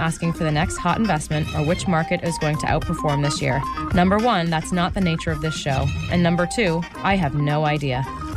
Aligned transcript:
asking 0.00 0.32
for 0.32 0.44
the 0.44 0.50
next 0.50 0.78
hot 0.78 0.98
investment 0.98 1.46
or 1.54 1.64
which 1.64 1.86
market 1.86 2.24
is 2.24 2.36
going 2.38 2.56
to 2.58 2.66
outperform 2.66 3.22
this 3.22 3.40
year. 3.40 3.62
Number 3.94 4.18
one, 4.18 4.50
that's 4.50 4.72
not 4.72 4.94
the 4.94 5.00
nature 5.00 5.30
of 5.30 5.40
this 5.42 5.54
show. 5.54 5.86
And 6.10 6.22
number 6.22 6.46
two, 6.46 6.82
I 6.96 7.16
have 7.16 7.34
no 7.34 7.64
idea. 7.66 8.02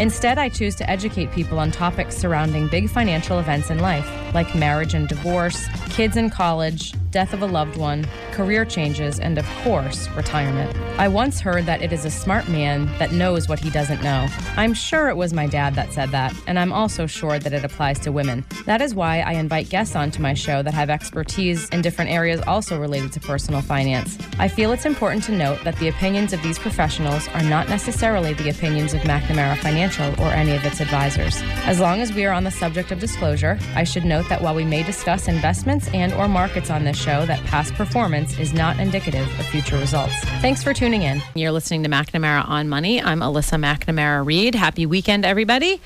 Instead, 0.00 0.38
I 0.38 0.48
choose 0.48 0.74
to 0.76 0.90
educate 0.90 1.30
people 1.30 1.60
on 1.60 1.70
topics 1.70 2.16
surrounding 2.16 2.66
big 2.66 2.90
financial 2.90 3.38
events 3.38 3.70
in 3.70 3.78
life, 3.78 4.10
like 4.34 4.52
marriage 4.54 4.92
and 4.94 5.06
divorce, 5.06 5.68
kids 5.90 6.16
in 6.16 6.30
college, 6.30 6.94
death 7.14 7.32
of 7.32 7.42
a 7.42 7.46
loved 7.46 7.76
one, 7.76 8.04
career 8.32 8.64
changes, 8.64 9.20
and 9.20 9.38
of 9.38 9.46
course, 9.62 10.08
retirement. 10.16 10.76
I 10.98 11.06
once 11.06 11.38
heard 11.38 11.64
that 11.66 11.80
it 11.80 11.92
is 11.92 12.04
a 12.04 12.10
smart 12.10 12.48
man 12.48 12.86
that 12.98 13.12
knows 13.12 13.48
what 13.48 13.60
he 13.60 13.70
doesn't 13.70 14.02
know. 14.02 14.26
I'm 14.56 14.74
sure 14.74 15.08
it 15.08 15.16
was 15.16 15.32
my 15.32 15.46
dad 15.46 15.76
that 15.76 15.92
said 15.92 16.10
that, 16.10 16.34
and 16.48 16.58
I'm 16.58 16.72
also 16.72 17.06
sure 17.06 17.38
that 17.38 17.52
it 17.52 17.64
applies 17.64 18.00
to 18.00 18.10
women. 18.10 18.44
That 18.66 18.82
is 18.82 18.96
why 18.96 19.20
I 19.20 19.34
invite 19.34 19.68
guests 19.68 19.94
onto 19.94 20.20
my 20.20 20.34
show 20.34 20.60
that 20.64 20.74
have 20.74 20.90
expertise 20.90 21.68
in 21.68 21.82
different 21.82 22.10
areas 22.10 22.40
also 22.48 22.80
related 22.80 23.12
to 23.12 23.20
personal 23.20 23.60
finance. 23.60 24.18
I 24.40 24.48
feel 24.48 24.72
it's 24.72 24.84
important 24.84 25.22
to 25.24 25.32
note 25.32 25.62
that 25.62 25.76
the 25.76 25.86
opinions 25.86 26.32
of 26.32 26.42
these 26.42 26.58
professionals 26.58 27.28
are 27.28 27.44
not 27.44 27.68
necessarily 27.68 28.34
the 28.34 28.50
opinions 28.50 28.92
of 28.92 29.02
McNamara 29.02 29.56
Financial 29.58 30.08
or 30.20 30.32
any 30.32 30.56
of 30.56 30.64
its 30.64 30.80
advisors. 30.80 31.40
As 31.66 31.78
long 31.78 32.00
as 32.00 32.12
we 32.12 32.24
are 32.24 32.32
on 32.32 32.42
the 32.42 32.50
subject 32.50 32.90
of 32.90 32.98
disclosure, 32.98 33.56
I 33.76 33.84
should 33.84 34.04
note 34.04 34.28
that 34.28 34.42
while 34.42 34.56
we 34.56 34.64
may 34.64 34.82
discuss 34.82 35.28
investments 35.28 35.88
and 35.94 36.12
or 36.14 36.26
markets 36.26 36.70
on 36.70 36.82
this 36.82 37.03
show 37.04 37.26
that 37.26 37.38
past 37.44 37.74
performance 37.74 38.38
is 38.38 38.54
not 38.54 38.78
indicative 38.80 39.26
of 39.38 39.46
future 39.48 39.76
results. 39.76 40.14
Thanks 40.40 40.62
for 40.62 40.72
tuning 40.72 41.02
in. 41.02 41.20
You're 41.34 41.52
listening 41.52 41.82
to 41.82 41.88
McNamara 41.90 42.48
on 42.48 42.70
Money. 42.70 43.02
I'm 43.02 43.20
Alyssa 43.20 43.60
McNamara 43.60 44.24
Reed. 44.24 44.54
Happy 44.54 44.86
weekend, 44.86 45.26
everybody. 45.26 45.82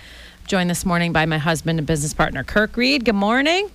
Joined 0.47 0.71
this 0.71 0.87
morning 0.87 1.13
by 1.13 1.27
my 1.27 1.39
husband 1.39 1.81
and 1.81 1.87
business 1.89 2.15
partner, 2.15 2.45
Kirk 2.45 2.77
Reed. 2.77 3.05
Good 3.05 3.17
morning. 3.17 3.69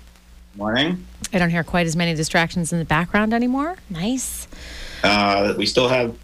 Morning. 0.56 1.06
I 1.34 1.40
don't 1.40 1.50
hear 1.50 1.66
quite 1.66 1.86
as 1.86 1.98
many 1.98 2.14
distractions 2.14 2.72
in 2.72 2.80
the 2.80 2.86
background 2.86 3.34
anymore. 3.34 3.76
Nice. 3.90 4.48
Uh, 5.04 5.54
we 5.58 5.66
still 5.66 5.90
have, 5.90 6.16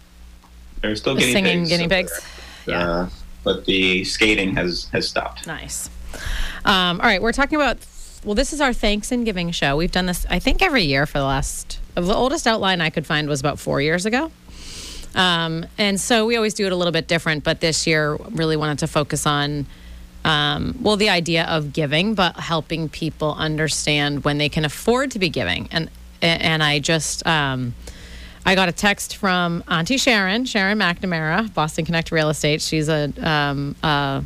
there's 0.80 1.00
still 1.00 1.14
The 1.16 1.20
guinea 1.20 1.32
singing 1.32 1.58
pigs. 1.60 1.68
guinea 1.68 1.88
pigs. 1.88 2.20
they're- 2.64 2.74
Yeah. 2.76 2.88
Uh, 2.88 3.08
but 3.44 3.66
the 3.66 4.04
skating 4.04 4.54
has 4.56 4.88
has 4.92 5.06
stopped. 5.08 5.46
Nice. 5.46 5.90
Um, 6.64 6.98
all 7.00 7.06
right, 7.06 7.20
we're 7.20 7.32
talking 7.32 7.56
about. 7.56 7.78
Well, 8.24 8.34
this 8.34 8.52
is 8.52 8.60
our 8.60 8.74
thanks 8.74 9.12
and 9.12 9.24
giving 9.24 9.50
show. 9.50 9.76
We've 9.76 9.90
done 9.90 10.06
this, 10.06 10.26
I 10.28 10.38
think, 10.38 10.62
every 10.62 10.82
year 10.82 11.06
for 11.06 11.18
the 11.18 11.24
last. 11.24 11.80
The 11.94 12.14
oldest 12.14 12.46
outline 12.46 12.80
I 12.80 12.90
could 12.90 13.06
find 13.06 13.28
was 13.28 13.40
about 13.40 13.58
four 13.58 13.80
years 13.80 14.04
ago. 14.04 14.30
Um, 15.14 15.64
and 15.78 15.98
so 15.98 16.26
we 16.26 16.36
always 16.36 16.54
do 16.54 16.66
it 16.66 16.72
a 16.72 16.76
little 16.76 16.92
bit 16.92 17.08
different, 17.08 17.44
but 17.44 17.60
this 17.60 17.86
year 17.86 18.14
really 18.30 18.56
wanted 18.56 18.80
to 18.80 18.86
focus 18.86 19.26
on, 19.26 19.66
um, 20.24 20.76
well, 20.80 20.96
the 20.96 21.08
idea 21.08 21.44
of 21.46 21.72
giving, 21.72 22.14
but 22.14 22.36
helping 22.36 22.88
people 22.88 23.34
understand 23.34 24.22
when 24.22 24.38
they 24.38 24.48
can 24.48 24.64
afford 24.64 25.10
to 25.12 25.18
be 25.18 25.28
giving. 25.28 25.68
And 25.72 25.90
and 26.22 26.62
I 26.62 26.80
just 26.80 27.26
um, 27.26 27.74
I 28.44 28.54
got 28.54 28.68
a 28.68 28.72
text 28.72 29.16
from 29.16 29.64
Auntie 29.68 29.96
Sharon, 29.96 30.44
Sharon 30.44 30.78
McNamara, 30.78 31.52
Boston 31.54 31.86
Connect 31.86 32.12
Real 32.12 32.28
Estate. 32.28 32.60
She's 32.60 32.90
a 32.90 33.12
um, 33.26 33.74
uh, 33.82 34.22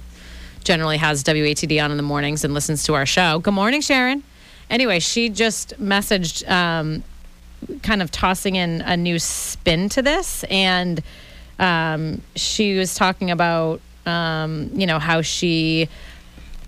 generally 0.64 0.96
has 0.96 1.22
WATD 1.22 1.82
on 1.82 1.90
in 1.90 1.96
the 1.96 2.02
mornings 2.02 2.44
and 2.44 2.54
listens 2.54 2.84
to 2.84 2.94
our 2.94 3.06
show. 3.06 3.38
Good 3.38 3.54
morning, 3.54 3.80
Sharon. 3.80 4.22
Anyway, 4.70 4.98
she 4.98 5.28
just 5.28 5.78
messaged, 5.80 6.48
um, 6.50 7.04
kind 7.82 8.02
of 8.02 8.10
tossing 8.10 8.56
in 8.56 8.80
a 8.80 8.96
new 8.96 9.18
spin 9.18 9.88
to 9.90 10.02
this, 10.02 10.44
and 10.44 11.02
um, 11.58 12.22
she 12.34 12.76
was 12.76 12.94
talking 12.94 13.30
about, 13.30 13.80
um, 14.06 14.70
you 14.74 14.86
know, 14.86 14.98
how 14.98 15.22
she 15.22 15.88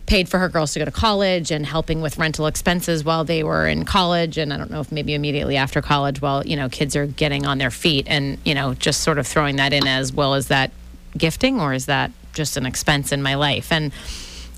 paid 0.06 0.28
for 0.28 0.38
her 0.38 0.48
girls 0.48 0.72
to 0.72 0.78
go 0.78 0.84
to 0.84 0.90
college 0.90 1.50
and 1.50 1.66
helping 1.66 2.00
with 2.00 2.16
rental 2.16 2.46
expenses 2.46 3.04
while 3.04 3.24
they 3.24 3.42
were 3.42 3.66
in 3.66 3.84
college 3.84 4.38
and 4.38 4.52
I 4.52 4.56
don't 4.56 4.70
know 4.70 4.80
if 4.80 4.92
maybe 4.92 5.14
immediately 5.14 5.56
after 5.56 5.82
college 5.82 6.22
while 6.22 6.46
you 6.46 6.56
know 6.56 6.68
kids 6.68 6.94
are 6.94 7.06
getting 7.06 7.44
on 7.44 7.58
their 7.58 7.72
feet 7.72 8.06
and 8.08 8.38
you 8.44 8.54
know 8.54 8.74
just 8.74 9.00
sort 9.00 9.18
of 9.18 9.26
throwing 9.26 9.56
that 9.56 9.72
in 9.72 9.86
as 9.86 10.12
well 10.12 10.34
as 10.34 10.46
that 10.46 10.70
gifting 11.18 11.60
or 11.60 11.74
is 11.74 11.86
that 11.86 12.12
just 12.36 12.56
an 12.56 12.66
expense 12.66 13.12
in 13.12 13.22
my 13.22 13.34
life 13.34 13.72
and 13.72 13.92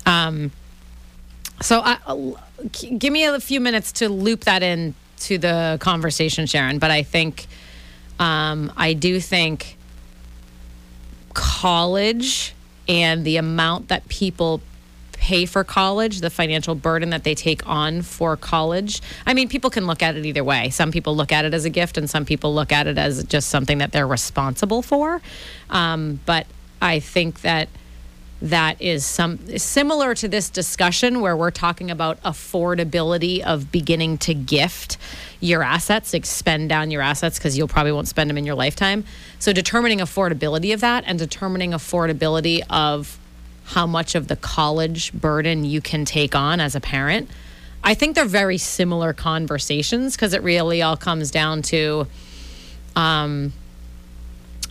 um 0.05 0.51
so 1.61 1.81
I, 1.83 1.97
give 2.71 3.11
me 3.11 3.25
a 3.25 3.39
few 3.39 3.59
minutes 3.59 3.91
to 3.93 4.07
loop 4.07 4.45
that 4.45 4.63
in 4.63 4.93
to 5.21 5.37
the 5.37 5.77
conversation 5.79 6.45
Sharon 6.45 6.79
but 6.79 6.91
I 6.91 7.03
think 7.03 7.47
um 8.19 8.71
I 8.77 8.93
do 8.93 9.19
think 9.19 9.77
college 11.33 12.53
and 12.87 13.23
the 13.23 13.37
amount 13.37 13.89
that 13.89 14.07
people 14.07 14.61
pay 15.19 15.45
for 15.45 15.63
college, 15.63 16.21
the 16.21 16.29
financial 16.29 16.75
burden 16.75 17.11
that 17.11 17.23
they 17.23 17.35
take 17.35 17.65
on 17.67 18.01
for 18.01 18.35
college. 18.35 19.01
I 19.27 19.33
mean, 19.33 19.49
people 19.49 19.69
can 19.69 19.85
look 19.85 20.01
at 20.01 20.15
it 20.15 20.25
either 20.25 20.43
way. 20.43 20.69
Some 20.69 20.91
people 20.91 21.15
look 21.15 21.31
at 21.31 21.45
it 21.45 21.53
as 21.53 21.65
a 21.65 21.69
gift, 21.69 21.97
and 21.97 22.09
some 22.09 22.25
people 22.25 22.55
look 22.55 22.71
at 22.71 22.87
it 22.87 22.97
as 22.97 23.23
just 23.25 23.49
something 23.49 23.77
that 23.79 23.91
they're 23.91 24.07
responsible 24.07 24.81
for. 24.81 25.21
Um, 25.69 26.19
but 26.25 26.47
I 26.81 26.99
think 26.99 27.41
that 27.41 27.69
that 28.41 28.81
is 28.81 29.05
some 29.05 29.57
similar 29.57 30.15
to 30.15 30.27
this 30.27 30.49
discussion 30.49 31.19
where 31.19 31.35
we're 31.35 31.51
talking 31.51 31.91
about 31.91 32.21
affordability 32.23 33.41
of 33.41 33.71
beginning 33.71 34.17
to 34.19 34.33
gift 34.33 34.97
your 35.41 35.61
assets, 35.61 36.13
like 36.13 36.25
spend 36.25 36.69
down 36.69 36.89
your 36.89 37.01
assets 37.01 37.37
because 37.37 37.57
you'll 37.57 37.67
probably 37.67 37.91
won't 37.91 38.07
spend 38.07 38.29
them 38.29 38.37
in 38.37 38.45
your 38.45 38.55
lifetime. 38.55 39.03
So 39.39 39.51
determining 39.51 39.99
affordability 39.99 40.73
of 40.73 40.79
that 40.81 41.03
and 41.05 41.19
determining 41.19 41.71
affordability 41.71 42.61
of 42.69 43.19
how 43.65 43.85
much 43.85 44.15
of 44.15 44.27
the 44.27 44.35
college 44.35 45.13
burden 45.13 45.65
you 45.65 45.81
can 45.81 46.05
take 46.05 46.33
on 46.33 46.59
as 46.59 46.75
a 46.75 46.79
parent. 46.79 47.29
I 47.83 47.93
think 47.93 48.15
they're 48.15 48.25
very 48.25 48.57
similar 48.57 49.13
conversations 49.13 50.15
because 50.15 50.33
it 50.33 50.43
really 50.43 50.81
all 50.81 50.97
comes 50.97 51.29
down 51.29 51.61
to 51.63 52.07
um, 52.95 53.53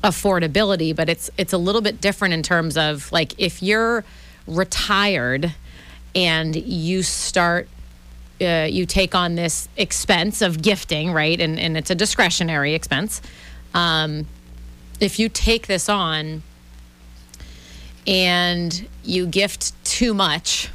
affordability, 0.02 0.94
but 0.94 1.08
it's 1.08 1.30
it's 1.36 1.52
a 1.52 1.58
little 1.58 1.80
bit 1.80 2.00
different 2.00 2.34
in 2.34 2.42
terms 2.42 2.76
of 2.76 3.10
like 3.12 3.34
if 3.38 3.62
you're 3.62 4.04
retired 4.46 5.54
and 6.14 6.56
you 6.56 7.02
start 7.02 7.68
uh, 8.40 8.68
you 8.70 8.86
take 8.86 9.14
on 9.14 9.34
this 9.34 9.68
expense 9.76 10.42
of 10.42 10.62
gifting, 10.62 11.12
right? 11.12 11.40
And 11.40 11.58
and 11.58 11.76
it's 11.76 11.90
a 11.90 11.94
discretionary 11.94 12.74
expense. 12.74 13.20
Um, 13.74 14.26
if 15.00 15.18
you 15.18 15.28
take 15.28 15.66
this 15.66 15.88
on 15.88 16.42
and 18.06 18.88
you 19.04 19.26
gift 19.26 19.72
too 19.84 20.14
much, 20.14 20.70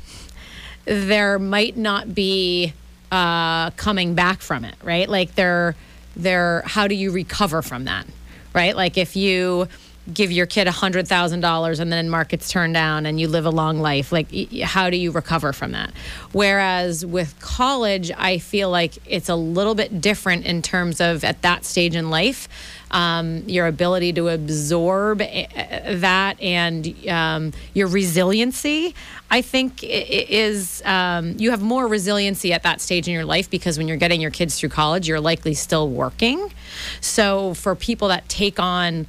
there 0.86 1.40
might 1.40 1.78
not 1.78 2.14
be 2.14 2.74
uh, 3.12 3.70
coming 3.72 4.16
back 4.16 4.42
from 4.42 4.66
it, 4.66 4.76
right? 4.84 5.08
Like 5.08 5.36
there, 5.36 5.76
there. 6.16 6.64
How 6.66 6.88
do 6.88 6.96
you 6.96 7.12
recover 7.12 7.62
from 7.62 7.86
that, 7.86 8.06
right? 8.54 8.76
Like 8.76 8.98
if 8.98 9.16
you 9.16 9.68
give 10.12 10.32
your 10.32 10.46
kid 10.46 10.68
$100,000 10.68 11.80
and 11.80 11.92
then 11.92 12.10
markets 12.10 12.50
turn 12.50 12.74
down 12.74 13.06
and 13.06 13.20
you 13.20 13.28
live 13.30 13.46
a 13.46 13.50
long 13.50 13.80
life, 13.80 14.12
like 14.12 14.28
how 14.62 14.90
do 14.90 14.98
you 14.98 15.12
recover 15.12 15.54
from 15.54 15.72
that? 15.72 15.94
Whereas 16.34 17.06
with 17.06 17.40
college, 17.40 18.12
I 18.18 18.40
feel 18.40 18.70
like 18.70 18.98
it's 19.06 19.30
a 19.30 19.36
little 19.36 19.76
bit 19.76 20.02
different 20.02 20.46
in 20.46 20.62
terms 20.62 21.00
of 21.00 21.24
at 21.24 21.42
that 21.44 21.64
stage 21.64 21.96
in 21.96 22.10
life. 22.10 22.50
Um, 22.94 23.50
your 23.50 23.66
ability 23.66 24.14
to 24.14 24.30
absorb 24.30 25.20
eh, 25.20 25.48
eh, 25.56 25.96
that 25.96 26.40
and 26.40 26.96
um, 27.10 27.52
your 27.74 27.88
resiliency, 27.88 28.94
I 29.32 29.42
think, 29.42 29.84
is 29.84 30.84
um, 30.86 31.36
you 31.40 31.50
have 31.50 31.64
more 31.64 31.88
resiliency 31.88 32.54
at 32.54 32.62
that 32.62 32.82
stage 32.82 33.08
in 33.08 33.14
your 33.16 33.26
life 33.26 33.50
because 33.50 33.80
when 33.80 33.88
you're 33.88 33.98
getting 33.98 34.22
your 34.22 34.30
kids 34.30 34.60
through 34.60 34.70
college, 34.70 35.08
you're 35.08 35.20
likely 35.20 35.56
still 35.56 35.90
working. 35.90 36.54
So 37.02 37.56
for 37.56 37.74
people 37.74 38.10
that 38.10 38.30
take 38.30 38.60
on 38.60 39.08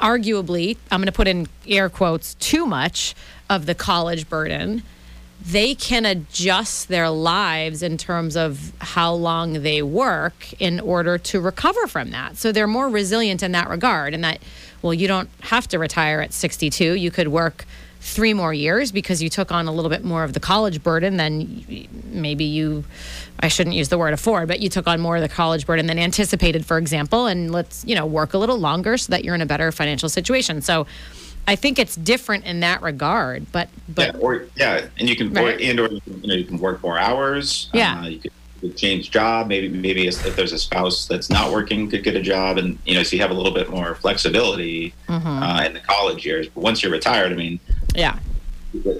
arguably, 0.00 0.76
I'm 0.90 1.00
going 1.00 1.06
to 1.06 1.12
put 1.12 1.28
in 1.28 1.46
air 1.66 1.88
quotes, 1.88 2.34
too 2.34 2.66
much 2.66 3.14
of 3.48 3.66
the 3.66 3.74
college 3.74 4.28
burden, 4.28 4.82
they 5.44 5.74
can 5.74 6.04
adjust 6.04 6.88
their 6.88 7.08
lives 7.08 7.82
in 7.82 7.96
terms 7.96 8.36
of 8.36 8.72
how 8.78 9.12
long 9.12 9.62
they 9.62 9.82
work 9.82 10.52
in 10.60 10.80
order 10.80 11.18
to 11.18 11.40
recover 11.40 11.86
from 11.86 12.10
that. 12.10 12.36
So 12.36 12.52
they're 12.52 12.66
more 12.66 12.88
resilient 12.88 13.42
in 13.42 13.52
that 13.52 13.68
regard. 13.68 14.12
And 14.14 14.22
that, 14.22 14.40
well, 14.82 14.94
you 14.94 15.08
don't 15.08 15.30
have 15.40 15.66
to 15.68 15.78
retire 15.78 16.20
at 16.20 16.32
62. 16.32 16.94
You 16.94 17.10
could 17.10 17.28
work 17.28 17.64
three 18.00 18.32
more 18.32 18.52
years 18.52 18.92
because 18.92 19.22
you 19.22 19.28
took 19.28 19.52
on 19.52 19.66
a 19.66 19.72
little 19.72 19.90
bit 19.90 20.04
more 20.04 20.24
of 20.24 20.32
the 20.32 20.40
college 20.40 20.82
burden 20.82 21.16
than 21.16 21.88
maybe 22.04 22.44
you 22.44 22.84
I 23.42 23.48
shouldn't 23.48 23.74
use 23.74 23.88
the 23.88 23.98
word 23.98 24.12
afford, 24.12 24.48
but 24.48 24.60
you 24.60 24.68
took 24.68 24.86
on 24.86 25.00
more 25.00 25.16
of 25.16 25.22
the 25.22 25.28
college 25.28 25.66
burden 25.66 25.86
than 25.86 25.98
anticipated, 25.98 26.66
for 26.66 26.76
example, 26.76 27.26
and 27.26 27.50
let's, 27.50 27.84
you 27.86 27.94
know, 27.94 28.04
work 28.04 28.34
a 28.34 28.38
little 28.38 28.58
longer 28.58 28.98
so 28.98 29.10
that 29.12 29.24
you're 29.24 29.34
in 29.34 29.40
a 29.40 29.46
better 29.46 29.72
financial 29.72 30.10
situation. 30.10 30.60
So 30.60 30.86
I 31.50 31.56
think 31.56 31.80
it's 31.80 31.96
different 31.96 32.44
in 32.44 32.60
that 32.60 32.80
regard, 32.80 33.50
but 33.50 33.68
but 33.88 34.14
yeah, 34.14 34.20
or 34.20 34.44
yeah, 34.54 34.86
and 35.00 35.08
you 35.08 35.16
can 35.16 35.32
Right. 35.32 35.56
or, 35.56 35.60
and 35.60 35.80
or 35.80 35.88
you, 35.88 36.00
know 36.28 36.34
you 36.34 36.44
can 36.44 36.58
work 36.58 36.80
more 36.80 36.96
hours. 36.96 37.68
Yeah. 37.74 38.02
uh, 38.02 38.06
you 38.06 38.20
could, 38.20 38.30
you 38.62 38.68
could 38.68 38.78
change 38.78 39.10
job. 39.10 39.48
Maybe 39.48 39.68
maybe 39.68 40.06
if 40.06 40.36
there's 40.36 40.52
a 40.52 40.58
spouse 40.60 41.08
that's 41.08 41.28
not 41.28 41.50
working, 41.50 41.90
could 41.90 42.04
get 42.04 42.14
a 42.14 42.22
job, 42.22 42.56
and 42.56 42.78
you 42.86 42.94
know 42.94 43.02
so 43.02 43.16
you 43.16 43.22
have 43.22 43.32
a 43.32 43.34
little 43.34 43.52
bit 43.52 43.68
more 43.68 43.96
flexibility 43.96 44.94
Mm-hmm. 45.08 45.26
uh, 45.26 45.64
in 45.64 45.74
the 45.74 45.80
college 45.80 46.24
years. 46.24 46.48
But 46.48 46.60
once 46.62 46.84
you're 46.84 46.92
retired, 46.92 47.32
I 47.32 47.34
mean, 47.34 47.58
yeah. 47.96 48.16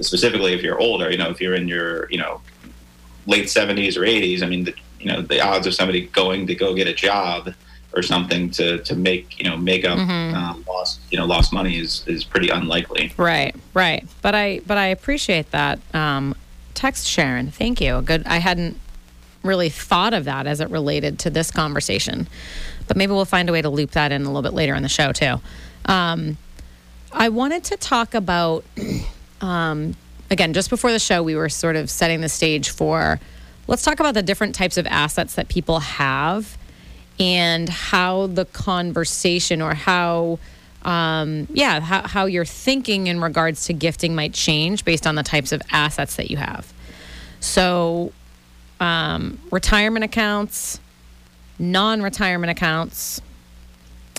specifically 0.01 0.53
if 0.53 0.61
you're 0.61 0.81
older, 0.81 1.09
you 1.09 1.19
know, 1.19 1.31
if 1.31 1.41
you're 1.41 1.55
in 1.55 1.69
your 1.69 2.11
you 2.11 2.19
know 2.19 2.41
late 3.29 3.45
70s 3.45 3.97
or 3.97 4.01
80s, 4.01 4.43
I 4.43 4.47
mean, 4.47 4.65
the, 4.65 4.75
you 4.99 5.07
know, 5.07 5.23
the 5.23 5.41
odds 5.41 5.69
of 5.69 5.75
somebody 5.75 6.07
going 6.09 6.49
to 6.49 6.57
go 6.57 6.75
get 6.75 6.89
a 6.89 6.95
job 6.95 7.55
or 7.93 8.03
something 8.03 8.51
to 8.51 8.79
to 8.85 8.95
make 8.95 9.39
you 9.39 9.49
know 9.49 9.57
make 9.57 9.85
up 9.85 9.99
Mm-hmm. 9.99 10.35
um, 10.37 10.65
lost 10.69 11.01
you 11.11 11.19
know 11.19 11.27
lost 11.27 11.53
money 11.53 11.79
is 11.79 12.05
is 12.07 12.25
pretty 12.25 12.49
unlikely. 12.49 13.13
Right, 13.17 13.55
right. 13.75 14.07
But 14.23 14.35
I 14.35 14.61
but 14.67 14.79
I 14.79 14.87
appreciate 14.87 15.51
that. 15.51 15.79
Um, 15.95 16.35
text 16.75 17.07
Sharon, 17.07 17.51
thank 17.51 17.81
you. 17.81 18.01
Good. 18.03 18.27
I 18.27 18.39
hadn't 18.39 18.79
really 19.43 19.69
thought 19.71 20.13
of 20.15 20.25
that 20.27 20.47
as 20.47 20.61
it 20.61 20.69
related 20.71 21.19
to 21.21 21.31
this 21.31 21.51
conversation, 21.51 22.29
but 22.87 22.97
maybe 22.97 23.13
we'll 23.13 23.25
find 23.25 23.49
a 23.49 23.53
way 23.53 23.63
to 23.63 23.71
loop 23.71 23.91
that 23.93 24.13
in 24.13 24.23
a 24.23 24.27
little 24.27 24.43
bit 24.43 24.53
later 24.55 24.75
in 24.75 24.83
the 24.83 24.89
show 24.89 25.13
too. 25.13 25.41
Um, 25.87 26.37
I 27.13 27.29
wanted 27.31 27.65
to 27.65 27.77
talk 27.77 28.15
about 28.15 28.65
um, 29.41 29.97
again 30.31 30.53
just 30.53 30.71
before 30.71 30.93
the 30.93 30.99
show. 30.99 31.23
We 31.23 31.35
were 31.37 31.49
sort 31.49 31.77
of 31.77 31.91
setting 31.91 32.21
the 32.21 32.29
stage 32.29 32.71
for. 32.71 33.19
Let's 33.67 33.83
talk 33.83 34.01
about 34.01 34.15
the 34.15 34.23
different 34.23 34.55
types 34.55 34.77
of 34.77 34.87
assets 34.87 35.35
that 35.37 35.49
people 35.49 35.79
have 35.81 36.59
and 37.21 37.69
how 37.69 38.27
the 38.27 38.47
conversation 38.47 39.61
or 39.63 39.75
how 39.75 40.39
um, 40.83 41.47
yeah 41.51 41.81
how, 41.81 42.09
how 42.09 42.25
your 42.25 42.47
thinking 42.47 43.07
in 43.07 43.21
regards 43.21 43.67
to 43.67 43.75
gifting 43.75 44.15
might 44.15 44.33
change 44.33 44.85
based 44.85 45.07
on 45.07 45.15
the 45.15 45.23
types 45.23 45.53
of 45.53 45.61
assets 45.71 46.17
that 46.17 46.31
you 46.31 46.39
have. 46.39 46.73
So 47.41 48.13
um, 48.81 49.39
retirement 49.51 50.05
accounts 50.05 50.81
non-retirement 51.61 52.51
accounts 52.51 53.21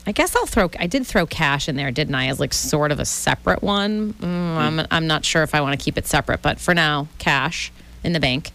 i 0.06 0.12
guess 0.12 0.36
i'll 0.36 0.45
throw 0.45 0.69
i 0.80 0.86
did 0.86 1.06
throw 1.06 1.25
cash 1.25 1.68
in 1.68 1.75
there 1.75 1.89
didn't 1.89 2.13
i 2.13 2.27
as 2.27 2.39
like 2.39 2.53
sort 2.53 2.92
of 2.92 3.00
a 3.00 3.06
separate 3.06 3.63
one? 3.63 4.13
Mm, 4.13 4.56
I'm, 4.57 4.88
I'm 4.92 5.07
not 5.07 5.25
sure 5.25 5.42
if 5.42 5.56
i 5.56 5.59
want 5.59 5.77
to 5.77 5.83
keep 5.83 5.98
it 5.98 6.06
separate 6.06 6.44
but 6.44 6.59
for 6.59 6.75
now 6.75 7.07
cash 7.18 7.71
in 8.03 8.13
the 8.13 8.19
bank 8.19 8.51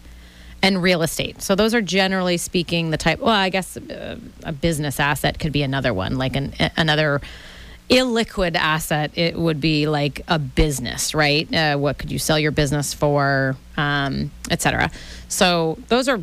and 0.61 0.81
real 0.81 1.01
estate. 1.01 1.41
So 1.41 1.55
those 1.55 1.73
are 1.73 1.81
generally 1.81 2.37
speaking 2.37 2.89
the 2.89 2.97
type. 2.97 3.19
Well, 3.19 3.33
I 3.33 3.49
guess 3.49 3.77
uh, 3.77 4.17
a 4.43 4.51
business 4.51 4.99
asset 4.99 5.39
could 5.39 5.51
be 5.51 5.63
another 5.63 5.93
one, 5.93 6.17
like 6.17 6.35
an 6.35 6.53
another 6.75 7.21
illiquid 7.89 8.55
asset. 8.55 9.11
It 9.15 9.37
would 9.37 9.61
be 9.61 9.87
like 9.87 10.21
a 10.27 10.39
business, 10.39 11.13
right? 11.13 11.53
Uh, 11.53 11.77
what 11.77 11.97
could 11.97 12.11
you 12.11 12.19
sell 12.19 12.37
your 12.37 12.51
business 12.51 12.93
for, 12.93 13.55
um, 13.77 14.31
et 14.49 14.61
cetera. 14.61 14.91
So 15.29 15.77
those 15.87 16.09
are 16.09 16.21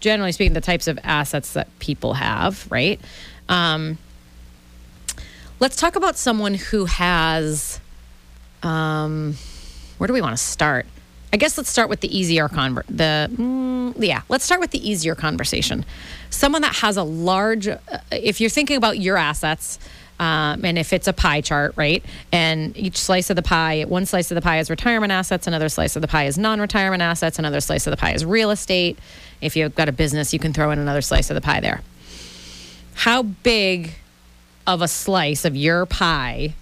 generally 0.00 0.32
speaking 0.32 0.54
the 0.54 0.60
types 0.60 0.88
of 0.88 0.98
assets 1.04 1.52
that 1.52 1.68
people 1.78 2.14
have, 2.14 2.66
right? 2.70 3.00
Um, 3.48 3.98
let's 5.60 5.76
talk 5.76 5.96
about 5.96 6.16
someone 6.16 6.54
who 6.54 6.86
has. 6.86 7.80
Um, 8.62 9.36
where 9.98 10.08
do 10.08 10.12
we 10.12 10.20
want 10.20 10.36
to 10.36 10.42
start? 10.42 10.86
I 11.32 11.36
guess 11.36 11.58
let's 11.58 11.70
start 11.70 11.88
with 11.88 12.00
the 12.00 12.16
easier 12.16 12.48
conver- 12.48 12.86
the 12.88 13.30
mm, 13.32 13.94
yeah. 13.98 14.22
Let's 14.28 14.44
start 14.44 14.60
with 14.60 14.70
the 14.70 14.88
easier 14.88 15.14
conversation. 15.14 15.84
Someone 16.30 16.62
that 16.62 16.76
has 16.76 16.96
a 16.96 17.02
large. 17.02 17.68
Uh, 17.68 17.78
if 18.10 18.40
you're 18.40 18.50
thinking 18.50 18.76
about 18.76 18.98
your 18.98 19.16
assets. 19.16 19.78
Um, 20.18 20.64
and 20.64 20.78
if 20.78 20.94
it's 20.94 21.06
a 21.08 21.12
pie 21.12 21.42
chart, 21.42 21.74
right? 21.76 22.02
And 22.32 22.74
each 22.74 22.96
slice 22.96 23.28
of 23.28 23.36
the 23.36 23.42
pie, 23.42 23.84
one 23.86 24.06
slice 24.06 24.30
of 24.30 24.34
the 24.34 24.40
pie 24.40 24.60
is 24.60 24.70
retirement 24.70 25.12
assets, 25.12 25.46
another 25.46 25.68
slice 25.68 25.94
of 25.94 26.00
the 26.00 26.08
pie 26.08 26.24
is 26.24 26.38
non 26.38 26.58
retirement 26.58 27.02
assets, 27.02 27.38
another 27.38 27.60
slice 27.60 27.86
of 27.86 27.90
the 27.90 27.98
pie 27.98 28.14
is 28.14 28.24
real 28.24 28.50
estate. 28.50 28.98
If 29.42 29.56
you've 29.56 29.74
got 29.74 29.90
a 29.90 29.92
business, 29.92 30.32
you 30.32 30.38
can 30.38 30.54
throw 30.54 30.70
in 30.70 30.78
another 30.78 31.02
slice 31.02 31.28
of 31.28 31.34
the 31.34 31.42
pie 31.42 31.60
there. 31.60 31.82
How 32.94 33.24
big 33.24 33.90
of 34.66 34.80
a 34.80 34.88
slice 34.88 35.44
of 35.44 35.54
your 35.54 35.84
pie 35.84 36.54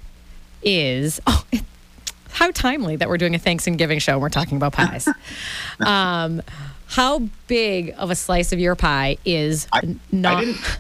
is, 0.63 1.21
oh, 1.27 1.45
how 2.35 2.51
timely 2.51 2.97
that 2.97 3.09
we're 3.09 3.19
doing 3.19 3.35
a 3.35 3.39
Thanksgiving 3.39 4.01
show 4.01 4.15
and 4.15 4.23
we're 4.23 4.29
talking 4.29 4.57
about 4.57 4.73
pies. 4.73 5.09
um, 5.81 6.43
how 6.87 7.21
big 7.47 7.95
of 7.97 8.11
a 8.11 8.15
slice 8.15 8.53
of 8.53 8.59
your 8.59 8.75
pie 8.75 9.17
is 9.25 9.69
I, 9.73 9.97
not? 10.11 10.37
I 10.37 10.45
didn't 10.45 10.79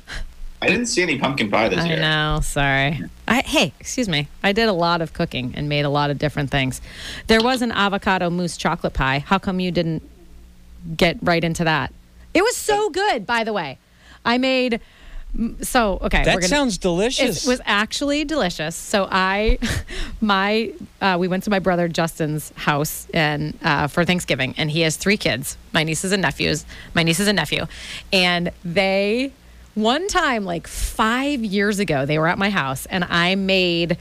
I 0.64 0.68
didn't 0.68 0.86
see 0.86 1.02
any 1.02 1.18
pumpkin 1.18 1.50
pie 1.50 1.68
this 1.68 1.80
I 1.80 1.88
year. 1.88 2.00
know. 2.00 2.40
Sorry. 2.42 3.02
I, 3.28 3.42
hey, 3.42 3.74
excuse 3.78 4.08
me. 4.08 4.28
I 4.42 4.52
did 4.52 4.68
a 4.68 4.72
lot 4.72 5.02
of 5.02 5.12
cooking 5.12 5.52
and 5.56 5.68
made 5.68 5.84
a 5.84 5.90
lot 5.90 6.10
of 6.10 6.18
different 6.18 6.50
things. 6.50 6.80
There 7.26 7.42
was 7.42 7.60
an 7.60 7.70
avocado 7.70 8.30
mousse 8.30 8.56
chocolate 8.56 8.94
pie. 8.94 9.18
How 9.18 9.38
come 9.38 9.60
you 9.60 9.70
didn't 9.70 10.02
get 10.96 11.18
right 11.20 11.44
into 11.44 11.64
that? 11.64 11.92
It 12.32 12.42
was 12.42 12.56
so 12.56 12.88
good, 12.88 13.26
by 13.26 13.44
the 13.44 13.52
way. 13.52 13.78
I 14.24 14.38
made. 14.38 14.80
So 15.62 15.98
okay, 16.00 16.22
That 16.22 16.34
gonna, 16.34 16.46
sounds 16.46 16.78
delicious. 16.78 17.44
It 17.44 17.48
was 17.48 17.60
actually 17.64 18.24
delicious. 18.24 18.76
So 18.76 19.08
I, 19.10 19.58
my, 20.20 20.72
uh, 21.00 21.16
we 21.18 21.26
went 21.26 21.42
to 21.44 21.50
my 21.50 21.58
brother 21.58 21.88
Justin's 21.88 22.52
house 22.56 23.08
and 23.12 23.58
uh, 23.62 23.88
for 23.88 24.04
Thanksgiving, 24.04 24.54
and 24.56 24.70
he 24.70 24.82
has 24.82 24.96
three 24.96 25.16
kids, 25.16 25.56
my 25.72 25.82
nieces 25.82 26.12
and 26.12 26.22
nephews, 26.22 26.64
my 26.94 27.02
nieces 27.02 27.26
and 27.26 27.36
nephew, 27.36 27.66
and 28.12 28.52
they, 28.64 29.32
one 29.74 30.06
time 30.06 30.44
like 30.44 30.68
five 30.68 31.44
years 31.44 31.80
ago, 31.80 32.06
they 32.06 32.18
were 32.18 32.28
at 32.28 32.38
my 32.38 32.50
house, 32.50 32.86
and 32.86 33.02
I 33.02 33.34
made 33.34 33.98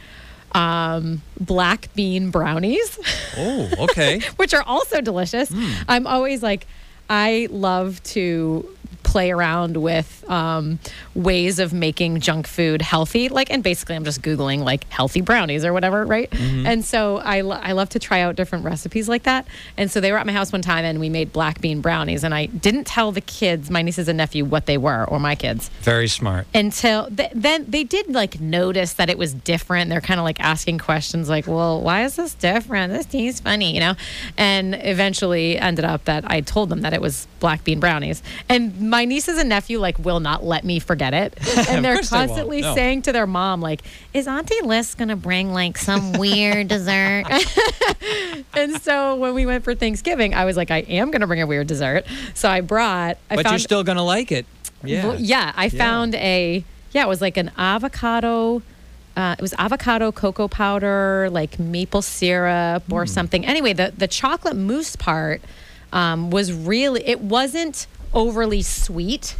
um, 0.51 1.23
black 1.39 1.89
bean 1.95 2.29
brownies. 2.29 2.99
oh, 3.37 3.69
okay. 3.79 4.19
which 4.35 4.53
are 4.53 4.63
also 4.63 5.01
delicious. 5.01 5.51
I'm 5.87 6.05
always 6.05 6.43
like, 6.43 6.67
I 7.09 7.47
love 7.51 8.01
to 8.03 8.67
play 9.03 9.31
around 9.31 9.77
with 9.77 10.23
um, 10.29 10.79
ways 11.13 11.59
of 11.59 11.73
making 11.73 12.19
junk 12.21 12.47
food 12.47 12.81
healthy. 12.81 13.29
Like, 13.29 13.51
and 13.51 13.61
basically, 13.63 13.95
I'm 13.95 14.03
just 14.05 14.21
Googling 14.21 14.63
like 14.63 14.89
healthy 14.89 15.21
brownies 15.21 15.63
or 15.65 15.73
whatever, 15.73 16.05
right? 16.05 16.29
And 16.33 16.83
so 16.83 17.17
I, 17.17 17.41
lo- 17.41 17.59
I 17.61 17.73
love 17.73 17.89
to 17.89 17.99
try 17.99 18.21
out 18.21 18.35
different 18.35 18.65
recipes 18.65 19.07
like 19.09 19.23
that. 19.23 19.45
And 19.77 19.91
so 19.91 19.99
they 20.01 20.11
were 20.11 20.17
at 20.17 20.25
my 20.25 20.33
house 20.33 20.51
one 20.51 20.61
time 20.61 20.85
and 20.85 20.99
we 20.99 21.09
made 21.09 21.31
black 21.33 21.61
bean 21.61 21.81
brownies. 21.81 22.23
And 22.23 22.33
I 22.33 22.45
didn't 22.47 22.85
tell 22.85 23.11
the 23.11 23.21
kids, 23.21 23.69
my 23.69 23.81
nieces 23.81 24.07
and 24.07 24.17
nephew, 24.17 24.45
what 24.45 24.65
they 24.65 24.77
were, 24.77 25.03
or 25.05 25.19
my 25.19 25.35
kids 25.35 25.69
Very 25.81 26.07
smart. 26.07 26.47
until 26.53 27.07
th- 27.09 27.31
then 27.35 27.65
they 27.69 27.83
did 27.83 28.09
like 28.13 28.39
notice 28.39 28.93
that 28.93 29.09
it 29.09 29.17
was 29.17 29.33
different 29.33 29.89
they're 29.89 30.01
kind 30.01 30.19
of 30.19 30.23
like 30.23 30.39
asking 30.39 30.77
questions 30.77 31.29
like 31.29 31.47
well 31.47 31.81
why 31.81 32.03
is 32.03 32.15
this 32.15 32.33
different 32.35 32.91
this 32.93 33.05
tastes 33.05 33.39
funny 33.41 33.73
you 33.73 33.79
know 33.79 33.93
and 34.37 34.75
eventually 34.75 35.57
ended 35.57 35.83
up 35.85 36.05
that 36.05 36.23
i 36.29 36.39
told 36.41 36.69
them 36.69 36.81
that 36.81 36.93
it 36.93 37.01
was 37.01 37.27
black 37.39 37.63
bean 37.63 37.79
brownies 37.79 38.21
and 38.49 38.79
my 38.93 39.05
nieces 39.05 39.37
and 39.37 39.49
nephew 39.49 39.79
like 39.79 39.97
will 39.99 40.19
not 40.19 40.43
let 40.43 40.63
me 40.63 40.79
forget 40.79 41.13
it 41.13 41.33
and 41.69 41.83
they're 41.83 41.95
course 41.95 42.09
they 42.09 42.17
constantly 42.17 42.61
No. 42.61 42.75
saying 42.75 43.01
to 43.03 43.11
their 43.11 43.27
mom 43.27 43.59
like 43.59 43.81
is 44.13 44.27
auntie 44.27 44.61
liz 44.63 44.93
gonna 44.95 45.15
bring 45.15 45.51
like 45.51 45.77
some 45.77 46.13
weird 46.23 46.67
dessert 46.67 47.25
and 48.53 48.81
so 48.81 49.15
when 49.15 49.33
we 49.33 49.45
went 49.45 49.63
for 49.63 49.73
thanksgiving 49.75 50.33
i 50.33 50.45
was 50.45 50.55
like 50.57 50.71
i 50.71 50.79
am 50.79 51.11
gonna 51.11 51.27
bring 51.27 51.41
a 51.41 51.47
weird 51.47 51.67
dessert 51.67 52.05
so 52.33 52.49
i 52.49 52.61
brought 52.61 53.17
I 53.29 53.35
but 53.35 53.43
found 53.43 53.53
you're 53.53 53.59
still 53.59 53.83
going 53.83 53.97
to 53.97 54.03
like 54.03 54.31
it. 54.31 54.45
Yeah. 54.83 55.13
yeah, 55.17 55.53
I 55.55 55.69
found 55.69 56.13
a 56.15 56.63
Yeah, 56.91 57.03
it 57.05 57.07
was 57.07 57.21
like 57.21 57.37
an 57.37 57.51
avocado. 57.57 58.61
Uh, 59.15 59.35
it 59.37 59.41
was 59.41 59.53
avocado 59.57 60.11
cocoa 60.11 60.47
powder, 60.49 61.29
like 61.31 61.57
maple 61.57 62.01
syrup 62.01 62.83
or 62.91 63.05
something. 63.05 63.45
Anyway, 63.45 63.73
the 63.73 63.93
the 63.97 64.07
chocolate 64.07 64.55
mousse 64.57 64.95
part 64.97 65.41
um, 65.93 66.31
was 66.31 66.51
really. 66.51 67.05
It 67.07 67.21
wasn't 67.21 67.87
overly 68.13 68.61
sweet, 68.61 69.35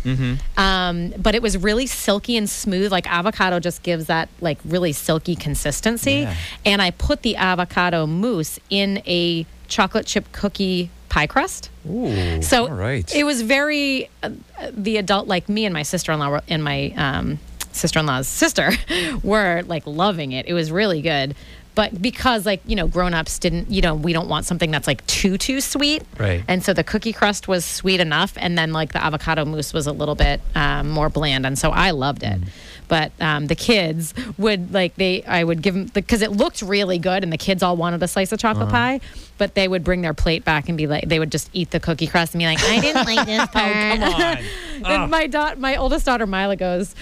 um, 0.58 1.14
but 1.18 1.36
it 1.36 1.42
was 1.42 1.58
really 1.58 1.88
silky 1.88 2.38
and 2.38 2.50
smooth. 2.50 2.92
Like 2.92 3.10
avocado 3.12 3.60
just 3.60 3.84
gives 3.84 4.08
that 4.08 4.30
like 4.42 4.60
really 4.66 4.94
silky 4.94 5.36
consistency. 5.36 6.22
Yeah. 6.22 6.36
And 6.66 6.82
I 6.82 6.92
put 6.92 7.22
the 7.22 7.36
avocado 7.36 8.06
mousse 8.06 8.60
in 8.70 9.02
a 9.06 9.46
chocolate 9.68 10.06
chip 10.06 10.32
cookie 10.32 10.90
pie 11.10 11.28
crust. 11.28 11.70
Ooh. 11.90 12.42
So 12.42 12.68
all 12.68 12.74
right. 12.74 13.14
it 13.14 13.24
was 13.24 13.42
very 13.42 14.10
uh, 14.24 14.32
the 14.72 14.98
adult 14.98 15.28
like 15.28 15.48
me 15.48 15.66
and 15.66 15.74
my 15.74 15.84
sister-in-law 15.84 16.40
and 16.48 16.64
my 16.64 16.94
um, 16.98 17.40
sister-in-law's 17.72 18.28
sister 18.28 18.72
were 19.24 19.62
like 19.68 19.86
loving 19.86 20.32
it. 20.32 20.48
It 20.48 20.54
was 20.54 20.72
really 20.72 21.02
good. 21.02 21.36
But 21.76 22.02
because 22.02 22.46
like, 22.46 22.62
you 22.66 22.76
know, 22.76 22.88
grown-ups 22.88 23.40
didn't, 23.40 23.72
you 23.72 23.82
know, 23.82 23.96
we 23.96 24.14
don't 24.14 24.30
want 24.30 24.46
something 24.46 24.72
that's 24.72 24.88
like 24.88 25.06
too 25.08 25.38
too 25.38 25.60
sweet. 25.62 26.04
Right. 26.20 26.44
And 26.48 26.64
so 26.64 26.74
the 26.74 26.84
cookie 26.84 27.14
crust 27.14 27.48
was 27.48 27.66
sweet 27.66 28.00
enough 28.00 28.34
and 28.38 28.58
then 28.58 28.74
like 28.74 28.94
the 28.94 29.04
avocado 29.04 29.46
mousse 29.46 29.74
was 29.74 29.88
a 29.88 29.92
little 29.92 30.16
bit 30.16 30.42
um, 30.56 30.90
more 30.90 31.10
bland 31.10 31.46
and 31.46 31.58
so 31.58 31.72
I 31.72 31.92
loved 31.92 32.24
it. 32.24 32.40
But 32.88 33.12
um, 33.20 33.48
the 33.48 33.56
kids 33.56 34.14
would 34.38 34.74
like 34.74 34.96
they 34.96 35.24
I 35.24 35.44
would 35.44 35.62
give 35.62 35.74
them 35.74 35.86
because 35.94 36.22
it 36.22 36.32
looked 36.32 36.62
really 36.62 37.00
good 37.00 37.24
and 37.24 37.34
the 37.34 37.38
kids 37.38 37.64
all 37.64 37.76
wanted 37.76 38.04
a 38.04 38.08
slice 38.08 38.32
of 38.32 38.40
chocolate 38.40 38.70
pie, 38.70 39.00
but 39.38 39.56
they 39.56 39.68
would 39.68 39.84
bring 39.84 40.02
their 40.02 40.14
plate 40.14 40.46
back 40.46 40.70
and 40.70 40.78
be 40.78 40.88
like 40.88 41.08
they 41.08 41.20
would 41.20 41.32
just 41.32 41.50
eat 41.54 41.72
the 41.72 41.80
cookie 41.80 42.08
crust 42.08 42.34
and 42.34 42.40
be 42.40 42.46
like 42.46 42.62
I 42.64 42.80
didn't 42.80 43.06
like 43.06 43.26
this 43.26 43.48
part. 43.52 44.00
Come 44.00 44.04
on. 44.04 44.38
And 44.86 45.10
my 45.10 45.28
da- 45.28 45.56
my 45.56 45.78
oldest 45.78 46.06
daughter 46.06 46.28
Mila 46.28 46.58
goes, 46.58 46.94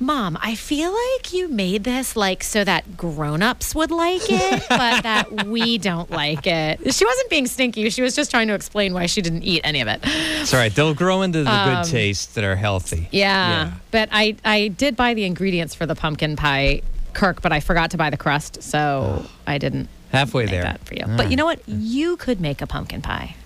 "Mom, 0.00 0.36
I 0.42 0.56
feel 0.56 0.92
like 0.92 1.32
you 1.32 1.46
made 1.46 1.84
this 1.84 2.16
like 2.16 2.42
so 2.42 2.64
that 2.64 2.96
grown-ups 2.96 3.76
would 3.76 3.92
like 3.92 4.22
it, 4.28 4.64
but 4.68 5.02
that 5.04 5.46
we 5.46 5.78
don't 5.78 6.10
like 6.10 6.48
it." 6.48 6.80
She 6.92 7.04
wasn't 7.04 7.30
being 7.30 7.46
stinky. 7.46 7.88
She 7.90 8.02
was 8.02 8.16
just 8.16 8.32
trying 8.32 8.48
to 8.48 8.54
explain 8.54 8.92
why 8.92 9.06
she 9.06 9.22
didn't 9.22 9.44
eat 9.44 9.60
any 9.62 9.80
of 9.80 9.86
it. 9.86 10.00
It's 10.02 10.52
all 10.52 10.58
right. 10.58 10.74
They'll 10.74 10.94
grow 10.94 11.22
into 11.22 11.44
the 11.44 11.64
good 11.84 11.90
tastes 11.92 12.34
that 12.34 12.42
are 12.42 12.56
healthy. 12.56 13.02
Um, 13.02 13.06
Yeah. 13.12 13.50
Yeah. 13.50 13.72
But 13.92 14.08
I 14.10 14.34
I 14.44 14.66
did 14.68 14.96
buy 14.96 15.14
the 15.14 15.24
ingredients 15.24 15.76
for 15.76 15.86
the 15.86 15.94
pumpkin 15.94 16.34
pie 16.34 16.82
Kirk, 17.12 17.40
but 17.40 17.52
I 17.52 17.60
forgot 17.60 17.92
to 17.92 17.96
buy 17.98 18.10
the 18.10 18.16
crust, 18.16 18.64
so 18.64 19.24
I 19.46 19.58
didn't 19.58 19.88
Halfway 20.12 20.46
there. 20.46 20.62
that 20.62 20.84
for 20.84 20.94
you. 20.94 21.04
But 21.16 21.30
you 21.30 21.36
know 21.36 21.44
what? 21.46 21.60
You 21.68 22.16
could 22.16 22.40
make 22.40 22.60
a 22.62 22.66
pumpkin 22.66 23.02
pie. 23.02 23.36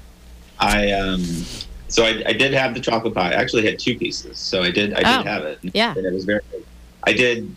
I 0.59 0.91
um, 0.93 1.23
so 1.89 2.05
I, 2.05 2.23
I 2.27 2.33
did 2.33 2.53
have 2.53 2.75
the 2.75 2.81
chocolate 2.81 3.15
pie. 3.15 3.31
I 3.31 3.35
actually 3.35 3.65
had 3.67 3.79
two 3.79 3.97
pieces, 3.99 4.39
so 4.39 4.63
I 4.63 4.71
did 4.71 4.93
I 4.95 4.99
did 4.99 5.07
Oh, 5.07 5.23
have 5.31 5.45
it. 5.45 5.59
yeah. 5.63 5.95
and 5.97 6.05
it 6.07 6.13
was 6.13 6.25
very. 6.25 6.41
good. 6.51 6.65
I 7.05 7.13
did, 7.13 7.55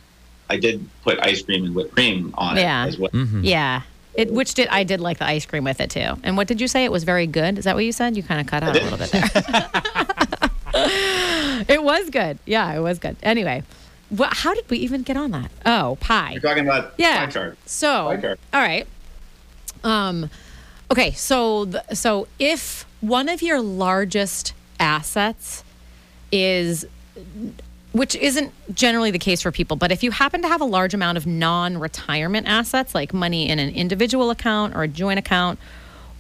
I 0.49 0.57
did 0.57 0.87
put 1.03 1.17
ice 1.25 1.41
cream 1.41 1.65
and 1.65 1.73
whipped 1.73 1.95
cream 1.95 2.33
on 2.37 2.55
Yeah. 2.55 2.85
it 2.85 2.89
as 2.89 2.99
well. 2.99 3.09
Mm-hmm. 3.11 3.43
Yeah. 3.43 3.81
It, 4.13 4.31
which 4.31 4.53
did 4.53 4.67
I 4.67 4.83
did 4.83 4.99
like 5.01 5.17
the 5.19 5.25
ice 5.25 5.45
cream 5.45 5.63
with 5.63 5.79
it 5.81 5.89
too. 5.89 6.17
And 6.23 6.37
what 6.37 6.47
did 6.47 6.61
you 6.61 6.67
say? 6.67 6.83
It 6.85 6.91
was 6.91 7.03
very 7.03 7.25
good. 7.25 7.57
Is 7.57 7.63
that 7.65 7.75
what 7.75 7.85
you 7.85 7.91
said? 7.91 8.15
You 8.17 8.23
kind 8.23 8.41
of 8.41 8.47
cut 8.47 8.63
out 8.63 8.75
a 8.75 8.83
little 8.83 8.97
bit 8.97 9.11
there. 9.11 9.23
it 11.67 11.83
was 11.83 12.09
good. 12.09 12.37
Yeah, 12.45 12.73
it 12.75 12.79
was 12.81 12.99
good. 12.99 13.15
Anyway, 13.23 13.63
wha 14.11 14.27
how 14.31 14.53
did 14.53 14.69
we 14.69 14.77
even 14.79 15.03
get 15.03 15.15
on 15.17 15.31
that? 15.31 15.51
Oh, 15.65 15.97
pie. 16.01 16.31
You're 16.33 16.41
talking 16.41 16.63
about 16.65 16.93
Yeah. 16.97 17.25
pie 17.25 17.31
chart. 17.31 17.57
So, 17.65 18.05
Pie 18.07 18.17
chart. 18.17 18.39
all 18.53 18.61
right. 18.61 18.87
Um, 19.83 20.29
okay. 20.91 21.12
So, 21.12 21.65
the, 21.65 21.95
so 21.95 22.27
if 22.38 22.86
one 23.01 23.29
of 23.29 23.41
your 23.41 23.62
largest 23.62 24.53
assets 24.79 25.63
is, 26.31 26.86
which 27.91 28.15
isn't 28.15 28.51
generally 28.74 29.12
the 29.12 29.19
case 29.19 29.41
for 29.41 29.51
people, 29.51 29.77
but 29.77 29.91
if 29.91 30.03
you 30.03 30.12
happen 30.12 30.41
to 30.41 30.48
have 30.48 30.62
a 30.62 30.65
large 30.65 30.93
amount 30.93 31.17
of 31.17 31.25
non-retirement 31.25 32.48
assets, 32.48 32.93
like 32.93 33.13
money 33.13 33.50
in 33.50 33.59
an 33.59 33.69
individual 33.74 34.29
account 34.29 34.75
or 34.75 34.83
a 34.83 34.88
joint 34.88 35.19
account, 35.19 35.59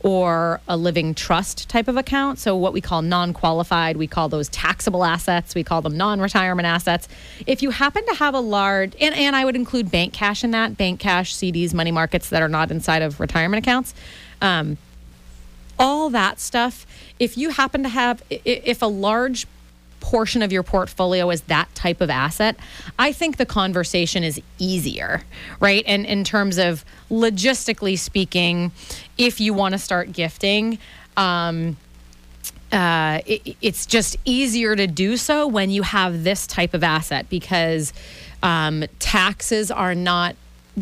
or 0.01 0.61
a 0.67 0.77
living 0.77 1.13
trust 1.13 1.67
type 1.67 1.87
of 1.87 1.97
account. 1.97 2.39
So, 2.39 2.55
what 2.55 2.73
we 2.73 2.81
call 2.81 3.01
non 3.01 3.33
qualified, 3.33 3.97
we 3.97 4.07
call 4.07 4.29
those 4.29 4.49
taxable 4.49 5.03
assets, 5.03 5.55
we 5.55 5.63
call 5.63 5.81
them 5.81 5.97
non 5.97 6.21
retirement 6.21 6.65
assets. 6.65 7.07
If 7.45 7.61
you 7.61 7.71
happen 7.71 8.05
to 8.07 8.15
have 8.15 8.33
a 8.33 8.39
large, 8.39 8.93
and, 8.99 9.13
and 9.15 9.35
I 9.35 9.45
would 9.45 9.55
include 9.55 9.91
bank 9.91 10.13
cash 10.13 10.43
in 10.43 10.51
that, 10.51 10.77
bank 10.77 10.99
cash, 10.99 11.35
CDs, 11.35 11.73
money 11.73 11.91
markets 11.91 12.29
that 12.29 12.41
are 12.41 12.49
not 12.49 12.71
inside 12.71 13.01
of 13.01 13.19
retirement 13.19 13.65
accounts. 13.65 13.93
Um, 14.41 14.77
all 15.77 16.09
that 16.09 16.39
stuff, 16.39 16.85
if 17.19 17.37
you 17.37 17.49
happen 17.51 17.83
to 17.83 17.89
have, 17.89 18.21
if 18.29 18.81
a 18.81 18.85
large 18.85 19.47
portion 19.99 20.41
of 20.41 20.51
your 20.51 20.63
portfolio 20.63 21.29
is 21.29 21.41
that 21.43 21.73
type 21.75 22.01
of 22.01 22.09
asset, 22.09 22.55
I 22.97 23.11
think 23.11 23.37
the 23.37 23.45
conversation 23.45 24.23
is 24.23 24.41
easier, 24.57 25.21
right? 25.59 25.83
And 25.87 26.05
in 26.05 26.23
terms 26.23 26.57
of 26.57 26.85
logistically 27.09 27.97
speaking, 27.97 28.71
if 29.17 29.39
you 29.39 29.53
want 29.53 29.73
to 29.73 29.79
start 29.79 30.11
gifting, 30.11 30.79
um, 31.17 31.77
uh, 32.71 33.21
it, 33.25 33.57
it's 33.61 33.85
just 33.85 34.15
easier 34.25 34.75
to 34.75 34.87
do 34.87 35.17
so 35.17 35.47
when 35.47 35.69
you 35.69 35.81
have 35.83 36.23
this 36.23 36.45
type 36.45 36.73
of 36.73 36.83
asset 36.83 37.29
because 37.29 37.93
um, 38.43 38.83
taxes 38.99 39.71
are 39.71 39.95
not 39.95 40.35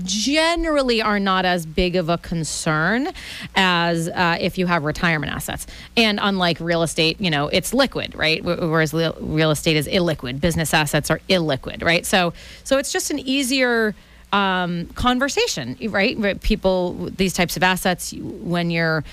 generally 0.04 1.02
are 1.02 1.20
not 1.20 1.46
as 1.46 1.66
big 1.66 1.96
of 1.96 2.10
a 2.10 2.18
concern 2.18 3.10
as 3.56 4.08
uh, 4.10 4.38
if 4.40 4.58
you 4.58 4.66
have 4.68 4.84
retirement 4.84 5.32
assets. 5.32 5.68
And 5.96 6.20
unlike 6.22 6.60
real 6.60 6.84
estate, 6.84 7.20
you 7.20 7.30
know, 7.30 7.48
it's 7.48 7.74
liquid, 7.74 8.16
right? 8.16 8.44
Whereas 8.44 8.94
real 8.94 9.52
estate 9.52 9.78
is 9.78 9.88
illiquid. 9.88 10.40
Business 10.42 10.74
assets 10.74 11.10
are 11.10 11.20
illiquid, 11.30 11.84
right? 11.84 12.06
So, 12.06 12.34
so 12.64 12.78
it's 12.78 12.92
just 12.92 13.12
an 13.12 13.20
easier 13.20 13.96
um, 14.34 14.88
conversation, 14.88 15.78
right? 15.90 16.42
People, 16.42 17.10
these 17.16 17.34
types 17.34 17.56
of 17.56 17.64
assets, 17.64 18.14
when 18.14 18.70
you're 18.70 19.04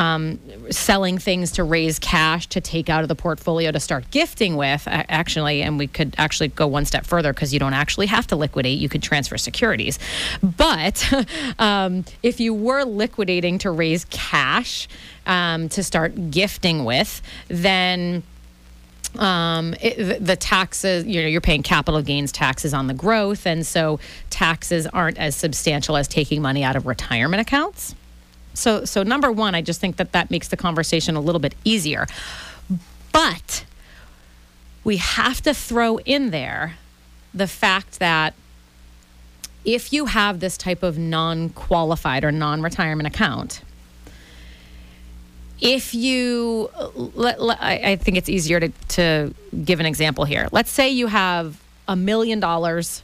um, 0.00 0.38
selling 0.70 1.18
things 1.18 1.52
to 1.52 1.62
raise 1.62 1.98
cash 1.98 2.46
to 2.46 2.60
take 2.62 2.88
out 2.88 3.02
of 3.02 3.08
the 3.08 3.14
portfolio 3.14 3.70
to 3.70 3.78
start 3.78 4.10
gifting 4.10 4.56
with, 4.56 4.82
actually, 4.86 5.60
and 5.60 5.78
we 5.78 5.86
could 5.86 6.14
actually 6.16 6.48
go 6.48 6.66
one 6.66 6.86
step 6.86 7.04
further 7.04 7.34
because 7.34 7.52
you 7.52 7.60
don't 7.60 7.74
actually 7.74 8.06
have 8.06 8.26
to 8.28 8.36
liquidate, 8.36 8.78
you 8.78 8.88
could 8.88 9.02
transfer 9.02 9.36
securities. 9.36 9.98
But 10.42 11.06
um, 11.58 12.06
if 12.22 12.40
you 12.40 12.54
were 12.54 12.84
liquidating 12.84 13.58
to 13.58 13.70
raise 13.70 14.06
cash 14.06 14.88
um, 15.26 15.68
to 15.68 15.82
start 15.82 16.30
gifting 16.30 16.86
with, 16.86 17.20
then 17.48 18.22
um, 19.18 19.74
it, 19.82 20.24
the- 20.24 20.36
taxes, 20.36 21.04
you 21.04 21.20
know, 21.20 21.28
you're 21.28 21.42
paying 21.42 21.62
capital 21.62 22.00
gains 22.00 22.32
taxes 22.32 22.72
on 22.72 22.86
the 22.86 22.94
growth, 22.94 23.46
and 23.46 23.66
so 23.66 24.00
taxes 24.30 24.86
aren't 24.86 25.18
as 25.18 25.36
substantial 25.36 25.98
as 25.98 26.08
taking 26.08 26.40
money 26.40 26.64
out 26.64 26.74
of 26.74 26.86
retirement 26.86 27.42
accounts. 27.42 27.94
So, 28.54 28.84
so 28.84 29.02
number 29.02 29.30
one, 29.30 29.54
I 29.54 29.62
just 29.62 29.80
think 29.80 29.96
that 29.96 30.12
that 30.12 30.30
makes 30.30 30.48
the 30.48 30.56
conversation 30.56 31.16
a 31.16 31.20
little 31.20 31.38
bit 31.38 31.54
easier. 31.64 32.06
But 33.12 33.64
we 34.84 34.96
have 34.98 35.40
to 35.42 35.54
throw 35.54 35.98
in 35.98 36.30
there 36.30 36.74
the 37.32 37.46
fact 37.46 37.98
that 37.98 38.34
if 39.64 39.92
you 39.92 40.06
have 40.06 40.40
this 40.40 40.56
type 40.56 40.82
of 40.82 40.98
non 40.98 41.50
qualified 41.50 42.24
or 42.24 42.32
non 42.32 42.62
retirement 42.62 43.06
account, 43.06 43.62
if 45.60 45.94
you, 45.94 46.70
I 47.18 47.96
think 48.00 48.16
it's 48.16 48.30
easier 48.30 48.60
to, 48.60 48.68
to 48.88 49.34
give 49.62 49.78
an 49.78 49.86
example 49.86 50.24
here. 50.24 50.48
Let's 50.52 50.70
say 50.70 50.88
you 50.88 51.06
have 51.08 51.60
a 51.86 51.96
million 51.96 52.40
dollars 52.40 53.02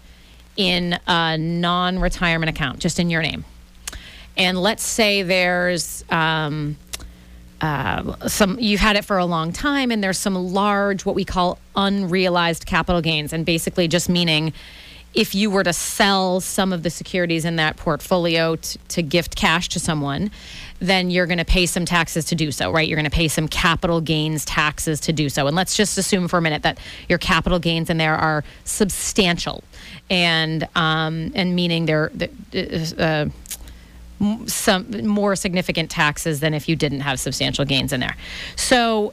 in 0.56 0.98
a 1.06 1.36
non 1.36 1.98
retirement 1.98 2.48
account, 2.48 2.78
just 2.78 2.98
in 2.98 3.10
your 3.10 3.20
name. 3.20 3.44
And 4.36 4.60
let's 4.60 4.82
say 4.82 5.22
there's 5.22 6.04
um, 6.10 6.76
uh, 7.60 8.28
some, 8.28 8.58
you've 8.58 8.80
had 8.80 8.96
it 8.96 9.04
for 9.04 9.18
a 9.18 9.24
long 9.24 9.52
time, 9.52 9.90
and 9.90 10.02
there's 10.02 10.18
some 10.18 10.34
large, 10.34 11.04
what 11.04 11.14
we 11.14 11.24
call 11.24 11.58
unrealized 11.74 12.66
capital 12.66 13.00
gains. 13.00 13.32
And 13.32 13.46
basically, 13.46 13.88
just 13.88 14.08
meaning 14.08 14.52
if 15.14 15.34
you 15.34 15.50
were 15.50 15.64
to 15.64 15.72
sell 15.72 16.40
some 16.40 16.74
of 16.74 16.82
the 16.82 16.90
securities 16.90 17.46
in 17.46 17.56
that 17.56 17.78
portfolio 17.78 18.56
t- 18.56 18.78
to 18.88 19.02
gift 19.02 19.34
cash 19.34 19.70
to 19.70 19.80
someone, 19.80 20.30
then 20.78 21.10
you're 21.10 21.24
going 21.24 21.38
to 21.38 21.44
pay 21.44 21.64
some 21.64 21.86
taxes 21.86 22.26
to 22.26 22.34
do 22.34 22.52
so, 22.52 22.70
right? 22.70 22.86
You're 22.86 22.96
going 22.96 23.10
to 23.10 23.10
pay 23.10 23.28
some 23.28 23.48
capital 23.48 24.02
gains 24.02 24.44
taxes 24.44 25.00
to 25.00 25.14
do 25.14 25.30
so. 25.30 25.46
And 25.46 25.56
let's 25.56 25.74
just 25.74 25.96
assume 25.96 26.28
for 26.28 26.36
a 26.36 26.42
minute 26.42 26.62
that 26.64 26.76
your 27.08 27.18
capital 27.18 27.58
gains 27.58 27.88
in 27.88 27.96
there 27.96 28.14
are 28.14 28.44
substantial, 28.64 29.64
and 30.10 30.68
um, 30.76 31.32
and 31.34 31.56
meaning 31.56 31.86
they're. 31.86 32.12
Uh, 32.98 33.26
some 34.46 35.06
more 35.06 35.37
significant 35.37 35.90
taxes 35.90 36.40
than 36.40 36.54
if 36.54 36.68
you 36.68 36.76
didn't 36.76 37.00
have 37.00 37.20
substantial 37.20 37.64
gains 37.64 37.92
in 37.92 38.00
there. 38.00 38.16
So 38.56 39.12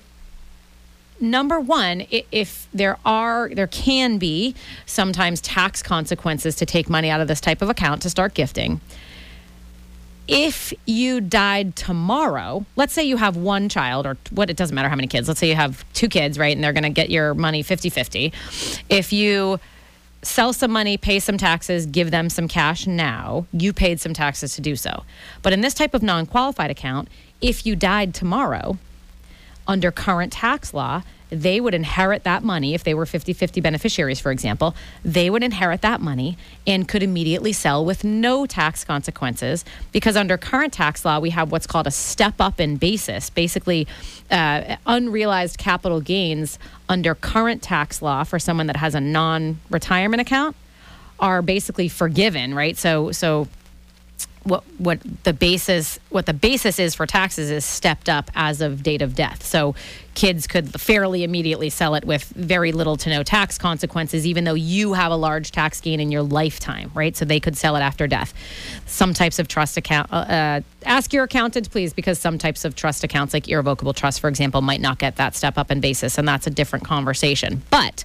number 1.19 1.59
one, 1.59 2.05
if 2.09 2.67
there 2.73 2.97
are, 3.05 3.49
there 3.49 3.67
can 3.67 4.17
be 4.17 4.55
sometimes 4.85 5.41
tax 5.41 5.81
consequences 5.81 6.55
to 6.57 6.65
take 6.65 6.89
money 6.89 7.09
out 7.09 7.21
of 7.21 7.27
this 7.27 7.41
type 7.41 7.61
of 7.61 7.69
account 7.69 8.01
to 8.03 8.09
start 8.09 8.33
gifting. 8.33 8.81
If 10.27 10.73
you 10.85 11.19
died 11.19 11.75
tomorrow, 11.75 12.65
let's 12.77 12.93
say 12.93 13.03
you 13.03 13.17
have 13.17 13.35
one 13.35 13.67
child 13.67 14.05
or 14.05 14.17
what, 14.31 14.49
it 14.49 14.55
doesn't 14.55 14.73
matter 14.73 14.87
how 14.87 14.95
many 14.95 15.07
kids, 15.07 15.27
let's 15.27 15.39
say 15.39 15.49
you 15.49 15.55
have 15.55 15.85
two 15.93 16.07
kids, 16.07 16.39
right? 16.39 16.55
And 16.55 16.63
they're 16.63 16.73
going 16.73 16.83
to 16.83 16.89
get 16.89 17.09
your 17.09 17.33
money 17.33 17.61
50 17.61 17.89
50. 17.89 18.31
If 18.89 19.11
you 19.11 19.59
sell 20.23 20.53
some 20.53 20.71
money, 20.71 20.97
pay 20.97 21.19
some 21.19 21.37
taxes, 21.37 21.85
give 21.85 22.11
them 22.11 22.29
some 22.29 22.47
cash 22.47 22.87
now. 22.87 23.45
You 23.51 23.73
paid 23.73 23.99
some 23.99 24.13
taxes 24.13 24.55
to 24.55 24.61
do 24.61 24.75
so. 24.75 25.03
But 25.41 25.53
in 25.53 25.61
this 25.61 25.73
type 25.73 25.93
of 25.93 26.01
non 26.01 26.25
qualified 26.25 26.71
account, 26.71 27.09
if 27.41 27.65
you 27.65 27.75
died 27.75 28.13
tomorrow, 28.13 28.77
under 29.67 29.91
current 29.91 30.33
tax 30.33 30.73
law, 30.73 31.03
they 31.33 31.59
would 31.59 31.73
inherit 31.73 32.23
that 32.25 32.43
money 32.43 32.75
if 32.75 32.83
they 32.83 32.93
were 32.93 33.05
50 33.05 33.33
50 33.33 33.59
beneficiaries, 33.59 34.19
for 34.19 34.31
example. 34.31 34.75
They 35.03 35.29
would 35.29 35.43
inherit 35.43 35.81
that 35.81 35.99
money 35.99 36.37
and 36.67 36.87
could 36.87 37.01
immediately 37.01 37.53
sell 37.53 37.83
with 37.83 38.03
no 38.03 38.45
tax 38.45 38.83
consequences 38.83 39.65
because 39.91 40.15
under 40.15 40.37
current 40.37 40.73
tax 40.73 41.03
law, 41.03 41.19
we 41.19 41.31
have 41.31 41.51
what's 41.51 41.65
called 41.65 41.87
a 41.87 41.91
step 41.91 42.35
up 42.39 42.59
in 42.59 42.77
basis. 42.77 43.29
Basically, 43.31 43.87
uh, 44.29 44.75
unrealized 44.85 45.57
capital 45.57 46.01
gains 46.01 46.59
under 46.87 47.15
current 47.15 47.63
tax 47.63 48.01
law 48.01 48.23
for 48.23 48.37
someone 48.37 48.67
that 48.67 48.77
has 48.77 48.93
a 48.93 49.01
non 49.01 49.59
retirement 49.71 50.21
account 50.21 50.55
are 51.19 51.41
basically 51.41 51.87
forgiven, 51.87 52.53
right? 52.53 52.77
So, 52.77 53.11
so 53.11 53.47
what 54.43 54.63
what 54.77 54.99
the 55.23 55.33
basis 55.33 55.99
what 56.09 56.25
the 56.25 56.33
basis 56.33 56.79
is 56.79 56.95
for 56.95 57.05
taxes 57.05 57.49
is 57.49 57.63
stepped 57.63 58.09
up 58.09 58.29
as 58.35 58.61
of 58.61 58.83
date 58.83 59.01
of 59.01 59.15
death. 59.15 59.43
So 59.43 59.75
kids 60.15 60.47
could 60.47 60.79
fairly 60.79 61.23
immediately 61.23 61.69
sell 61.69 61.95
it 61.95 62.05
with 62.05 62.23
very 62.25 62.71
little 62.71 62.97
to 62.97 63.09
no 63.09 63.23
tax 63.23 63.57
consequences, 63.57 64.27
even 64.27 64.43
though 64.43 64.53
you 64.53 64.93
have 64.93 65.11
a 65.11 65.15
large 65.15 65.51
tax 65.51 65.81
gain 65.81 65.99
in 65.99 66.11
your 66.11 66.21
lifetime, 66.21 66.91
right? 66.93 67.15
So 67.15 67.25
they 67.25 67.39
could 67.39 67.57
sell 67.57 67.75
it 67.75 67.81
after 67.81 68.05
death. 68.05 68.33
Some 68.85 69.13
types 69.13 69.39
of 69.39 69.47
trust 69.47 69.77
account, 69.77 70.11
uh, 70.11 70.17
uh, 70.17 70.61
ask 70.85 71.13
your 71.13 71.23
accountant, 71.23 71.71
please, 71.71 71.93
because 71.93 72.19
some 72.19 72.37
types 72.37 72.63
of 72.65 72.75
trust 72.75 73.03
accounts, 73.03 73.33
like 73.33 73.47
irrevocable 73.47 73.93
trust, 73.93 74.19
for 74.19 74.27
example, 74.27 74.61
might 74.61 74.81
not 74.81 74.99
get 74.99 75.15
that 75.15 75.35
step 75.35 75.57
up 75.57 75.71
in 75.71 75.79
basis, 75.79 76.17
and 76.17 76.27
that's 76.27 76.45
a 76.45 76.51
different 76.51 76.85
conversation. 76.85 77.63
But 77.71 78.03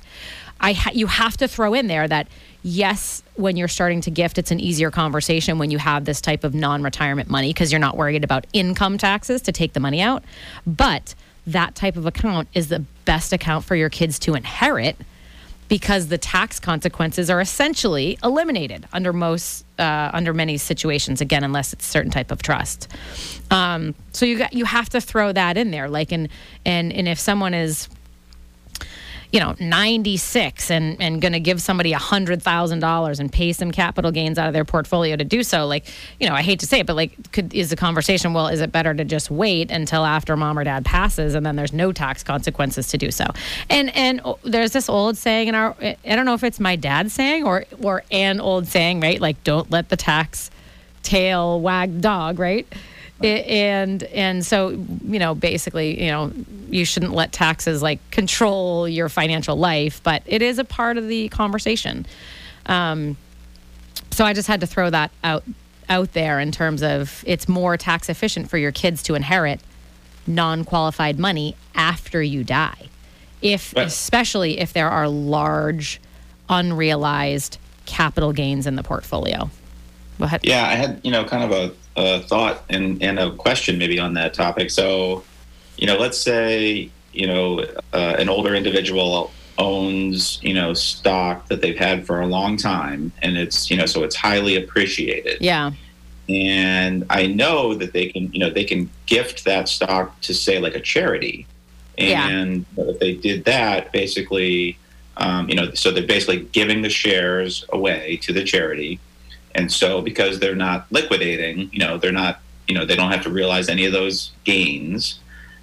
I 0.61 0.73
ha- 0.73 0.92
you 0.95 1.07
have 1.09 1.37
to 1.38 1.49
throw 1.49 1.75
in 1.75 1.88
there 1.88 2.09
that 2.09 2.28
yes, 2.68 3.22
when 3.34 3.56
you're 3.56 3.68
starting 3.68 4.00
to 4.02 4.10
gift, 4.10 4.38
it's 4.38 4.50
an 4.50 4.60
easier 4.60 4.90
conversation 4.90 5.58
when 5.58 5.70
you 5.70 5.78
have 5.78 6.04
this 6.04 6.20
type 6.20 6.44
of 6.44 6.54
non 6.54 6.82
retirement 6.82 7.30
money 7.30 7.48
because 7.52 7.72
you're 7.72 7.80
not 7.80 7.96
worried 7.96 8.25
about 8.25 8.46
income 8.52 8.98
taxes 8.98 9.42
to 9.42 9.52
take 9.52 9.72
the 9.72 9.80
money 9.80 10.00
out. 10.00 10.22
But 10.66 11.14
that 11.46 11.75
type 11.75 11.96
of 11.96 12.04
account 12.04 12.48
is 12.54 12.68
the 12.68 12.80
best 13.04 13.32
account 13.32 13.64
for 13.64 13.75
your 13.75 13.88
kids 13.88 14.18
to 14.20 14.34
inherit 14.34 14.96
because 15.68 16.08
the 16.08 16.18
tax 16.18 16.58
consequences 16.60 17.28
are 17.28 17.40
essentially 17.40 18.18
eliminated 18.22 18.87
under 18.92 19.12
most 19.12 19.64
uh, 19.78 20.10
under 20.12 20.34
many 20.34 20.56
situations 20.56 21.20
again 21.20 21.44
unless 21.44 21.72
it's 21.72 21.87
a 21.87 21.90
certain 21.90 22.10
type 22.10 22.30
of 22.30 22.42
trust 22.42 22.88
um, 23.50 23.94
so 24.12 24.25
you 24.25 24.38
got 24.38 24.52
you 24.52 24.64
have 24.64 24.88
to 24.88 25.00
throw 25.00 25.30
that 25.30 25.56
in 25.56 25.70
there 25.70 25.88
like 25.88 26.10
and 26.10 26.28
and 26.64 26.92
and 26.92 27.06
if 27.06 27.18
someone 27.18 27.52
is 27.52 27.88
you 29.30 29.40
know, 29.40 29.54
96 29.61 30.70
and, 30.70 31.00
and 31.00 31.20
going 31.20 31.32
to 31.32 31.40
give 31.40 31.61
somebody 31.61 31.92
$100,000 31.92 33.20
and 33.20 33.32
pay 33.32 33.52
some 33.52 33.70
capital 33.70 34.11
gains 34.11 34.38
out 34.38 34.47
of 34.47 34.54
their 34.54 34.64
portfolio 34.64 35.16
to 35.16 35.25
do 35.25 35.42
so, 35.42 35.66
like, 35.66 35.85
you 36.18 36.28
know, 36.28 36.35
I 36.35 36.42
hate 36.42 36.61
to 36.61 36.66
say 36.66 36.80
it, 36.80 36.87
but 36.87 36.97
like, 36.97 37.32
could, 37.32 37.52
is 37.52 37.68
the 37.70 37.76
conversation, 37.76 38.32
well, 38.32 38.49
is 38.49 38.61
it 38.61 38.73
better 38.73 38.94
to 38.94 39.04
just 39.04 39.30
wait 39.30 39.70
until 39.70 40.06
after 40.06 40.35
mom 40.37 40.58
or 40.58 40.64
dad 40.64 40.85
passes 40.85 41.35
and 41.35 41.44
then 41.44 41.56
there's 41.56 41.75
no 41.75 41.92
tax 41.92 42.23
consequences 42.23 42.88
to 42.88 42.99
do 42.99 43.11
so? 43.11 43.26
And, 43.68 43.94
and 43.94 44.23
oh, 44.25 44.38
there's 44.44 44.73
this 44.73 44.88
old 44.88 45.18
saying 45.18 45.49
in 45.49 45.54
our, 45.54 45.76
I 45.80 45.97
don't 46.04 46.25
know 46.25 46.35
if 46.35 46.44
it's 46.44 46.61
my 46.61 46.76
dad 46.76 47.11
saying 47.11 47.44
or, 47.44 47.66
or 47.82 48.04
an 48.11 48.40
old 48.40 48.66
saying, 48.66 49.00
right? 49.00 49.20
Like, 49.20 49.44
don't 49.44 49.70
let 49.70 49.90
the 49.90 49.97
tax 49.97 50.50
tail 51.02 51.61
wag 51.61 52.00
dog, 52.00 52.38
right? 52.38 52.66
And 53.22 54.04
and 54.04 54.46
so 54.46 54.70
you 54.70 55.18
know 55.18 55.34
basically 55.34 56.02
you 56.02 56.10
know 56.10 56.32
you 56.70 56.84
shouldn't 56.84 57.12
let 57.12 57.32
taxes 57.32 57.82
like 57.82 57.98
control 58.10 58.88
your 58.88 59.08
financial 59.08 59.56
life 59.56 60.00
but 60.02 60.22
it 60.26 60.40
is 60.40 60.58
a 60.58 60.64
part 60.64 60.96
of 60.96 61.08
the 61.08 61.28
conversation 61.30 62.06
um, 62.66 63.16
so 64.10 64.25
i 64.25 64.32
just 64.32 64.46
had 64.46 64.60
to 64.60 64.66
throw 64.66 64.88
that 64.88 65.10
out 65.25 65.42
out 65.88 66.12
there 66.12 66.38
in 66.38 66.52
terms 66.52 66.82
of 66.82 67.25
it's 67.26 67.48
more 67.48 67.76
tax 67.76 68.09
efficient 68.09 68.48
for 68.48 68.59
your 68.59 68.72
kids 68.72 69.02
to 69.02 69.14
inherit 69.14 69.61
non-qualified 70.26 71.18
money 71.18 71.57
after 71.74 72.22
you 72.22 72.44
die 72.44 72.88
if 73.42 73.74
right. 73.74 73.87
especially 73.87 74.61
if 74.61 74.72
there 74.72 74.90
are 74.90 75.09
large 75.09 76.00
unrealized 76.48 77.59
capital 77.85 78.33
gains 78.33 78.66
in 78.66 78.76
the 78.76 78.83
portfolio 78.83 79.50
Go 80.18 80.24
ahead. 80.24 80.40
Yeah, 80.42 80.66
I 80.66 80.74
had 80.74 81.00
you 81.04 81.11
know 81.11 81.24
kind 81.24 81.44
of 81.44 81.52
a, 81.52 81.72
a 81.96 82.20
thought 82.20 82.64
and 82.68 83.03
and 83.03 83.18
a 83.18 83.33
question 83.33 83.79
maybe 83.79 83.98
on 83.98 84.14
that 84.14 84.35
topic. 84.35 84.70
So, 84.70 85.24
you 85.77 85.87
know, 85.87 85.96
let's 85.96 86.18
say 86.18 86.90
you 87.12 87.27
know 87.27 87.61
uh, 87.92 88.16
an 88.18 88.29
older 88.29 88.55
individual 88.55 89.33
owns 89.59 90.40
you 90.42 90.55
know 90.55 90.72
stock 90.72 91.48
that 91.48 91.61
they've 91.61 91.79
had 91.79 92.07
for 92.07 92.20
a 92.20 92.27
long 92.27 92.57
time, 92.57 93.12
and 93.22 93.37
it's 93.37 93.70
you 93.70 93.77
know 93.77 93.87
so 93.87 94.03
it's 94.05 94.16
highly 94.16 94.57
appreciated. 94.57 95.38
Yeah. 95.40 95.72
And 96.29 97.07
I 97.09 97.27
know 97.27 97.72
that 97.72 97.94
they 97.94 98.09
can, 98.09 98.31
you 98.35 98.38
know, 98.38 98.51
they 98.51 98.64
can 98.64 98.90
gift 99.07 99.46
that 99.46 99.66
stock 99.66 100.20
to 100.20 100.35
say 100.35 100.59
like 100.59 100.74
a 100.74 100.81
charity, 100.81 101.46
and 101.96 102.66
yeah. 102.77 102.85
if 102.85 103.01
they 103.01 103.14
did 103.14 103.46
that, 103.46 103.92
basically, 103.92 104.79
um, 105.16 105.48
you 105.48 105.55
know, 105.55 105.72
so 105.72 105.90
they're 105.90 106.07
basically 106.07 106.40
giving 106.53 106.83
the 106.83 106.90
shares 106.90 107.64
away 107.70 108.18
to 108.22 108.33
the 108.33 108.44
charity, 108.44 109.01
and 109.59 109.73
so 109.73 110.01
because 110.01 110.38
they're 110.38 110.55
not 110.55 110.87
liquidating, 110.92 111.68
you 111.73 111.81
know, 111.81 111.99
they're 111.99 112.12
not, 112.12 112.40
you 112.68 112.75
know, 112.75 112.85
they 112.85 112.94
don't 112.94 113.11
have 113.11 113.25
to 113.25 113.31
realize 113.31 113.68
any 113.68 113.85
of 113.87 113.92
those 113.92 114.31
gains. 114.44 115.18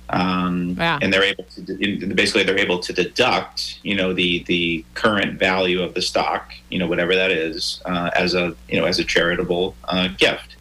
Um, 0.09 0.75
yeah. 0.77 0.99
and 1.01 1.11
they're 1.11 1.23
able 1.23 1.45
to 1.45 2.13
basically 2.13 2.43
they're 2.43 2.59
able 2.59 2.77
to 2.77 2.93
deduct 2.93 3.79
you 3.81 3.95
know 3.95 4.13
the 4.13 4.43
the 4.43 4.85
current 4.93 5.39
value 5.39 5.81
of 5.81 5.95
the 5.95 6.01
stock 6.03 6.53
you 6.69 6.77
know 6.77 6.85
whatever 6.85 7.15
that 7.15 7.31
is 7.31 7.81
uh, 7.85 8.11
as 8.15 8.35
a 8.35 8.55
you 8.69 8.79
know 8.79 8.85
as 8.85 8.99
a 8.99 9.03
charitable 9.03 9.73
uh, 9.85 10.07
gift 10.19 10.57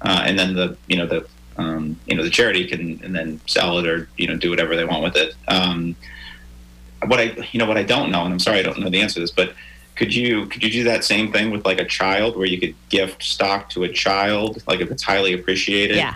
uh, 0.00 0.22
and 0.24 0.38
then 0.38 0.54
the 0.54 0.78
you 0.86 0.96
know 0.96 1.04
the 1.04 1.28
um, 1.58 2.00
you 2.06 2.16
know 2.16 2.22
the 2.22 2.30
charity 2.30 2.66
can 2.66 2.98
and 3.04 3.14
then 3.14 3.38
sell 3.46 3.78
it 3.78 3.86
or 3.86 4.08
you 4.16 4.26
know 4.26 4.36
do 4.38 4.48
whatever 4.48 4.74
they 4.74 4.86
want 4.86 5.02
with 5.02 5.14
it 5.14 5.34
um, 5.48 5.94
what 7.04 7.20
I 7.20 7.36
you 7.52 7.58
know 7.58 7.66
what 7.66 7.76
I 7.76 7.82
don't 7.82 8.10
know 8.10 8.24
and 8.24 8.32
I'm 8.32 8.40
sorry 8.40 8.60
I 8.60 8.62
don't 8.62 8.78
know 8.78 8.88
the 8.88 9.02
answer 9.02 9.16
to 9.16 9.20
this 9.20 9.30
but 9.30 9.52
could 9.96 10.14
you 10.14 10.46
could 10.46 10.62
you 10.62 10.70
do 10.70 10.84
that 10.84 11.04
same 11.04 11.32
thing 11.32 11.50
with 11.50 11.64
like 11.64 11.80
a 11.80 11.84
child 11.84 12.36
where 12.36 12.46
you 12.46 12.60
could 12.60 12.74
gift 12.90 13.22
stock 13.22 13.68
to 13.70 13.84
a 13.84 13.88
child 13.88 14.62
like 14.68 14.80
if 14.80 14.90
it's 14.90 15.02
highly 15.02 15.32
appreciated? 15.32 15.96
Yeah. 15.96 16.14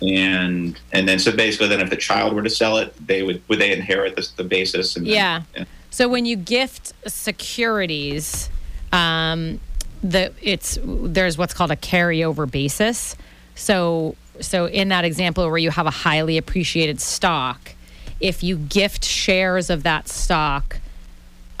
And 0.00 0.80
and 0.92 1.08
then 1.08 1.18
so 1.18 1.34
basically 1.34 1.68
then 1.68 1.80
if 1.80 1.90
the 1.90 1.96
child 1.96 2.32
were 2.32 2.42
to 2.42 2.50
sell 2.50 2.78
it 2.78 2.94
they 3.06 3.22
would 3.22 3.42
would 3.48 3.58
they 3.58 3.72
inherit 3.72 4.16
this, 4.16 4.30
the 4.30 4.44
basis 4.44 4.96
and 4.96 5.06
yeah. 5.06 5.42
Then, 5.52 5.62
yeah. 5.62 5.64
So 5.90 6.08
when 6.08 6.24
you 6.24 6.36
gift 6.36 6.94
securities 7.06 8.48
um 8.92 9.60
the 10.02 10.32
it's 10.40 10.78
there's 10.82 11.36
what's 11.36 11.52
called 11.52 11.72
a 11.72 11.76
carryover 11.76 12.50
basis. 12.50 13.16
So 13.54 14.14
so 14.40 14.66
in 14.66 14.88
that 14.88 15.04
example 15.04 15.46
where 15.48 15.58
you 15.58 15.70
have 15.70 15.86
a 15.86 15.90
highly 15.90 16.38
appreciated 16.38 17.00
stock 17.00 17.74
if 18.20 18.42
you 18.42 18.56
gift 18.56 19.04
shares 19.04 19.68
of 19.70 19.82
that 19.82 20.08
stock 20.08 20.79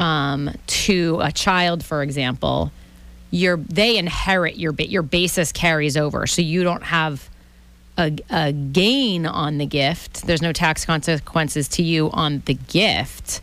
um, 0.00 0.50
to 0.66 1.20
a 1.22 1.30
child, 1.30 1.84
for 1.84 2.02
example, 2.02 2.72
your 3.30 3.58
they 3.58 3.96
inherit 3.96 4.56
your 4.56 4.72
your 4.72 5.02
basis 5.02 5.52
carries 5.52 5.96
over, 5.96 6.26
so 6.26 6.42
you 6.42 6.64
don't 6.64 6.82
have 6.82 7.28
a, 7.96 8.16
a 8.30 8.52
gain 8.52 9.26
on 9.26 9.58
the 9.58 9.66
gift. 9.66 10.26
There's 10.26 10.42
no 10.42 10.52
tax 10.52 10.84
consequences 10.84 11.68
to 11.68 11.82
you 11.82 12.10
on 12.10 12.42
the 12.46 12.54
gift 12.54 13.40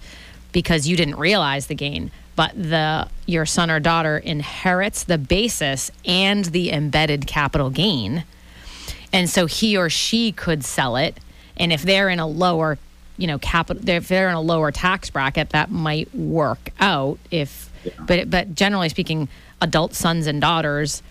because 0.52 0.88
you 0.88 0.98
didn't 0.98 1.18
realize 1.18 1.68
the 1.68 1.76
gain. 1.76 2.12
But 2.36 2.52
the 2.62 3.08
your 3.28 3.46
son 3.46 3.70
or 3.72 3.80
daughter 3.80 4.18
inherits 4.18 5.04
the 5.04 5.18
basis 5.18 5.92
and 6.06 6.46
the 6.46 6.72
embedded 6.72 7.28
capital 7.28 7.70
gain, 7.70 8.26
and 9.14 9.30
so 9.30 9.46
he 9.46 9.78
or 9.78 9.90
she 9.90 10.32
could 10.32 10.66
sell 10.66 10.98
it. 10.98 11.20
And 11.56 11.72
if 11.72 11.84
they're 11.84 12.10
in 12.10 12.20
a 12.20 12.28
lower 12.28 12.78
you 13.18 13.28
know 13.28 13.40
capital 13.40 13.88
if 13.90 14.08
they're 14.08 14.30
in 14.30 14.36
a 14.36 14.42
lower 14.42 14.72
tax 14.72 15.10
bracket 15.10 15.50
that 15.50 15.72
might 15.72 16.14
work 16.14 16.70
out 16.80 17.18
if 17.32 17.72
yeah. 17.84 17.92
but 18.06 18.30
but 18.30 18.56
generally 18.56 18.90
speaking 18.90 19.28
adult 19.62 19.94
sons 19.94 20.28
and 20.28 20.42
daughters 20.42 21.02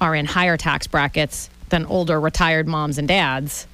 are 0.00 0.14
in 0.14 0.26
higher 0.26 0.56
tax 0.56 0.86
brackets 0.86 1.48
than 1.70 1.86
older 1.86 2.20
retired 2.20 2.68
moms 2.68 2.98
and 2.98 3.08
dads. 3.08 3.66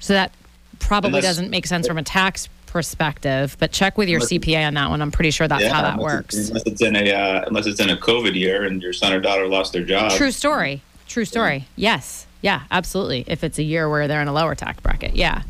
So 0.00 0.12
that 0.12 0.32
probably 0.78 1.08
unless, 1.08 1.24
doesn't 1.24 1.50
make 1.50 1.66
sense 1.66 1.86
from 1.86 1.98
a 1.98 2.02
tax 2.02 2.48
perspective 2.66 3.54
but 3.60 3.70
check 3.70 3.98
with 3.98 4.08
your 4.08 4.18
cpa 4.20 4.66
on 4.66 4.74
that 4.74 4.88
one. 4.88 5.02
I'm 5.02 5.10
pretty 5.10 5.30
sure 5.30 5.46
that's 5.46 5.62
yeah, 5.62 5.72
how 5.72 5.82
that 5.82 5.98
works. 5.98 6.48
unless 6.48 6.62
it's 6.64 6.80
in 6.80 6.96
a 6.96 7.12
uh, 7.12 7.44
unless 7.46 7.66
it's 7.66 7.80
in 7.80 7.90
a 7.90 7.96
covid 7.96 8.34
year 8.34 8.64
and 8.64 8.82
your 8.82 8.94
son 8.94 9.12
or 9.12 9.20
daughter 9.20 9.46
lost 9.46 9.74
their 9.74 9.84
job. 9.84 10.12
True 10.12 10.30
story. 10.30 10.82
True 11.06 11.26
story. 11.26 11.66
Yeah. 11.76 11.94
yes. 11.94 12.26
Yeah 12.40 12.62
absolutely. 12.70 13.24
If 13.26 13.44
it's 13.44 13.58
a 13.58 13.62
year 13.62 13.88
where 13.88 14.08
they're 14.08 14.22
in 14.22 14.28
a 14.28 14.32
lower 14.32 14.54
tax 14.54 14.80
bracket. 14.80 15.14
Yeah. 15.14 15.42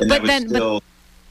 And 0.00 0.08
but 0.08 0.24
then 0.24 0.48
still, 0.48 0.80
but 0.80 0.84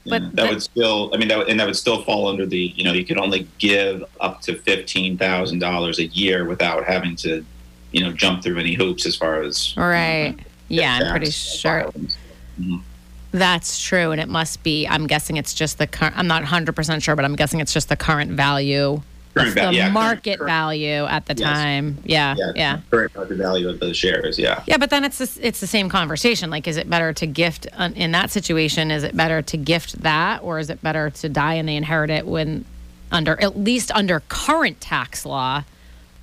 but 0.06 0.36
that 0.36 0.50
would 0.50 0.62
still, 0.62 1.12
I 1.13 1.18
mean, 1.18 1.28
that 1.30 1.38
would, 1.38 1.50
and 1.50 1.60
that 1.60 1.66
would 1.66 1.78
still 1.78 2.04
fall 2.04 2.28
under 2.28 2.46
the, 2.46 2.58
you 2.58 2.84
know, 2.84 2.92
you 2.92 3.06
could 3.06 3.18
only 3.18 3.48
give 3.58 4.04
up 4.20 4.42
to 4.42 4.58
fifteen 4.60 5.18
thousand 5.18 5.60
dollars 5.60 6.00
a 6.00 6.06
year 6.08 6.46
without 6.46 6.86
having 6.86 7.16
to, 7.18 7.46
you 7.92 8.04
know, 8.04 8.12
jump 8.12 8.44
through 8.44 8.58
any 8.58 8.74
hoops 8.74 9.06
as 9.06 9.16
far 9.16 9.42
as 9.42 9.76
right. 9.78 10.36
yeah, 10.68 11.00
I'm 11.02 11.12
pretty 11.12 11.32
sure. 11.32 11.92
Mm-hmm. 12.60 12.78
That's 13.32 13.82
true, 13.82 14.12
and 14.12 14.22
it 14.22 14.30
must 14.30 14.62
be. 14.62 14.86
I'm 14.88 15.08
guessing 15.08 15.38
it's 15.38 15.54
just 15.54 15.78
the 15.78 15.88
current. 15.88 16.18
I'm 16.18 16.28
not 16.28 16.42
100 16.42 16.76
percent 16.76 17.02
sure, 17.02 17.16
but 17.16 17.26
I'm 17.26 17.36
guessing 17.36 17.62
it's 17.62 17.74
just 17.74 17.89
the 17.89 17.96
current 17.96 18.32
value 18.32 19.02
Current 19.34 19.56
the 19.56 19.74
yeah, 19.74 19.89
market 19.89 20.38
current- 20.38 20.50
value 20.50 21.06
at 21.06 21.26
the 21.26 21.34
Yes. 21.36 21.50
time. 21.50 21.98
Yeah, 22.06 22.36
yeah, 22.38 22.52
yeah. 22.56 22.80
current 22.91 23.15
market 23.15 23.38
value 23.38 23.67
of 23.69 23.80
the 23.80 23.93
shares. 23.93 24.38
Yeah. 24.38 24.62
Yeah, 24.67 24.78
but 24.78 24.89
then 24.91 25.04
it's 25.04 25.17
the, 25.17 25.48
it's 25.48 25.60
the 25.60 25.67
same 25.67 25.89
conversation. 25.89 26.50
Like, 26.52 26.67
is 26.67 26.78
it 26.78 26.89
better 26.89 27.13
to 27.13 27.26
gift 27.26 27.65
in 27.96 28.12
that 28.12 28.30
situation? 28.30 28.91
Is 28.91 29.04
it 29.04 29.17
better 29.17 29.41
to 29.41 29.58
gift 29.58 30.02
that, 30.04 30.43
or 30.43 30.60
is 30.60 30.69
it 30.69 30.82
better 30.84 31.10
to 31.10 31.30
die 31.30 31.56
and 31.56 31.67
they 31.67 31.76
inherit 31.76 32.10
it 32.12 32.28
when 32.28 32.65
under 33.12 33.39
at 33.41 33.58
least 33.58 33.91
under 33.91 34.22
current 34.28 34.80
tax 34.82 35.26
law, 35.26 35.63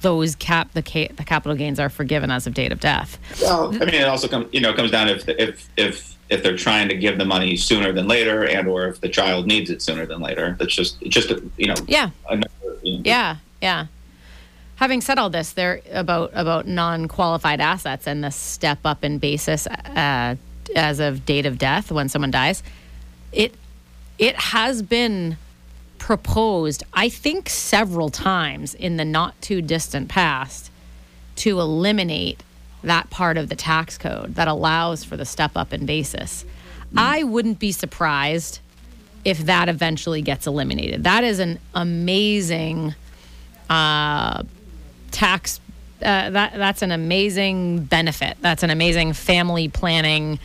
those 0.03 0.35
cap 0.37 0.69
the 0.73 0.83
ca- 0.83 1.09
the 1.17 1.25
capital 1.25 1.57
gains 1.57 1.79
are 1.79 1.89
forgiven 1.89 2.31
as 2.31 2.47
of 2.47 2.55
date 2.55 2.73
of 2.73 2.81
death. 2.81 3.19
Well, 3.43 3.69
I 3.75 3.85
mean, 3.85 3.95
it 3.95 4.05
also 4.09 4.29
comes 4.29 4.47
you 4.53 4.61
know 4.61 4.73
comes 4.73 4.91
down 4.91 5.09
if 5.09 5.29
if 5.29 5.69
if 5.77 6.17
if 6.31 6.43
they're 6.43 6.57
trying 6.57 6.89
to 6.89 6.97
give 6.97 7.19
the 7.19 7.25
money 7.25 7.57
sooner 7.57 7.93
than 7.93 8.07
later, 8.07 8.45
and 8.45 8.69
or 8.69 8.87
if 8.87 9.01
the 9.01 9.09
child 9.09 9.47
needs 9.47 9.69
it 9.69 9.83
sooner 9.83 10.07
than 10.07 10.21
later. 10.21 10.57
That's 10.59 10.75
just 10.75 11.03
it's 11.03 11.15
just 11.15 11.31
a, 11.31 11.43
you 11.57 11.67
know 11.67 11.75
Yeah, 11.87 12.11
another, 12.29 12.51
you 12.83 12.99
know, 12.99 13.03
yeah, 13.05 13.37
yeah. 13.61 13.87
Having 14.77 15.03
said 15.03 15.19
all 15.19 15.29
this, 15.29 15.53
there 15.53 15.83
about 15.93 16.31
about 16.33 16.67
non-qualified 16.67 17.61
assets 17.61 18.07
and 18.07 18.25
the 18.25 18.31
step 18.31 18.79
up 18.85 19.05
in 19.05 19.19
basis 19.19 19.67
uh, 19.67 20.37
as 20.75 21.01
of 21.01 21.27
date 21.27 21.47
of 21.47 21.59
death 21.59 21.91
when 21.93 22.09
someone 22.09 22.31
dies. 22.31 22.63
It 23.33 23.55
it 24.19 24.37
has 24.37 24.83
been 24.83 25.37
proposed, 25.99 26.83
I 26.95 27.09
think, 27.09 27.49
several 27.49 28.09
times 28.09 28.75
in 28.75 28.97
the 28.97 29.05
not 29.05 29.41
too 29.43 29.61
distant 29.61 30.09
past 30.09 30.71
to 31.37 31.61
eliminate 31.61 32.43
that 32.83 33.11
part 33.11 33.37
of 33.37 33.49
the 33.49 33.57
tax 33.57 33.99
code 33.99 34.35
that 34.37 34.49
allows 34.49 35.05
for 35.05 35.17
the 35.17 35.25
step 35.25 35.53
up 35.55 35.73
in 35.73 35.87
basis. 35.87 36.45
I 36.97 37.23
wouldn't 37.23 37.59
be 37.59 37.73
surprised 37.73 38.61
if 39.25 39.39
that 39.41 39.69
eventually 39.69 40.23
gets 40.23 40.47
eliminated. 40.47 41.05
That 41.05 41.25
is 41.25 41.39
an 41.39 41.59
amazing 41.75 42.95
uh, 43.69 44.43
tax. 45.11 45.61
Uh, 46.01 46.31
that 46.31 46.55
that's 46.55 46.83
an 46.83 46.91
amazing 46.91 47.85
benefit. 47.85 48.37
That's 48.41 48.63
an 48.63 48.71
amazing 48.71 49.13
family 49.13 49.69
planning 49.69 50.39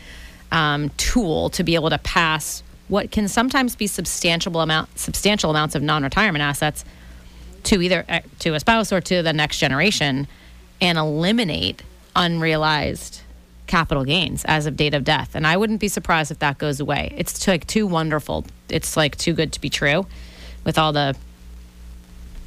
um, 0.52 0.90
tool 0.90 1.50
to 1.50 1.64
be 1.64 1.74
able 1.74 1.90
to 1.90 1.98
pass 1.98 2.62
what 2.88 3.10
can 3.10 3.26
sometimes 3.26 3.74
be 3.74 3.86
substantial 3.86 4.60
amount 4.60 4.96
substantial 4.98 5.50
amounts 5.50 5.74
of 5.74 5.82
non-retirement 5.82 6.42
assets 6.42 6.84
to 7.64 7.82
either 7.82 8.04
uh, 8.08 8.20
to 8.40 8.54
a 8.54 8.60
spouse 8.60 8.92
or 8.92 9.00
to 9.00 9.22
the 9.22 9.32
next 9.32 9.58
generation, 9.58 10.28
and 10.80 10.98
eliminate 10.98 11.82
unrealized 12.16 13.20
capital 13.66 14.04
gains 14.04 14.44
as 14.46 14.66
of 14.66 14.76
date 14.76 14.94
of 14.94 15.04
death. 15.04 15.34
And 15.34 15.46
I 15.46 15.56
wouldn't 15.56 15.80
be 15.80 15.88
surprised 15.88 16.30
if 16.30 16.38
that 16.40 16.58
goes 16.58 16.80
away. 16.80 17.12
It's 17.16 17.46
like 17.46 17.66
too 17.66 17.86
wonderful. 17.86 18.46
It's 18.68 18.96
like 18.96 19.16
too 19.16 19.34
good 19.34 19.52
to 19.52 19.60
be 19.60 19.70
true, 19.70 20.06
with 20.64 20.78
all 20.78 20.92
the 20.92 21.14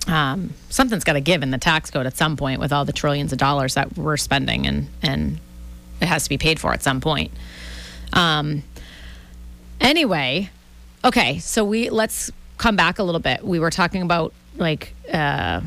um, 0.08 0.54
something's 0.70 1.04
got 1.04 1.14
to 1.14 1.22
give 1.22 1.44
in 1.44 1.52
the 1.52 1.58
tax 1.58 1.92
code 1.92 2.08
at 2.08 2.18
some 2.18 2.36
point 2.36 2.60
with 2.60 2.74
all 2.74 2.84
the 2.84 2.94
trillions 2.94 3.32
of 3.32 3.38
dollars 3.38 3.76
that 3.76 3.96
we're 3.96 4.18
spending 4.18 4.66
and 4.66 4.88
and 5.04 5.40
it 6.02 6.08
has 6.08 6.24
to 6.24 6.30
be 6.30 6.38
paid 6.38 6.60
for 6.60 6.74
at 6.74 6.82
some 6.82 7.02
point. 7.02 7.32
Um, 8.14 8.64
anyway, 9.80 10.50
okay, 11.04 11.40
so 11.40 11.64
we 11.64 11.90
let's 11.90 12.32
come 12.58 12.76
back 12.76 13.00
a 13.00 13.04
little 13.04 13.20
bit. 13.20 13.44
We 13.44 13.60
were 13.60 13.70
talking 13.70 14.02
about 14.02 14.34
like 14.56 14.96
uh, 15.12 15.62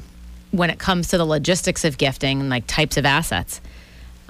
when 0.50 0.70
it 0.70 0.78
comes 0.78 1.08
to 1.08 1.18
the 1.18 1.26
logistics 1.26 1.84
of 1.84 1.98
gifting 1.98 2.40
and 2.40 2.48
like 2.50 2.66
types 2.66 2.96
of 2.96 3.06
assets 3.06 3.60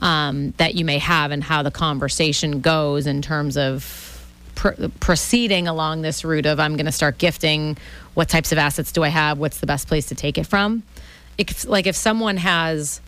um, 0.03 0.51
that 0.59 0.75
you 0.75 0.85
may 0.85 0.99
have 0.99 1.31
and 1.31 1.43
how 1.43 1.63
the 1.63 1.71
conversation 1.71 2.61
goes 2.61 3.07
in 3.07 3.23
terms 3.23 3.57
of 3.57 4.27
pr- 4.57 4.89
proceeding 5.01 5.69
along 5.69 6.03
this 6.03 6.25
route 6.25 6.45
of 6.45 6.61
I'm 6.61 6.77
going 6.77 6.87
to 6.87 6.93
start 6.93 7.19
gifting. 7.19 7.79
What 8.15 8.29
types 8.29 8.53
of 8.53 8.59
assets 8.59 8.93
do 8.93 9.05
I 9.05 9.09
have? 9.09 9.39
What's 9.39 9.61
the 9.61 9.67
best 9.67 9.87
place 9.89 10.07
to 10.07 10.17
take 10.17 10.37
it 10.37 10.45
from? 10.45 10.83
If, 11.39 11.67
like 11.67 11.87
if 11.87 11.95
someone 11.95 12.37
has, 12.37 13.01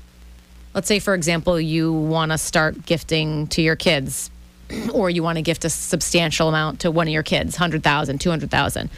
let's 0.72 0.86
say 0.86 1.00
for 1.00 1.14
example, 1.14 1.60
you 1.60 1.92
want 1.92 2.30
to 2.30 2.38
start 2.38 2.86
gifting 2.86 3.48
to 3.48 3.60
your 3.60 3.76
kids, 3.76 4.30
or 4.92 5.10
you 5.10 5.24
want 5.24 5.36
to 5.36 5.42
gift 5.42 5.64
a 5.64 5.70
substantial 5.70 6.48
amount 6.48 6.80
to 6.80 6.92
one 6.92 7.08
of 7.08 7.12
your 7.12 7.24
kids, 7.24 7.56
100,000, 7.56 8.20
200,000. 8.20 8.90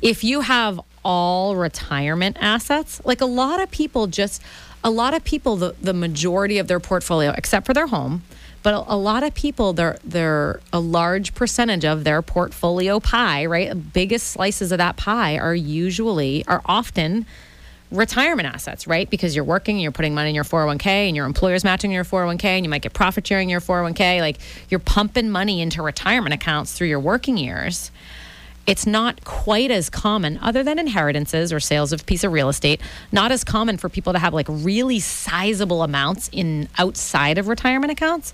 If 0.00 0.22
you 0.24 0.40
have 0.40 0.80
all 1.04 1.56
retirement 1.56 2.36
assets, 2.40 3.00
like 3.04 3.20
a 3.20 3.26
lot 3.26 3.60
of 3.60 3.70
people 3.70 4.06
just, 4.06 4.40
a 4.84 4.90
lot 4.90 5.14
of 5.14 5.24
people, 5.24 5.56
the, 5.56 5.74
the 5.80 5.94
majority 5.94 6.58
of 6.58 6.68
their 6.68 6.80
portfolio, 6.80 7.32
except 7.36 7.66
for 7.66 7.74
their 7.74 7.86
home, 7.86 8.22
but 8.62 8.84
a, 8.86 8.96
lot 8.96 9.24
of 9.24 9.34
people, 9.34 9.72
they're, 9.72 9.98
they're 10.04 10.60
a 10.72 10.78
large 10.78 11.34
percentage 11.34 11.84
of 11.84 12.04
their 12.04 12.22
portfolio 12.22 13.00
pie, 13.00 13.44
right? 13.46 13.92
Biggest 13.92 14.28
slices 14.28 14.70
of 14.70 14.78
that 14.78 14.96
pie 14.96 15.36
are 15.36 15.54
usually, 15.54 16.44
are 16.46 16.62
often 16.64 17.26
retirement 17.90 18.48
assets, 18.48 18.86
right? 18.86 19.10
Because 19.10 19.34
you're 19.34 19.44
working, 19.44 19.76
and 19.76 19.82
you're 19.82 19.92
putting 19.92 20.14
money 20.14 20.30
in 20.30 20.34
your 20.34 20.44
401k, 20.44 20.86
and 20.86 21.16
your 21.16 21.26
employer's 21.26 21.64
matching 21.64 21.90
your 21.90 22.04
401k, 22.04 22.44
and 22.44 22.64
you 22.64 22.70
might 22.70 22.82
get 22.82 22.92
profit 22.92 23.26
sharing 23.26 23.50
your 23.50 23.60
401k. 23.60 24.20
Like 24.20 24.38
you're 24.70 24.80
pumping 24.80 25.30
money 25.30 25.60
into 25.60 25.82
retirement 25.82 26.32
accounts 26.32 26.72
through 26.72 26.88
your 26.88 27.00
working 27.00 27.36
years. 27.36 27.90
It's 28.66 28.86
not 28.86 29.24
quite 29.24 29.70
as 29.70 29.90
common, 29.90 30.38
other 30.38 30.62
than 30.62 30.78
inheritances 30.78 31.52
or 31.52 31.58
sales 31.58 31.92
of 31.92 32.06
piece 32.06 32.22
of 32.22 32.32
real 32.32 32.48
estate, 32.48 32.80
not 33.10 33.32
as 33.32 33.42
common 33.42 33.76
for 33.76 33.88
people 33.88 34.12
to 34.12 34.18
have 34.18 34.32
like 34.32 34.46
really 34.48 35.00
sizable 35.00 35.82
amounts 35.82 36.28
in 36.32 36.68
outside 36.78 37.38
of 37.38 37.48
retirement 37.48 37.90
accounts. 37.90 38.32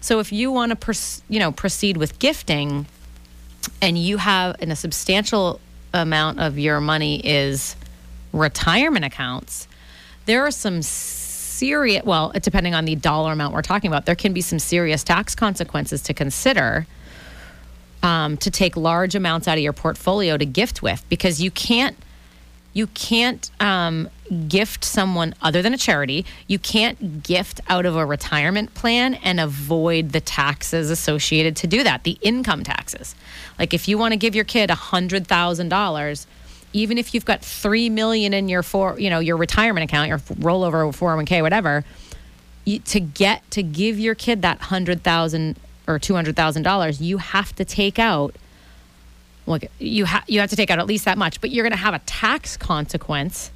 So 0.00 0.18
if 0.18 0.32
you 0.32 0.50
want 0.50 0.70
to, 0.70 0.76
pers- 0.76 1.22
you 1.28 1.38
know, 1.38 1.52
proceed 1.52 1.96
with 1.96 2.18
gifting, 2.18 2.86
and 3.82 3.96
you 3.98 4.16
have 4.16 4.56
and 4.60 4.72
a 4.72 4.76
substantial 4.76 5.60
amount 5.92 6.40
of 6.40 6.58
your 6.58 6.80
money 6.80 7.20
is 7.24 7.76
retirement 8.32 9.04
accounts, 9.04 9.68
there 10.26 10.44
are 10.46 10.50
some 10.50 10.82
serious, 10.82 12.04
well, 12.04 12.32
depending 12.40 12.74
on 12.74 12.84
the 12.86 12.94
dollar 12.94 13.32
amount 13.32 13.54
we're 13.54 13.62
talking 13.62 13.88
about, 13.88 14.06
there 14.06 14.14
can 14.14 14.32
be 14.32 14.40
some 14.40 14.58
serious 14.58 15.04
tax 15.04 15.34
consequences 15.34 16.02
to 16.02 16.14
consider 16.14 16.86
um, 18.02 18.36
to 18.38 18.50
take 18.50 18.76
large 18.76 19.14
amounts 19.14 19.48
out 19.48 19.58
of 19.58 19.64
your 19.64 19.72
portfolio 19.72 20.36
to 20.36 20.46
gift 20.46 20.82
with 20.82 21.04
because 21.08 21.40
you 21.40 21.50
can't. 21.50 21.96
You 22.72 22.86
can't 22.86 23.50
um, 23.58 24.08
gift 24.46 24.84
someone 24.84 25.34
other 25.42 25.60
than 25.60 25.74
a 25.74 25.76
charity. 25.76 26.24
You 26.46 26.60
can't 26.60 27.24
gift 27.24 27.60
out 27.68 27.84
of 27.84 27.96
a 27.96 28.06
retirement 28.06 28.74
plan 28.74 29.14
and 29.14 29.40
avoid 29.40 30.10
the 30.10 30.20
taxes 30.20 30.88
associated 30.88 31.56
to 31.56 31.66
do 31.66 31.82
that, 31.82 32.04
the 32.04 32.16
income 32.22 32.62
taxes. 32.62 33.16
Like 33.58 33.74
if 33.74 33.88
you 33.88 33.98
want 33.98 34.12
to 34.12 34.16
give 34.16 34.36
your 34.36 34.44
kid 34.44 34.70
$100,000, 34.70 36.26
even 36.72 36.98
if 36.98 37.14
you've 37.14 37.24
got 37.24 37.42
three 37.42 37.90
million 37.90 38.32
in 38.32 38.48
your 38.48 38.62
for 38.62 38.98
you 38.98 39.10
know 39.10 39.18
your 39.18 39.36
retirement 39.36 39.84
account, 39.84 40.08
your 40.08 40.18
rollover 40.18 40.94
401k, 40.96 41.42
whatever, 41.42 41.84
you, 42.64 42.78
to 42.80 43.00
get 43.00 43.48
to 43.50 43.62
give 43.62 43.98
your 43.98 44.14
kid 44.14 44.42
that 44.42 44.60
hundred 44.60 45.02
thousand 45.02 45.58
or 45.94 45.98
two 45.98 46.14
hundred 46.14 46.36
thousand 46.36 46.62
dollars, 46.62 47.00
you 47.00 47.18
have 47.18 47.54
to 47.56 47.64
take 47.64 47.98
out. 47.98 48.34
Look, 49.46 49.64
you 49.78 50.04
have 50.04 50.24
you 50.28 50.40
have 50.40 50.50
to 50.50 50.56
take 50.56 50.70
out 50.70 50.78
at 50.78 50.86
least 50.86 51.04
that 51.04 51.18
much, 51.18 51.40
but 51.40 51.50
you're 51.50 51.64
going 51.64 51.72
to 51.72 51.78
have 51.78 51.94
a 51.94 52.00
tax 52.00 52.56
consequence 52.56 53.50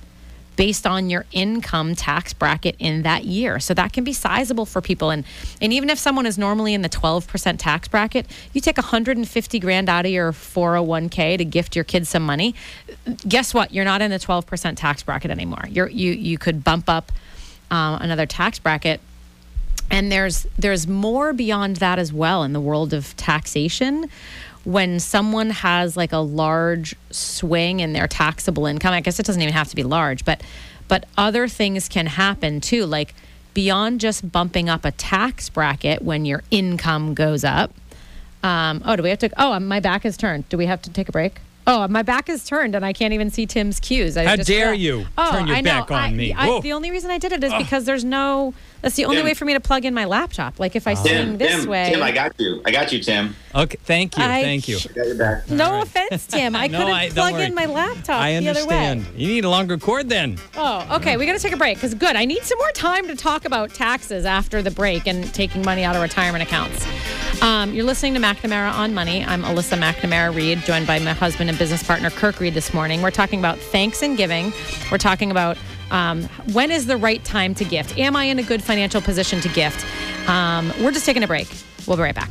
based 0.57 0.87
on 0.87 1.11
your 1.11 1.27
income 1.33 1.95
tax 1.95 2.33
bracket 2.33 2.77
in 2.79 3.03
that 3.03 3.25
year. 3.25 3.59
So 3.59 3.75
that 3.75 3.93
can 3.93 4.05
be 4.05 4.13
sizable 4.13 4.67
for 4.67 4.81
people. 4.81 5.11
And 5.11 5.25
and 5.61 5.73
even 5.73 5.91
if 5.91 5.99
someone 5.99 6.27
is 6.27 6.39
normally 6.39 6.75
in 6.75 6.83
the 6.83 6.89
12% 6.89 7.57
tax 7.59 7.89
bracket, 7.89 8.27
you 8.53 8.61
take 8.61 8.77
150 8.77 9.59
grand 9.59 9.89
out 9.89 10.07
of 10.07 10.13
your 10.13 10.33
401k 10.33 11.39
to 11.39 11.45
gift 11.45 11.75
your 11.75 11.85
kids 11.85 12.09
some 12.09 12.25
money. 12.25 12.55
Guess 13.27 13.55
what? 13.55 13.73
You're 13.73 13.85
not 13.85 14.03
in 14.03 14.11
the 14.11 14.19
12% 14.19 14.77
tax 14.77 15.03
bracket 15.03 15.31
anymore. 15.31 15.65
You're 15.69 15.89
you 15.89 16.13
you 16.13 16.39
could 16.39 16.65
bump 16.65 16.89
up 16.89 17.13
um, 17.71 18.01
another 18.01 18.27
tax 18.27 18.59
bracket. 18.59 19.01
And 19.95 20.11
there's 20.11 20.45
there's 20.59 20.89
more 20.89 21.33
beyond 21.33 21.77
that 21.77 22.01
as 22.01 22.13
well 22.13 22.43
in 22.43 22.53
the 22.53 22.61
world 22.61 22.93
of 22.93 23.17
taxation 23.17 24.11
when 24.65 24.99
someone 24.99 25.51
has 25.51 25.97
like 25.97 26.11
a 26.13 26.19
large 26.19 26.97
swing 27.11 27.79
in 27.81 27.93
their 27.93 28.09
taxable 28.09 28.65
income, 28.67 28.93
I 28.95 29.03
guess 29.03 29.21
it 29.21 29.27
doesn't 29.27 29.41
even 29.43 29.53
have 29.55 29.69
to 29.69 29.77
be 29.77 29.85
large, 29.85 30.25
but 30.25 30.43
but 30.89 31.05
other 31.17 31.47
things 31.47 31.89
can 31.89 32.07
happen 32.07 32.61
too, 32.61 32.87
like 32.87 33.15
beyond 33.53 34.01
just 34.01 34.33
bumping 34.33 34.69
up 34.69 34.85
a 34.85 34.91
tax 34.91 35.49
bracket 35.49 36.03
when 36.03 36.25
your 36.25 36.43
income 36.51 37.15
goes 37.15 37.45
up. 37.45 37.71
Um, 38.43 38.83
oh, 38.85 38.97
do 38.97 39.03
we 39.05 39.11
have 39.11 39.21
to? 39.21 39.31
Oh, 39.37 39.61
my 39.61 39.79
back 39.81 40.05
is 40.05 40.17
turned. 40.17 40.49
Do 40.49 40.57
we 40.59 40.67
have 40.67 40.83
to 40.83 40.91
take 40.91 41.09
a 41.09 41.13
break? 41.13 41.41
Oh, 41.67 41.87
my 41.89 42.03
back 42.03 42.29
is 42.29 42.45
turned 42.45 42.75
and 42.75 42.85
I 42.85 42.93
can't 42.93 43.15
even 43.15 43.31
see 43.31 43.47
Tim's 43.47 43.79
cues. 43.81 44.17
I 44.19 44.25
How 44.25 44.37
dare 44.37 44.73
realized- 44.73 44.81
you 44.83 45.07
Oh, 45.17 45.31
turn 45.31 45.47
your 45.47 45.57
I 45.57 45.61
know. 45.61 45.71
back 45.71 45.91
on 45.93 46.03
I- 46.03 46.11
me. 46.11 46.35
I- 46.35 46.61
the 46.61 46.73
only 46.73 46.91
reason 46.91 47.11
I 47.11 47.19
did 47.19 47.33
it 47.33 47.45
is 47.45 47.53
because 47.55 47.85
there's 47.85 48.05
no. 48.05 48.53
That's 48.85 48.97
the 48.97 49.07
only 49.07 49.17
Tim. 49.17 49.25
way 49.25 49.33
for 49.35 49.47
me 49.47 49.55
to 49.55 49.61
plug 49.61 49.87
in 49.87 49.95
my 49.95 50.05
laptop. 50.05 50.61
Like 50.61 50.77
if 50.77 50.87
I 50.87 50.93
swing 50.93 51.15
Tim, 51.15 51.39
this 51.39 51.63
Tim, 51.63 51.71
way. 51.71 51.91
Tim, 51.91 52.03
I 52.03 52.13
got 52.13 52.39
you. 52.39 52.61
I 52.67 52.71
got 52.71 52.93
you, 52.93 53.03
Tim. 53.03 53.35
Okay, 53.55 53.79
thank 53.85 54.17
you, 54.19 54.23
I- 54.23 54.43
thank 54.43 54.69
you. 54.69 54.77
I 54.77 54.93
got 54.93 55.07
your 55.07 55.17
back. 55.17 55.51
no 55.51 55.81
offense, 55.81 56.27
Tim. 56.27 56.55
I 56.65 56.67
No, 56.67 56.79
couldn't 56.79 56.93
I- 56.95 57.09
plug 57.09 57.33
worry. 57.33 57.45
in 57.45 57.55
my 57.55 57.65
laptop 57.65 58.21
I 58.21 58.39
the 58.39 58.49
other 58.51 58.67
way. 58.67 58.77
understand. 58.89 59.19
You 59.19 59.29
need 59.29 59.45
a 59.45 59.49
longer 59.49 59.79
cord 59.79 60.11
then. 60.11 60.37
Oh, 60.55 60.87
okay. 60.97 61.17
We 61.17 61.25
got 61.25 61.33
to 61.33 61.39
take 61.39 61.55
a 61.55 61.57
break 61.57 61.79
because 61.79 61.95
good. 61.95 62.15
I 62.15 62.27
need 62.27 62.43
some 62.43 62.59
more 62.59 62.71
time 62.73 63.09
to 63.09 63.17
talk 63.17 63.47
about 63.47 63.73
taxes 63.73 64.27
after 64.27 64.61
the 64.61 64.71
break 64.71 65.07
and 65.07 65.33
taking 65.33 65.63
money 65.63 65.83
out 65.83 65.97
of 65.97 66.03
retirement 66.03 66.43
accounts. 66.43 66.87
Um, 67.43 67.73
you're 67.73 67.85
listening 67.87 68.13
to 68.15 68.21
McNamara 68.21 68.73
on 68.75 68.93
Money. 68.93 69.25
I'm 69.25 69.43
Alyssa 69.45 69.79
McNamara 69.79 70.35
Reed, 70.35 70.59
joined 70.61 70.87
by 70.87 70.99
my 70.99 71.13
husband 71.15 71.49
and 71.49 71.59
business 71.59 71.83
partner 71.83 72.11
Kirk 72.11 72.39
Reed 72.39 72.53
this 72.55 72.75
morning. 72.75 73.01
We're 73.01 73.11
talking 73.11 73.39
about 73.39 73.59
thanks 73.59 74.03
and 74.03 74.17
giving. 74.17 74.53
We're 74.91 74.99
talking 74.99 75.31
about 75.31 75.57
um, 75.95 76.25
when 76.53 76.71
is 76.71 76.87
the 76.87 76.97
right 76.97 77.25
time 77.25 77.55
to 77.55 77.65
gift? 77.65 77.97
Am 77.99 78.17
I 78.17 78.25
in 78.25 78.39
a 78.39 78.43
good 78.43 78.63
financial 78.63 79.01
position 79.01 79.41
to 79.41 79.49
gift? 79.49 79.87
Um, 80.29 80.73
we're 80.83 80.91
just 80.91 81.07
taking 81.07 81.23
a 81.23 81.27
break. 81.27 81.49
We'll 81.87 81.97
be 81.97 82.03
right 82.03 82.15
back. 82.15 82.31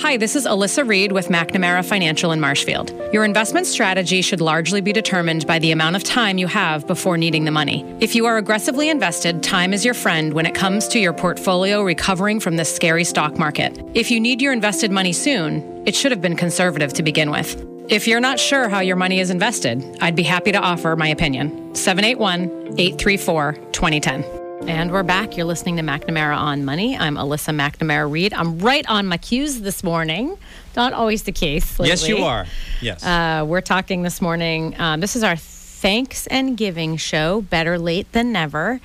Hi, 0.00 0.16
this 0.16 0.34
is 0.34 0.46
Alyssa 0.46 0.88
Reed 0.88 1.12
with 1.12 1.28
McNamara 1.28 1.84
Financial 1.84 2.32
in 2.32 2.40
Marshfield. 2.40 2.90
Your 3.12 3.24
investment 3.24 3.66
strategy 3.66 4.22
should 4.22 4.40
largely 4.40 4.80
be 4.80 4.92
determined 4.92 5.46
by 5.46 5.58
the 5.58 5.72
amount 5.72 5.96
of 5.96 6.04
time 6.04 6.38
you 6.38 6.46
have 6.46 6.86
before 6.86 7.18
needing 7.18 7.44
the 7.44 7.50
money. 7.50 7.84
If 8.00 8.14
you 8.14 8.24
are 8.24 8.38
aggressively 8.38 8.88
invested, 8.88 9.42
time 9.42 9.74
is 9.74 9.84
your 9.84 9.94
friend 9.94 10.32
when 10.32 10.46
it 10.46 10.54
comes 10.54 10.88
to 10.88 10.98
your 10.98 11.12
portfolio 11.12 11.82
recovering 11.82 12.40
from 12.40 12.56
this 12.56 12.74
scary 12.74 13.04
stock 13.04 13.38
market. 13.38 13.78
If 13.94 14.10
you 14.10 14.20
need 14.20 14.40
your 14.40 14.52
invested 14.52 14.90
money 14.90 15.12
soon, 15.12 15.82
it 15.86 15.94
should 15.94 16.12
have 16.12 16.22
been 16.22 16.36
conservative 16.36 16.94
to 16.94 17.02
begin 17.02 17.30
with. 17.30 17.62
If 17.88 18.06
you're 18.06 18.20
not 18.20 18.38
sure 18.38 18.68
how 18.68 18.80
your 18.80 18.96
money 18.96 19.18
is 19.20 19.30
invested, 19.30 19.98
I'd 20.00 20.14
be 20.14 20.22
happy 20.22 20.52
to 20.52 20.58
offer 20.58 20.94
my 20.96 21.08
opinion. 21.08 21.74
781 21.74 22.78
834 22.78 23.54
2010. 23.72 24.24
And 24.68 24.92
we're 24.92 25.02
back. 25.02 25.36
You're 25.36 25.46
listening 25.46 25.76
to 25.76 25.82
McNamara 25.82 26.36
on 26.36 26.64
Money. 26.64 26.96
I'm 26.96 27.16
Alyssa 27.16 27.54
McNamara 27.54 28.10
Reed. 28.10 28.32
I'm 28.34 28.58
right 28.58 28.84
on 28.88 29.06
my 29.06 29.16
cues 29.16 29.62
this 29.62 29.82
morning. 29.82 30.36
Not 30.76 30.92
always 30.92 31.24
the 31.24 31.32
case. 31.32 31.78
Lately. 31.78 31.88
Yes, 31.88 32.06
you 32.06 32.18
are. 32.18 32.46
Yes. 32.80 33.04
Uh, 33.04 33.44
we're 33.46 33.62
talking 33.62 34.02
this 34.02 34.20
morning. 34.20 34.78
Um, 34.78 35.00
this 35.00 35.16
is 35.16 35.24
our 35.24 35.36
thanks 35.36 36.26
and 36.28 36.56
giving 36.56 36.96
show, 36.96 37.40
Better 37.42 37.78
Late 37.78 38.12
Than 38.12 38.32
Never. 38.32 38.80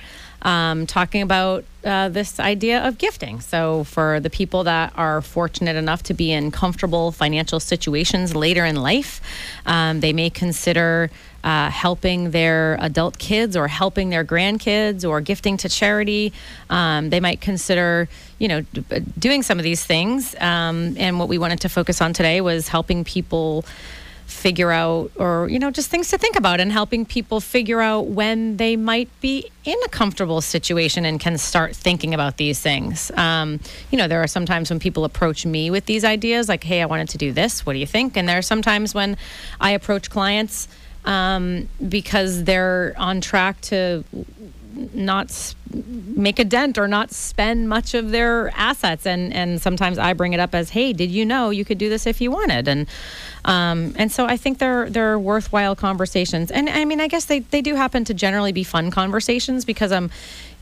Um, 0.46 0.86
talking 0.86 1.22
about 1.22 1.64
uh, 1.84 2.08
this 2.08 2.38
idea 2.38 2.86
of 2.86 2.98
gifting. 2.98 3.40
So, 3.40 3.82
for 3.82 4.20
the 4.20 4.30
people 4.30 4.62
that 4.62 4.92
are 4.96 5.20
fortunate 5.20 5.74
enough 5.74 6.04
to 6.04 6.14
be 6.14 6.30
in 6.30 6.52
comfortable 6.52 7.10
financial 7.10 7.58
situations 7.58 8.36
later 8.36 8.64
in 8.64 8.76
life, 8.76 9.20
um, 9.66 9.98
they 9.98 10.12
may 10.12 10.30
consider 10.30 11.10
uh, 11.42 11.70
helping 11.70 12.30
their 12.30 12.76
adult 12.80 13.18
kids 13.18 13.56
or 13.56 13.66
helping 13.66 14.10
their 14.10 14.24
grandkids 14.24 15.08
or 15.08 15.20
gifting 15.20 15.56
to 15.56 15.68
charity. 15.68 16.32
Um, 16.70 17.10
they 17.10 17.20
might 17.20 17.40
consider, 17.40 18.08
you 18.38 18.46
know, 18.46 18.62
doing 19.18 19.42
some 19.42 19.58
of 19.58 19.64
these 19.64 19.84
things. 19.84 20.36
Um, 20.40 20.96
and 20.96 21.18
what 21.18 21.28
we 21.28 21.38
wanted 21.38 21.60
to 21.62 21.68
focus 21.68 22.00
on 22.00 22.12
today 22.12 22.40
was 22.40 22.68
helping 22.68 23.02
people 23.02 23.64
figure 24.46 24.70
out 24.70 25.10
or 25.16 25.48
you 25.48 25.58
know 25.58 25.72
just 25.72 25.90
things 25.90 26.08
to 26.08 26.16
think 26.16 26.36
about 26.36 26.60
and 26.60 26.70
helping 26.70 27.04
people 27.04 27.40
figure 27.40 27.80
out 27.80 28.02
when 28.06 28.56
they 28.58 28.76
might 28.76 29.10
be 29.20 29.50
in 29.64 29.76
a 29.84 29.88
comfortable 29.88 30.40
situation 30.40 31.04
and 31.04 31.18
can 31.18 31.36
start 31.36 31.74
thinking 31.74 32.14
about 32.14 32.36
these 32.36 32.60
things. 32.60 33.10
Um, 33.16 33.58
you 33.90 33.98
know 33.98 34.06
there 34.06 34.22
are 34.22 34.28
sometimes 34.28 34.70
when 34.70 34.78
people 34.78 35.04
approach 35.04 35.44
me 35.44 35.68
with 35.68 35.86
these 35.86 36.04
ideas 36.04 36.48
like 36.48 36.62
hey 36.62 36.80
i 36.80 36.86
wanted 36.86 37.08
to 37.08 37.18
do 37.18 37.32
this. 37.32 37.66
What 37.66 37.72
do 37.72 37.80
you 37.80 37.88
think? 37.88 38.16
And 38.16 38.28
there 38.28 38.38
are 38.38 38.48
sometimes 38.54 38.94
when 38.94 39.16
i 39.60 39.72
approach 39.72 40.10
clients 40.10 40.68
um, 41.04 41.68
because 41.88 42.44
they're 42.44 42.94
on 42.96 43.20
track 43.20 43.60
to 43.72 44.04
not 44.94 45.54
make 45.72 46.38
a 46.38 46.44
dent 46.44 46.78
or 46.78 46.88
not 46.88 47.10
spend 47.10 47.68
much 47.68 47.94
of 47.94 48.10
their 48.10 48.50
assets. 48.54 49.06
And 49.06 49.32
and 49.32 49.60
sometimes 49.60 49.98
I 49.98 50.12
bring 50.12 50.32
it 50.32 50.40
up 50.40 50.54
as 50.54 50.70
hey 50.70 50.92
did 50.92 51.10
you 51.10 51.24
know 51.24 51.50
you 51.50 51.64
could 51.64 51.78
do 51.78 51.88
this 51.88 52.06
if 52.06 52.20
you 52.20 52.30
wanted? 52.30 52.68
And 52.68 52.86
um, 53.44 53.94
and 53.96 54.10
so 54.10 54.26
I 54.26 54.36
think 54.36 54.58
they're 54.58 54.88
they're 54.90 55.18
worthwhile 55.18 55.76
conversations. 55.76 56.50
And 56.50 56.68
I 56.68 56.84
mean 56.84 57.00
I 57.00 57.08
guess 57.08 57.24
they, 57.24 57.40
they 57.40 57.62
do 57.62 57.74
happen 57.74 58.04
to 58.04 58.14
generally 58.14 58.52
be 58.52 58.64
fun 58.64 58.90
conversations 58.90 59.64
because 59.64 59.92
I'm 59.92 60.10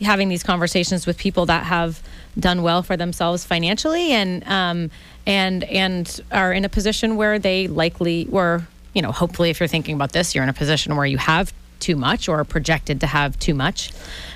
having 0.00 0.28
these 0.28 0.42
conversations 0.42 1.06
with 1.06 1.18
people 1.18 1.46
that 1.46 1.64
have 1.64 2.02
done 2.38 2.62
well 2.62 2.82
for 2.82 2.96
themselves 2.96 3.44
financially 3.44 4.12
and 4.12 4.46
um, 4.48 4.90
and 5.26 5.64
and 5.64 6.20
are 6.32 6.52
in 6.52 6.64
a 6.64 6.68
position 6.68 7.16
where 7.16 7.38
they 7.38 7.68
likely 7.68 8.26
were 8.28 8.64
you 8.94 9.02
know, 9.02 9.12
hopefully, 9.12 9.50
if 9.50 9.60
you're 9.60 9.66
thinking 9.66 9.96
about 9.96 10.12
this, 10.12 10.34
you're 10.34 10.44
in 10.44 10.48
a 10.48 10.54
position 10.54 10.96
where 10.96 11.04
you 11.04 11.18
have 11.18 11.52
too 11.84 11.96
much 11.96 12.28
or 12.30 12.42
projected 12.44 13.00
to 13.00 13.06
have 13.06 13.38
too 13.38 13.52
much. 13.52 13.92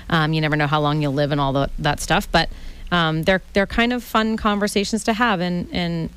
Um, 0.07 0.33
you 0.33 0.41
never 0.41 0.55
know 0.55 0.67
how 0.67 0.79
long 0.79 1.01
you'll 1.01 1.13
live 1.13 1.31
and 1.31 1.41
all 1.41 1.51
the, 1.51 1.69
that 1.79 1.99
stuff, 1.99 2.31
but 2.31 2.47
um, 2.91 3.23
they're 3.23 3.41
they're 3.53 3.67
kind 3.67 3.91
of 3.91 4.03
fun 4.03 4.37
conversations 4.37 5.03
to 5.05 5.13
have, 5.13 5.41
and 5.41 5.67
and 5.71 6.09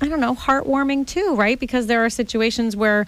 I 0.00 0.08
don't 0.08 0.20
know, 0.20 0.34
heartwarming 0.34 1.06
too, 1.06 1.34
right? 1.36 1.58
Because 1.58 1.86
there 1.86 2.04
are 2.04 2.10
situations 2.10 2.74
where 2.74 3.06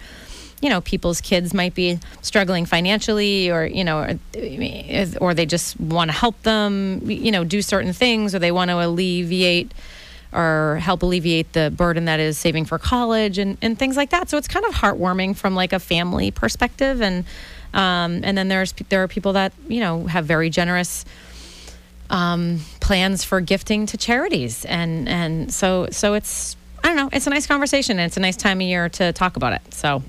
you 0.61 0.69
know 0.69 0.81
people's 0.81 1.21
kids 1.21 1.53
might 1.53 1.73
be 1.73 1.99
struggling 2.21 2.65
financially 2.65 3.49
or 3.49 3.65
you 3.65 3.83
know 3.83 3.99
or, 3.99 5.07
or 5.21 5.33
they 5.33 5.45
just 5.45 5.79
want 5.79 6.09
to 6.09 6.17
help 6.17 6.41
them 6.43 7.01
you 7.03 7.31
know 7.31 7.43
do 7.43 7.61
certain 7.61 7.93
things 7.93 8.33
or 8.33 8.39
they 8.39 8.51
want 8.51 8.69
to 8.69 8.83
alleviate 8.83 9.71
or 10.35 10.77
help 10.81 11.01
alleviate 11.01 11.53
the 11.53 11.71
burden 11.75 12.05
that 12.05 12.19
is 12.19 12.37
saving 12.37 12.65
for 12.65 12.77
college 12.77 13.37
and, 13.37 13.57
and 13.61 13.79
things 13.79 13.95
like 13.95 14.09
that. 14.09 14.29
So 14.29 14.37
it's 14.37 14.49
kind 14.49 14.65
of 14.65 14.75
heartwarming 14.75 15.35
from 15.37 15.55
like 15.55 15.71
a 15.71 15.79
family 15.79 16.29
perspective. 16.29 17.01
And 17.01 17.23
um, 17.75 18.21
and 18.23 18.37
then 18.37 18.47
there's 18.47 18.71
there 18.89 19.03
are 19.03 19.07
people 19.07 19.33
that 19.33 19.53
you 19.67 19.81
know 19.81 20.05
have 20.07 20.25
very 20.25 20.49
generous 20.49 21.05
um, 22.09 22.61
plans 22.79 23.23
for 23.23 23.41
gifting 23.41 23.85
to 23.87 23.97
charities, 23.97 24.65
and 24.65 25.07
and 25.07 25.53
so 25.53 25.87
so 25.91 26.15
it's 26.15 26.55
I 26.83 26.87
don't 26.87 26.97
know, 26.97 27.09
it's 27.11 27.25
a 27.27 27.31
nice 27.31 27.47
conversation 27.47 27.97
and 27.99 28.05
it's 28.05 28.17
a 28.17 28.19
nice 28.19 28.37
time 28.37 28.61
of 28.61 28.67
year 28.67 28.89
to 28.89 29.11
talk 29.11 29.37
about 29.37 29.53
it. 29.53 29.73
So 29.73 30.03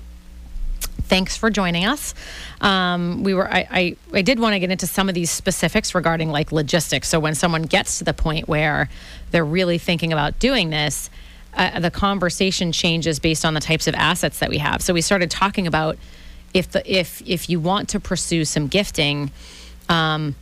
thanks 1.07 1.35
for 1.35 1.49
joining 1.49 1.85
us. 1.85 2.13
Um, 2.61 3.23
we 3.23 3.33
were 3.33 3.51
I, 3.51 3.67
I, 3.71 3.95
I 4.13 4.21
did 4.21 4.39
want 4.39 4.53
to 4.53 4.59
get 4.59 4.69
into 4.69 4.85
some 4.85 5.09
of 5.09 5.15
these 5.15 5.31
specifics 5.31 5.95
regarding 5.95 6.29
like 6.29 6.51
logistics. 6.51 7.07
So 7.07 7.19
when 7.19 7.33
someone 7.33 7.63
gets 7.63 7.97
to 7.97 8.03
the 8.03 8.13
point 8.13 8.47
where 8.47 8.89
they're 9.31 9.43
really 9.43 9.77
thinking 9.77 10.13
about 10.13 10.37
doing 10.37 10.69
this, 10.69 11.09
uh, 11.55 11.79
the 11.79 11.89
conversation 11.89 12.71
changes 12.71 13.19
based 13.19 13.43
on 13.43 13.55
the 13.55 13.59
types 13.59 13.87
of 13.87 13.95
assets 13.95 14.39
that 14.39 14.49
we 14.49 14.59
have. 14.59 14.81
So 14.81 14.93
we 14.93 15.01
started 15.01 15.31
talking 15.31 15.65
about 15.65 15.97
if 16.57 16.71
the 16.71 16.99
if 16.99 17.21
if 17.25 17.49
you 17.49 17.59
want 17.59 17.89
to 17.89 17.99
pursue 17.99 18.45
some 18.45 18.67
gifting. 18.67 19.31
Um, 19.89 20.35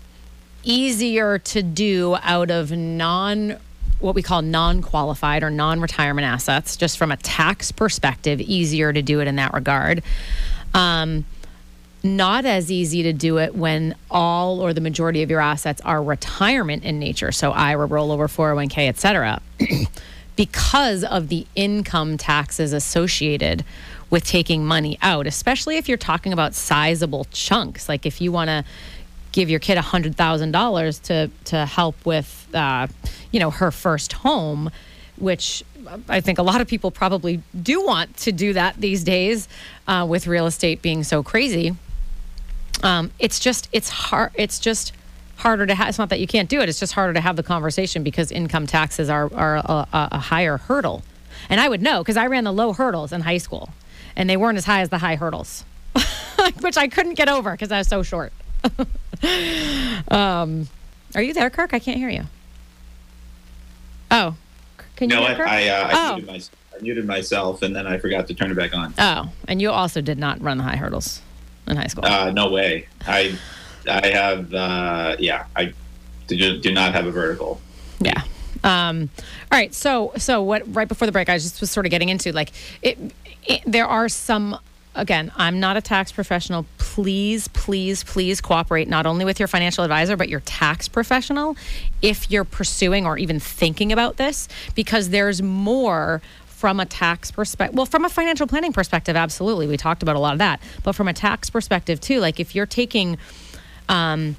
easier 0.63 1.37
to 1.37 1.61
do 1.61 2.17
out 2.23 2.49
of 2.49 2.71
non 2.71 3.57
what 3.99 4.15
we 4.15 4.21
call 4.21 4.41
non 4.41 4.81
qualified 4.81 5.43
or 5.43 5.49
non 5.49 5.79
retirement 5.79 6.25
assets, 6.25 6.75
just 6.77 6.97
from 6.97 7.11
a 7.11 7.17
tax 7.17 7.71
perspective, 7.71 8.41
easier 8.41 8.91
to 8.91 9.01
do 9.01 9.19
it 9.21 9.27
in 9.27 9.35
that 9.37 9.53
regard. 9.53 10.03
Um, 10.73 11.25
not 12.03 12.45
as 12.45 12.71
easy 12.71 13.03
to 13.03 13.13
do 13.13 13.39
it 13.39 13.55
when 13.55 13.95
all 14.11 14.59
or 14.59 14.73
the 14.73 14.81
majority 14.81 15.23
of 15.23 15.31
your 15.31 15.39
assets 15.39 15.81
are 15.81 16.03
retirement 16.03 16.83
in 16.83 16.99
nature, 16.99 17.31
so 17.31 17.51
IRA, 17.51 17.87
rollover, 17.87 18.27
401k, 18.27 18.87
et 18.87 18.97
cetera, 18.97 19.41
because 20.35 21.03
of 21.03 21.29
the 21.29 21.45
income 21.55 22.17
taxes 22.17 22.73
associated 22.73 23.63
with 24.09 24.23
taking 24.23 24.65
money 24.65 24.97
out, 25.01 25.27
especially 25.27 25.77
if 25.77 25.87
you're 25.87 25.97
talking 25.97 26.33
about 26.33 26.53
sizable 26.53 27.25
chunks. 27.31 27.89
Like 27.89 28.05
if 28.05 28.21
you 28.21 28.31
want 28.31 28.49
to 28.49 28.63
give 29.31 29.49
your 29.49 29.59
kid 29.59 29.77
$100,000 29.77 31.01
to, 31.03 31.31
to 31.45 31.65
help 31.65 32.05
with, 32.05 32.47
uh, 32.53 32.87
you 33.31 33.39
know, 33.39 33.49
her 33.49 33.71
first 33.71 34.13
home, 34.13 34.69
which 35.17 35.63
I 36.09 36.21
think 36.21 36.39
a 36.39 36.43
lot 36.43 36.61
of 36.61 36.67
people 36.67 36.91
probably 36.91 37.41
do 37.61 37.83
want 37.85 38.15
to 38.17 38.31
do 38.31 38.53
that 38.53 38.77
these 38.77 39.03
days 39.03 39.47
uh, 39.87 40.05
with 40.07 40.27
real 40.27 40.45
estate 40.45 40.81
being 40.81 41.03
so 41.03 41.23
crazy. 41.23 41.75
Um, 42.83 43.11
it's 43.19 43.39
just 43.39 43.69
it's 43.71 43.89
hard. 43.89 44.31
It's 44.35 44.59
just 44.59 44.93
harder 45.37 45.65
to 45.65 45.75
have. 45.75 45.89
It's 45.89 45.99
not 45.99 46.09
that 46.09 46.19
you 46.19 46.27
can't 46.27 46.49
do 46.49 46.61
it. 46.61 46.69
It's 46.69 46.79
just 46.79 46.93
harder 46.93 47.13
to 47.13 47.21
have 47.21 47.35
the 47.35 47.43
conversation 47.43 48.03
because 48.03 48.31
income 48.31 48.67
taxes 48.67 49.09
are 49.09 49.33
are 49.33 49.57
a, 49.57 49.87
a 49.93 50.19
higher 50.19 50.57
hurdle. 50.57 51.03
And 51.49 51.59
I 51.59 51.69
would 51.69 51.81
know 51.81 52.01
because 52.01 52.17
I 52.17 52.27
ran 52.27 52.43
the 52.43 52.53
low 52.53 52.73
hurdles 52.73 53.11
in 53.11 53.21
high 53.21 53.37
school, 53.37 53.69
and 54.15 54.29
they 54.29 54.37
weren't 54.37 54.57
as 54.57 54.65
high 54.65 54.81
as 54.81 54.89
the 54.89 54.99
high 54.99 55.15
hurdles, 55.15 55.65
which 56.61 56.77
I 56.77 56.87
couldn't 56.87 57.15
get 57.15 57.29
over 57.29 57.51
because 57.51 57.71
I 57.71 57.79
was 57.79 57.87
so 57.87 58.03
short. 58.03 58.33
um, 60.09 60.67
are 61.13 61.21
you 61.21 61.33
there, 61.33 61.49
Kirk? 61.49 61.73
I 61.73 61.79
can't 61.79 61.97
hear 61.97 62.09
you. 62.09 62.23
Oh, 64.11 64.35
can 64.95 65.09
you? 65.09 65.15
No, 65.15 65.23
I, 65.23 65.33
I, 65.33 65.67
uh, 65.67 65.87
I, 65.87 65.91
oh. 65.93 66.15
muted 66.15 66.27
my, 66.27 66.41
I 66.75 66.81
muted 66.81 67.05
myself, 67.05 67.61
and 67.61 67.75
then 67.75 67.85
I 67.85 67.97
forgot 67.97 68.27
to 68.27 68.33
turn 68.33 68.51
it 68.51 68.55
back 68.55 68.75
on. 68.75 68.93
Oh, 68.97 69.31
and 69.47 69.61
you 69.61 69.71
also 69.71 70.01
did 70.01 70.17
not 70.17 70.41
run 70.41 70.57
the 70.57 70.63
high 70.63 70.77
hurdles 70.77 71.21
in 71.67 71.77
high 71.77 71.87
school. 71.87 72.05
Uh, 72.05 72.31
no 72.31 72.49
way. 72.49 72.87
I, 73.05 73.37
I 73.87 74.07
have. 74.07 74.53
Uh, 74.53 75.15
yeah, 75.19 75.45
I 75.55 75.73
do, 76.27 76.59
do 76.59 76.73
not 76.73 76.93
have 76.93 77.05
a 77.05 77.11
vertical. 77.11 77.61
Yeah. 77.99 78.23
Um, 78.63 79.09
all 79.51 79.57
right. 79.57 79.73
So, 79.73 80.11
so 80.17 80.41
what? 80.41 80.63
Right 80.73 80.87
before 80.87 81.05
the 81.05 81.11
break, 81.11 81.29
I 81.29 81.37
just 81.37 81.61
was 81.61 81.71
sort 81.71 81.85
of 81.85 81.89
getting 81.89 82.09
into 82.09 82.31
like 82.31 82.51
it, 82.81 82.97
it 83.45 83.61
there 83.65 83.87
are 83.87 84.09
some 84.09 84.57
again, 84.95 85.31
I'm 85.35 85.59
not 85.59 85.77
a 85.77 85.81
tax 85.81 86.11
professional. 86.11 86.65
Please, 86.77 87.47
please, 87.49 88.03
please 88.03 88.41
cooperate 88.41 88.87
not 88.87 89.05
only 89.05 89.25
with 89.25 89.39
your 89.39 89.47
financial 89.47 89.83
advisor, 89.83 90.15
but 90.15 90.29
your 90.29 90.39
tax 90.41 90.87
professional 90.87 91.57
if 92.01 92.31
you're 92.31 92.45
pursuing 92.45 93.05
or 93.05 93.17
even 93.17 93.39
thinking 93.39 93.91
about 93.91 94.17
this, 94.17 94.47
because 94.73 95.09
there's 95.09 95.41
more 95.41 96.21
from 96.47 96.79
a 96.79 96.85
tax 96.85 97.31
perspective. 97.31 97.75
Well, 97.75 97.85
from 97.85 98.05
a 98.05 98.09
financial 98.09 98.47
planning 98.47 98.71
perspective, 98.71 99.15
absolutely. 99.15 99.67
We 99.67 99.75
talked 99.75 100.01
about 100.01 100.15
a 100.15 100.19
lot 100.19 100.33
of 100.33 100.39
that. 100.39 100.61
But 100.83 100.93
from 100.93 101.07
a 101.07 101.13
tax 101.13 101.49
perspective, 101.49 101.99
too, 101.99 102.21
like 102.21 102.39
if 102.39 102.55
you're 102.55 102.65
taking, 102.65 103.17
um, 103.89 104.35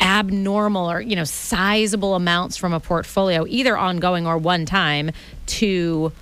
abnormal 0.00 0.90
or 0.90 1.00
you 1.00 1.16
know 1.16 1.24
sizable 1.24 2.14
amounts 2.14 2.56
from 2.56 2.72
a 2.72 2.80
portfolio 2.80 3.44
either 3.48 3.76
ongoing 3.76 4.26
or 4.26 4.38
one 4.38 4.64
time 4.64 5.10
to 5.46 6.12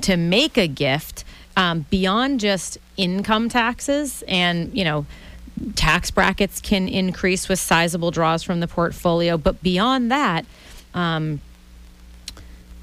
to 0.00 0.16
make 0.16 0.56
a 0.56 0.68
gift 0.68 1.24
um, 1.56 1.86
beyond 1.90 2.40
just 2.40 2.78
income 2.96 3.48
taxes 3.48 4.22
and 4.28 4.76
you 4.76 4.84
know 4.84 5.06
tax 5.74 6.10
brackets 6.10 6.60
can 6.60 6.88
increase 6.88 7.48
with 7.48 7.58
sizable 7.58 8.10
draws 8.10 8.42
from 8.42 8.60
the 8.60 8.68
portfolio. 8.68 9.38
But 9.38 9.62
beyond 9.62 10.10
that 10.10 10.44
um, 10.94 11.40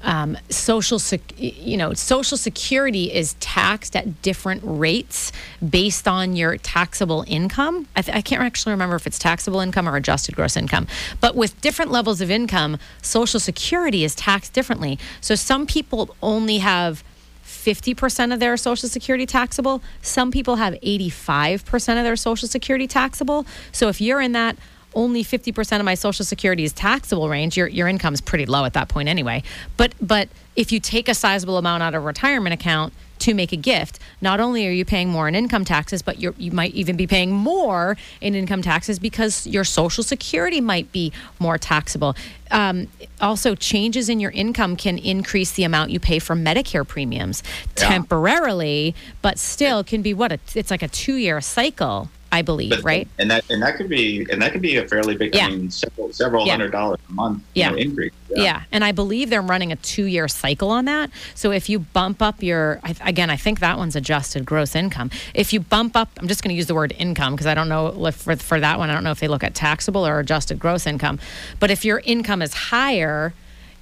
um, 0.04 0.36
social 0.50 0.98
sec- 0.98 1.38
you 1.38 1.76
know 1.76 1.94
social 1.94 2.36
security 2.36 3.12
is 3.12 3.34
taxed 3.40 3.96
at 3.96 4.22
different 4.22 4.62
rates 4.64 5.32
based 5.68 6.06
on 6.06 6.36
your 6.36 6.56
taxable 6.58 7.24
income. 7.26 7.88
I, 7.96 8.02
th- 8.02 8.16
I, 8.16 8.20
can't 8.20 8.42
actually 8.42 8.72
remember 8.72 8.96
if 8.96 9.06
it's 9.06 9.18
taxable 9.18 9.60
income 9.60 9.88
or 9.88 9.96
adjusted 9.96 10.36
gross 10.36 10.56
income 10.56 10.86
but 11.20 11.34
with 11.34 11.60
different 11.60 11.90
levels 11.90 12.20
of 12.20 12.30
income 12.30 12.78
social 13.02 13.40
security 13.40 14.04
is 14.04 14.14
taxed 14.14 14.52
differently. 14.52 14.98
So 15.20 15.34
some 15.34 15.66
people 15.66 16.14
only 16.22 16.58
have 16.58 17.02
50% 17.44 18.32
of 18.32 18.40
their 18.40 18.56
social 18.56 18.88
security 18.88 19.26
taxable. 19.26 19.82
Some 20.02 20.30
people 20.30 20.56
have 20.56 20.74
85% 20.74 21.98
of 21.98 22.04
their 22.04 22.16
social 22.16 22.46
security 22.48 22.86
taxable. 22.86 23.46
So 23.72 23.88
if 23.88 24.00
you're 24.00 24.20
in 24.20 24.32
that 24.32 24.56
only 24.94 25.24
50% 25.24 25.78
of 25.78 25.84
my 25.84 25.94
social 25.94 26.24
security 26.24 26.64
is 26.64 26.72
taxable 26.72 27.28
range, 27.28 27.56
your, 27.56 27.68
your 27.68 27.88
income 27.88 28.14
is 28.14 28.20
pretty 28.20 28.46
low 28.46 28.64
at 28.64 28.72
that 28.74 28.88
point 28.88 29.08
anyway. 29.08 29.42
But, 29.76 29.94
but 30.00 30.28
if 30.56 30.72
you 30.72 30.80
take 30.80 31.08
a 31.08 31.14
sizable 31.14 31.56
amount 31.56 31.82
out 31.82 31.94
of 31.94 32.02
a 32.02 32.06
retirement 32.06 32.54
account 32.54 32.92
to 33.20 33.34
make 33.34 33.52
a 33.52 33.56
gift, 33.56 33.98
not 34.20 34.40
only 34.40 34.66
are 34.66 34.70
you 34.70 34.84
paying 34.84 35.08
more 35.08 35.28
in 35.28 35.34
income 35.34 35.64
taxes, 35.64 36.02
but 36.02 36.18
you 36.20 36.34
you 36.36 36.50
might 36.50 36.74
even 36.74 36.96
be 36.96 37.06
paying 37.06 37.32
more 37.32 37.96
in 38.20 38.34
income 38.34 38.60
taxes 38.60 38.98
because 38.98 39.46
your 39.46 39.64
social 39.64 40.02
security 40.02 40.60
might 40.60 40.90
be 40.92 41.12
more 41.38 41.56
taxable. 41.56 42.14
Um, 42.50 42.88
also, 43.20 43.54
changes 43.54 44.08
in 44.08 44.20
your 44.20 44.30
income 44.32 44.76
can 44.76 44.98
increase 44.98 45.52
the 45.52 45.64
amount 45.64 45.90
you 45.90 46.00
pay 46.00 46.18
for 46.18 46.36
Medicare 46.36 46.86
premiums 46.86 47.42
yeah. 47.78 47.88
temporarily, 47.88 48.94
but 49.22 49.38
still 49.38 49.82
can 49.84 50.02
be 50.02 50.12
what 50.12 50.32
a, 50.32 50.38
it's 50.54 50.70
like 50.70 50.82
a 50.82 50.88
two 50.88 51.14
year 51.14 51.40
cycle 51.40 52.10
I 52.34 52.42
believe, 52.42 52.70
but, 52.70 52.82
right? 52.82 53.06
And 53.16 53.30
that 53.30 53.48
and 53.48 53.62
that 53.62 53.76
could 53.76 53.88
be 53.88 54.26
and 54.28 54.42
that 54.42 54.50
could 54.50 54.60
be 54.60 54.76
a 54.76 54.88
fairly 54.88 55.16
big, 55.16 55.36
yeah. 55.36 55.46
I 55.46 55.50
mean, 55.50 55.70
several 55.70 56.12
several 56.12 56.44
yeah. 56.44 56.54
hundred 56.54 56.72
dollars 56.72 56.98
a 57.08 57.12
month 57.12 57.44
yeah. 57.54 57.70
know, 57.70 57.76
increase. 57.76 58.12
Yeah. 58.28 58.42
yeah. 58.42 58.62
and 58.72 58.82
I 58.82 58.90
believe 58.90 59.30
they're 59.30 59.40
running 59.40 59.70
a 59.70 59.76
two 59.76 60.06
year 60.06 60.26
cycle 60.26 60.70
on 60.70 60.86
that. 60.86 61.10
So 61.36 61.52
if 61.52 61.68
you 61.68 61.78
bump 61.78 62.20
up 62.20 62.42
your 62.42 62.80
again, 63.04 63.30
I 63.30 63.36
think 63.36 63.60
that 63.60 63.78
one's 63.78 63.94
adjusted 63.94 64.44
gross 64.44 64.74
income. 64.74 65.12
If 65.32 65.52
you 65.52 65.60
bump 65.60 65.94
up, 65.94 66.10
I'm 66.18 66.26
just 66.26 66.42
going 66.42 66.48
to 66.48 66.56
use 66.56 66.66
the 66.66 66.74
word 66.74 66.92
income 66.98 67.34
because 67.34 67.46
I 67.46 67.54
don't 67.54 67.68
know 67.68 68.10
for 68.10 68.34
for 68.34 68.58
that 68.58 68.80
one. 68.80 68.90
I 68.90 68.94
don't 68.94 69.04
know 69.04 69.12
if 69.12 69.20
they 69.20 69.28
look 69.28 69.44
at 69.44 69.54
taxable 69.54 70.04
or 70.04 70.18
adjusted 70.18 70.58
gross 70.58 70.88
income. 70.88 71.20
But 71.60 71.70
if 71.70 71.84
your 71.84 72.00
income 72.00 72.42
is 72.42 72.52
higher 72.52 73.32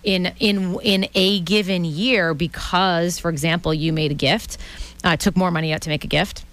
in 0.04 0.26
in 0.40 0.78
in 0.82 1.08
a 1.14 1.40
given 1.40 1.86
year 1.86 2.34
because, 2.34 3.18
for 3.18 3.30
example, 3.30 3.72
you 3.72 3.94
made 3.94 4.10
a 4.10 4.14
gift, 4.14 4.58
uh, 5.04 5.16
took 5.16 5.38
more 5.38 5.50
money 5.50 5.72
out 5.72 5.80
to 5.80 5.88
make 5.88 6.04
a 6.04 6.08
gift 6.08 6.44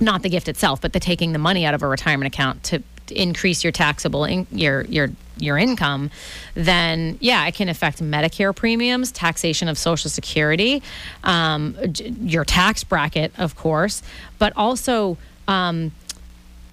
not 0.00 0.22
the 0.22 0.28
gift 0.28 0.48
itself, 0.48 0.80
but 0.80 0.92
the 0.92 1.00
taking 1.00 1.32
the 1.32 1.38
money 1.38 1.64
out 1.64 1.74
of 1.74 1.82
a 1.82 1.86
retirement 1.86 2.32
account 2.32 2.62
to 2.64 2.82
increase 3.10 3.62
your 3.62 3.72
taxable 3.72 4.24
in, 4.24 4.46
your 4.50 4.82
your 4.82 5.10
your 5.38 5.58
income, 5.58 6.10
then 6.54 7.18
yeah, 7.20 7.46
it 7.46 7.54
can 7.54 7.68
affect 7.68 8.02
Medicare 8.02 8.54
premiums, 8.54 9.12
taxation 9.12 9.68
of 9.68 9.76
Social 9.76 10.10
Security, 10.10 10.82
um, 11.24 11.76
your 12.20 12.44
tax 12.44 12.84
bracket, 12.84 13.32
of 13.38 13.54
course, 13.54 14.02
but 14.38 14.52
also, 14.56 15.18
um, 15.46 15.92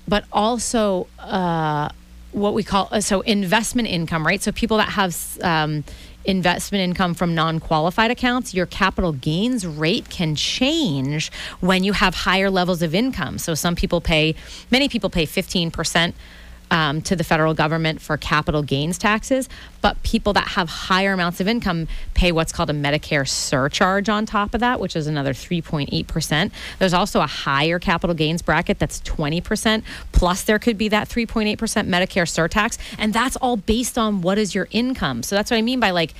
but 0.07 0.23
also 0.31 1.07
uh, 1.19 1.89
what 2.31 2.53
we 2.53 2.63
call 2.63 3.01
so 3.01 3.21
investment 3.21 3.87
income, 3.87 4.25
right? 4.25 4.41
So 4.41 4.51
people 4.51 4.77
that 4.77 4.89
have 4.89 5.15
um, 5.41 5.83
investment 6.25 6.81
income 6.81 7.13
from 7.13 7.35
non 7.35 7.59
qualified 7.59 8.11
accounts, 8.11 8.53
your 8.53 8.65
capital 8.65 9.11
gains 9.13 9.65
rate 9.65 10.09
can 10.09 10.35
change 10.35 11.31
when 11.59 11.83
you 11.83 11.93
have 11.93 12.15
higher 12.15 12.49
levels 12.49 12.81
of 12.81 12.95
income. 12.95 13.37
So 13.37 13.53
some 13.53 13.75
people 13.75 14.01
pay, 14.01 14.35
many 14.71 14.89
people 14.89 15.09
pay 15.09 15.25
15%. 15.25 16.13
Um, 16.73 17.03
to 17.03 17.15
the 17.15 17.23
federal 17.23 17.53
government 17.53 18.01
for 18.01 18.17
capital 18.17 18.63
gains 18.63 18.97
taxes, 18.97 19.47
but 19.81 20.01
people 20.01 20.33
that 20.33 20.47
have 20.47 20.67
higher 20.67 21.13
amounts 21.13 21.39
of 21.39 21.47
income 21.47 21.87
pay 22.15 22.31
what's 22.31 22.51
called 22.51 22.71
a 22.71 22.73
Medicare 22.73 23.27
surcharge 23.27 24.09
on 24.09 24.25
top 24.25 24.55
of 24.55 24.61
that, 24.61 24.79
which 24.79 24.95
is 24.95 25.05
another 25.05 25.33
3.8%. 25.33 26.51
There's 26.79 26.93
also 26.95 27.21
a 27.21 27.27
higher 27.27 27.77
capital 27.77 28.15
gains 28.15 28.41
bracket 28.41 28.79
that's 28.79 29.01
20%, 29.01 29.83
plus 30.13 30.41
there 30.45 30.57
could 30.57 30.79
be 30.79 30.87
that 30.89 31.07
3.8% 31.07 31.57
Medicare 31.57 32.25
surtax, 32.25 32.79
and 32.97 33.13
that's 33.13 33.35
all 33.35 33.55
based 33.55 33.99
on 33.99 34.23
what 34.23 34.39
is 34.39 34.55
your 34.55 34.67
income. 34.71 35.21
So 35.21 35.35
that's 35.35 35.51
what 35.51 35.57
I 35.57 35.61
mean 35.61 35.79
by 35.79 35.91
like, 35.91 36.15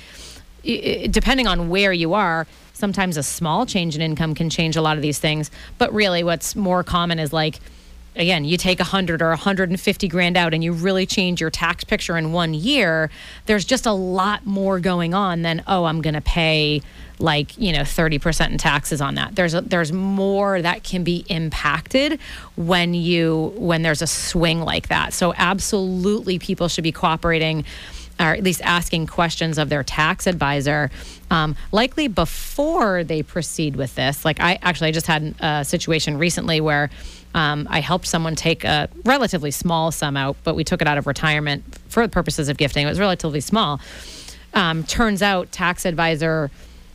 depending 0.62 1.48
on 1.48 1.68
where 1.68 1.92
you 1.92 2.14
are, 2.14 2.46
sometimes 2.74 3.16
a 3.16 3.24
small 3.24 3.66
change 3.66 3.96
in 3.96 4.02
income 4.02 4.36
can 4.36 4.50
change 4.50 4.76
a 4.76 4.82
lot 4.82 4.96
of 4.96 5.02
these 5.02 5.18
things. 5.18 5.50
But 5.78 5.92
really, 5.92 6.22
what's 6.22 6.54
more 6.54 6.84
common 6.84 7.18
is 7.18 7.32
like, 7.32 7.58
again, 8.16 8.44
you 8.44 8.56
take 8.56 8.78
100 8.78 9.22
or 9.22 9.28
150 9.28 10.08
grand 10.08 10.36
out 10.36 10.54
and 10.54 10.62
you 10.62 10.72
really 10.72 11.06
change 11.06 11.40
your 11.40 11.50
tax 11.50 11.84
picture 11.84 12.16
in 12.16 12.32
one 12.32 12.54
year, 12.54 13.10
there's 13.46 13.64
just 13.64 13.86
a 13.86 13.92
lot 13.92 14.46
more 14.46 14.80
going 14.80 15.14
on 15.14 15.42
than, 15.42 15.62
oh, 15.66 15.84
I'm 15.84 16.00
going 16.00 16.14
to 16.14 16.20
pay 16.20 16.82
like, 17.18 17.56
you 17.58 17.72
know, 17.72 17.82
30% 17.82 18.50
in 18.50 18.58
taxes 18.58 19.00
on 19.00 19.14
that. 19.14 19.36
There's 19.36 19.54
a, 19.54 19.60
there's 19.60 19.92
more 19.92 20.60
that 20.60 20.82
can 20.82 21.04
be 21.04 21.24
impacted 21.28 22.18
when 22.56 22.94
you 22.94 23.52
when 23.56 23.82
there's 23.82 24.02
a 24.02 24.06
swing 24.06 24.60
like 24.60 24.88
that. 24.88 25.12
So 25.12 25.32
absolutely 25.36 26.38
people 26.38 26.68
should 26.68 26.84
be 26.84 26.92
cooperating 26.92 27.64
or 28.20 28.26
at 28.26 28.44
least 28.44 28.62
asking 28.62 29.08
questions 29.08 29.58
of 29.58 29.68
their 29.68 29.82
tax 29.82 30.28
advisor, 30.28 30.90
um, 31.30 31.56
likely 31.72 32.06
before 32.06 33.02
they 33.02 33.22
proceed 33.22 33.74
with 33.74 33.94
this. 33.96 34.24
Like 34.24 34.40
I 34.40 34.58
actually 34.62 34.88
I 34.88 34.92
just 34.92 35.06
had 35.06 35.34
a 35.40 35.64
situation 35.64 36.18
recently 36.18 36.60
where 36.60 36.90
um, 37.34 37.66
I 37.68 37.80
helped 37.80 38.06
someone 38.06 38.36
take 38.36 38.64
a 38.64 38.88
relatively 39.04 39.50
small 39.50 39.90
sum 39.90 40.16
out, 40.16 40.36
but 40.44 40.54
we 40.54 40.64
took 40.64 40.80
it 40.80 40.88
out 40.88 40.98
of 40.98 41.06
retirement 41.06 41.64
for 41.88 42.06
the 42.06 42.10
purposes 42.10 42.48
of 42.48 42.56
gifting. 42.56 42.86
It 42.86 42.88
was 42.88 43.00
relatively 43.00 43.40
small. 43.40 43.80
Um, 44.54 44.84
turns 44.84 45.20
out, 45.20 45.50
tax 45.50 45.84
advisor 45.84 46.50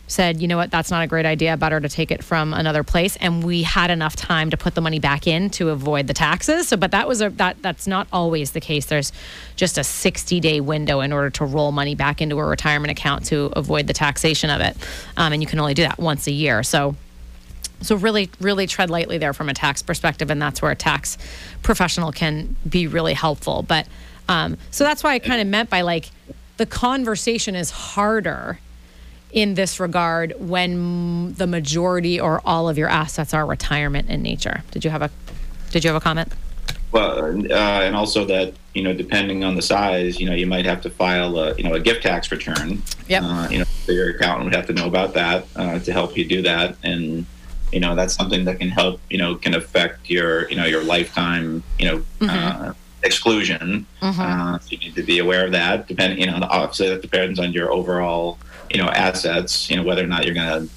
said, 0.08 0.41
you 0.41 0.47
know 0.47 0.58
what, 0.58 0.71
that's 0.71 0.89
not 0.89 1.04
a 1.04 1.08
great 1.08 1.25
idea. 1.25 1.56
Better 1.56 1.80
to 1.80 1.89
take 1.89 2.10
it 2.10 2.23
from 2.23 2.54
another 2.54 2.84
place. 2.84 3.15
And 3.17 3.43
we 3.43 3.63
had 3.63 3.91
enough 3.91 4.15
time 4.15 4.49
to 4.49 4.58
put 4.58 4.75
the 4.75 4.82
money 4.82 4.99
back 4.99 5.28
in 5.28 5.49
to 5.52 5.69
avoid 5.69 6.08
the 6.08 6.13
taxes. 6.13 6.69
So, 6.69 6.78
but 6.78 6.91
that 6.91 7.08
was 7.08 7.21
a 7.21 7.30
that 7.32 7.62
that's 7.62 7.86
not 7.86 8.08
always 8.12 8.52
the 8.52 8.60
case. 8.60 8.86
There's 8.86 9.12
just 9.56 9.78
a 9.78 9.84
60 9.84 10.39
day 10.39 10.62
window 10.62 11.02
in 11.02 11.13
order 11.13 11.30
to 11.32 11.45
roll 11.45 11.71
money 11.71 11.95
back 11.95 12.21
into 12.21 12.39
a 12.39 12.45
retirement 12.45 12.91
account 12.91 13.25
to 13.28 13.52
avoid 13.56 13.88
the 13.88 13.93
taxation 13.93 14.49
of 14.49 14.62
it, 14.62 14.75
um, 15.15 15.32
and 15.32 15.43
you 15.43 15.47
can 15.47 15.60
only 15.60 15.75
do 15.75 15.84
that 15.84 15.99
once 15.99 16.25
a 16.28 16.32
year. 16.32 16.63
So 16.63 16.95
so 17.81 17.95
really, 17.95 18.29
really 18.39 18.67
tread 18.67 18.89
lightly 18.89 19.17
there 19.17 19.33
from 19.33 19.49
a 19.49 19.53
tax 19.53 19.81
perspective, 19.81 20.29
and 20.29 20.41
that's 20.41 20.61
where 20.61 20.71
a 20.71 20.75
tax 20.75 21.17
professional 21.63 22.11
can 22.11 22.55
be 22.67 22.87
really 22.87 23.13
helpful. 23.13 23.63
But 23.63 23.87
um, 24.27 24.57
so 24.71 24.83
that's 24.83 25.03
why 25.03 25.13
I 25.13 25.19
kind 25.19 25.41
of 25.41 25.47
meant 25.47 25.69
by 25.69 25.81
like 25.81 26.11
the 26.57 26.65
conversation 26.65 27.55
is 27.55 27.71
harder 27.71 28.59
in 29.31 29.53
this 29.53 29.79
regard 29.79 30.33
when 30.39 31.33
the 31.33 31.47
majority 31.47 32.19
or 32.19 32.41
all 32.45 32.67
of 32.67 32.77
your 32.77 32.89
assets 32.89 33.33
are 33.33 33.45
retirement 33.45 34.09
in 34.09 34.21
nature. 34.21 34.63
Did 34.71 34.83
you 34.83 34.91
have 34.91 35.01
a 35.01 35.09
Did 35.71 35.83
you 35.83 35.89
have 35.89 36.01
a 36.01 36.03
comment? 36.03 36.33
Well, 36.91 37.19
uh, 37.51 37.53
and 37.53 37.95
also 37.95 38.25
that 38.25 38.53
you 38.73 38.83
know, 38.83 38.93
depending 38.93 39.43
on 39.43 39.55
the 39.55 39.61
size, 39.61 40.19
you 40.19 40.25
know, 40.27 40.35
you 40.35 40.47
might 40.47 40.65
have 40.65 40.81
to 40.81 40.89
file 40.89 41.37
a 41.37 41.55
you 41.55 41.63
know 41.63 41.73
a 41.73 41.79
gift 41.79 42.03
tax 42.03 42.31
return. 42.31 42.81
Yeah. 43.07 43.25
Uh, 43.25 43.49
you 43.49 43.59
know, 43.59 43.65
so 43.85 43.91
your 43.91 44.09
accountant 44.11 44.45
would 44.45 44.55
have 44.55 44.67
to 44.67 44.73
know 44.73 44.87
about 44.87 45.13
that 45.13 45.45
uh, 45.55 45.79
to 45.79 45.91
help 45.91 46.17
you 46.17 46.25
do 46.25 46.41
that, 46.43 46.75
and 46.83 47.25
you 47.71 47.79
know 47.79 47.95
that's 47.95 48.13
something 48.13 48.45
that 48.45 48.60
can 48.60 48.69
help 48.69 48.99
you 49.10 49.17
know 49.17 49.36
can 49.36 49.53
affect 49.55 50.10
your 50.10 50.49
you 50.49 50.55
know 50.55 50.65
your 50.65 50.84
lifetime 50.84 51.63
you 51.77 51.86
know 51.86 51.97
mm-hmm. 52.19 52.29
uh, 52.29 52.73
exclusion 53.03 53.86
mm-hmm. 54.01 54.21
uh, 54.21 54.60
so 54.60 54.71
you 54.71 54.77
need 54.77 54.95
to 54.95 55.03
be 55.03 55.19
aware 55.19 55.45
of 55.45 55.51
that 55.51 55.88
depending 55.88 56.19
you 56.19 56.25
know 56.25 56.38
obviously 56.49 56.89
that 56.89 57.01
depends 57.01 57.39
on 57.39 57.51
your 57.51 57.71
overall 57.71 58.38
you 58.69 58.77
know 58.77 58.89
assets 58.89 59.69
you 59.69 59.75
know 59.75 59.84
whether 59.84 60.03
or 60.03 60.08
not 60.08 60.25
you're 60.25 60.36
gonna 60.36 60.67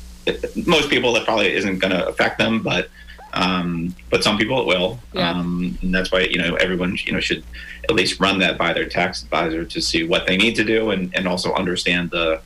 most 0.66 0.88
people 0.88 1.12
that 1.12 1.24
probably 1.24 1.52
isn't 1.52 1.78
going 1.78 1.92
to 1.92 2.06
affect 2.06 2.38
them 2.38 2.62
but 2.62 2.88
um, 3.34 3.94
but 4.10 4.22
some 4.22 4.36
people 4.36 4.60
it 4.60 4.66
will 4.66 4.98
yeah. 5.14 5.30
um, 5.30 5.76
and 5.82 5.94
that's 5.94 6.12
why 6.12 6.20
you 6.20 6.38
know 6.38 6.54
everyone 6.56 6.96
you 7.04 7.12
know 7.12 7.20
should 7.20 7.42
at 7.84 7.94
least 7.94 8.20
run 8.20 8.38
that 8.38 8.58
by 8.58 8.72
their 8.72 8.86
tax 8.86 9.22
advisor 9.22 9.64
to 9.64 9.80
see 9.80 10.04
what 10.04 10.26
they 10.26 10.36
need 10.36 10.54
to 10.54 10.64
do 10.64 10.90
and, 10.90 11.14
and 11.16 11.26
also 11.26 11.52
understand 11.54 12.10
the 12.10 12.40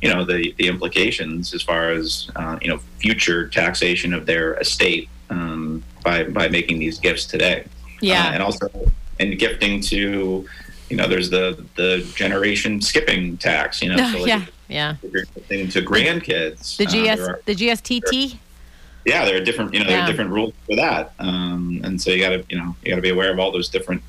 you 0.00 0.12
know 0.12 0.24
the 0.24 0.54
the 0.58 0.66
implications 0.66 1.54
as 1.54 1.62
far 1.62 1.90
as 1.90 2.30
uh, 2.36 2.58
you 2.62 2.68
know 2.68 2.78
future 2.98 3.48
taxation 3.48 4.14
of 4.14 4.26
their 4.26 4.54
estate 4.54 5.08
um, 5.28 5.82
by 6.02 6.24
by 6.24 6.48
making 6.48 6.78
these 6.78 6.98
gifts 6.98 7.24
today. 7.26 7.64
Yeah, 8.00 8.26
uh, 8.26 8.30
and 8.32 8.42
also 8.42 8.68
in 9.18 9.36
gifting 9.36 9.80
to 9.82 10.48
you 10.88 10.96
know 10.96 11.06
there's 11.06 11.30
the 11.30 11.64
the 11.76 12.10
generation 12.14 12.80
skipping 12.80 13.36
tax. 13.36 13.82
You 13.82 13.90
know, 13.90 13.96
so 14.12 14.18
like 14.18 14.28
yeah, 14.28 14.44
yeah. 14.68 14.96
Gifting 15.02 15.68
to 15.68 15.82
grandkids. 15.82 16.76
The 16.76 16.86
GS 16.86 17.20
uh, 17.20 17.32
are, 17.32 17.42
the 17.44 17.54
GSTT. 17.54 18.38
Yeah, 19.04 19.24
there 19.24 19.36
are 19.36 19.44
different 19.44 19.72
you 19.74 19.80
know 19.80 19.86
there 19.86 20.02
are 20.02 20.06
different 20.06 20.30
rules 20.30 20.52
for 20.66 20.76
that, 20.76 21.12
um, 21.18 21.80
and 21.84 22.00
so 22.00 22.10
you 22.10 22.20
got 22.20 22.30
to 22.30 22.44
you 22.48 22.58
know 22.58 22.76
you 22.82 22.90
got 22.90 22.96
to 22.96 23.02
be 23.02 23.10
aware 23.10 23.32
of 23.32 23.38
all 23.38 23.50
those 23.50 23.68
different 23.68 24.02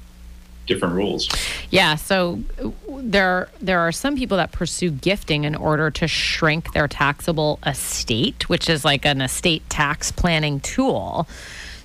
different 0.74 0.96
rules. 0.96 1.30
Yeah, 1.70 1.96
so 1.96 2.40
there 2.88 3.50
there 3.60 3.80
are 3.80 3.92
some 3.92 4.16
people 4.16 4.38
that 4.38 4.52
pursue 4.52 4.92
gifting 4.92 5.44
in 5.44 5.56
order 5.56 5.92
to 5.92 6.08
shrink 6.08 6.74
their 6.74 6.88
taxable 6.88 7.60
estate, 7.66 8.50
which 8.50 8.70
is 8.70 8.86
like 8.86 9.06
an 9.06 9.22
estate 9.22 9.70
tax 9.70 10.12
planning 10.12 10.60
tool. 10.60 11.28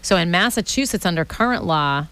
So 0.03 0.17
in 0.17 0.31
Massachusetts 0.31 1.05
under 1.05 1.25
current 1.25 1.65
law, 1.65 2.07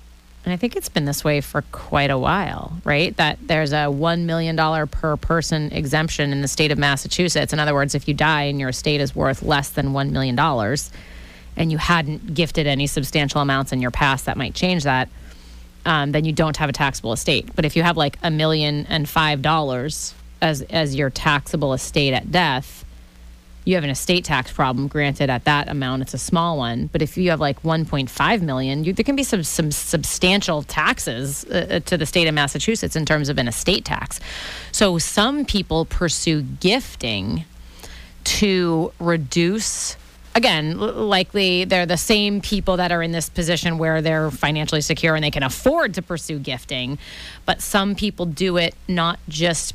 and 0.45 0.53
I 0.53 0.57
think 0.57 0.77
it's 0.77 0.89
been 0.89 1.07
this 1.07 1.25
way 1.25 1.41
for 1.41 1.62
quite 1.72 2.11
a 2.11 2.18
while, 2.18 2.77
right? 2.85 3.16
That 3.16 3.39
there's 3.41 3.72
a 3.72 3.87
$1 3.87 4.25
million 4.25 4.57
per 4.89 5.16
person 5.16 5.72
exemption 5.72 6.33
in 6.33 6.43
the 6.43 6.49
state 6.49 6.70
of 6.70 6.77
Massachusetts. 6.77 7.53
In 7.53 7.59
other 7.59 7.72
words, 7.72 7.95
if 7.95 8.07
you 8.07 8.12
die 8.12 8.43
and 8.43 8.61
your 8.61 8.68
estate 8.68 9.01
is 9.01 9.14
worth 9.16 9.43
less 9.43 9.70
than 9.70 9.93
$1 9.93 10.11
million 10.11 10.39
and 11.57 11.72
you 11.72 11.79
hadn't 11.79 12.35
gifted 12.35 12.66
any 12.66 12.87
substantial 12.87 13.41
amounts 13.41 13.72
in 13.72 13.81
your 13.81 13.91
past, 13.91 14.27
that 14.27 14.37
might 14.37 14.55
change 14.55 14.83
that. 14.83 15.09
Um, 15.87 16.12
then 16.12 16.24
you 16.24 16.32
don't 16.32 16.57
have 16.57 16.68
a 16.68 16.72
taxable 16.72 17.12
estate. 17.12 17.49
But 17.55 17.64
if 17.64 17.76
you 17.76 17.82
have 17.82 17.97
like 17.97 18.18
a 18.22 18.30
million 18.30 18.87
and 18.87 19.09
five 19.09 19.43
dollars 19.43 20.14
as 20.41 20.62
as 20.62 20.95
your 20.95 21.11
taxable 21.11 21.72
estate 21.72 22.14
at 22.14 22.30
death, 22.30 22.85
you 23.64 23.74
have 23.74 23.85
an 23.85 23.91
estate 23.91 24.24
tax 24.24 24.53
problem. 24.53 24.89
Granted, 24.89 25.30
at 25.30 25.45
that 25.45 25.68
amount, 25.68 26.03
it's 26.03 26.14
a 26.14 26.18
small 26.18 26.59
one. 26.59 26.89
But 26.93 27.03
if 27.03 27.16
you 27.16 27.30
have 27.30 27.41
like 27.41 27.62
1.5 27.62 28.43
million, 28.43 28.85
you, 28.85 28.93
there 28.93 29.05
can 29.05 29.16
be 29.16 29.22
some 29.22 29.43
some 29.43 29.70
substantial 29.70 30.62
taxes 30.62 31.45
uh, 31.47 31.66
uh, 31.70 31.80
to 31.80 31.97
the 31.97 32.07
state 32.07 32.28
of 32.28 32.35
Massachusetts 32.35 32.95
in 32.95 33.07
terms 33.07 33.28
of 33.28 33.39
an 33.39 33.49
estate 33.49 33.85
tax. 33.85 34.20
So 34.72 34.99
some 34.99 35.45
people 35.45 35.87
pursue 35.87 36.43
gifting 36.43 37.45
to 38.24 38.93
reduce. 39.01 39.97
Again, 40.37 40.78
likely 40.78 41.64
they're 41.64 41.87
the 41.87 41.97
same 41.97 42.41
people 42.41 42.76
that 42.78 42.91
are 42.91 43.03
in 43.03 43.12
this 43.12 43.28
position 43.28 43.78
where 43.78 44.03
they're 44.03 44.30
financially 44.32 44.80
secure 44.80 45.14
and 45.14 45.22
they 45.22 45.30
can 45.30 45.45
afford 45.45 45.95
to 45.95 46.03
pursue 46.03 46.39
gifting. 46.41 46.99
But 47.47 47.61
some 47.61 47.95
people 47.95 48.26
do 48.26 48.57
it 48.57 48.74
not 48.89 49.20
just 49.28 49.74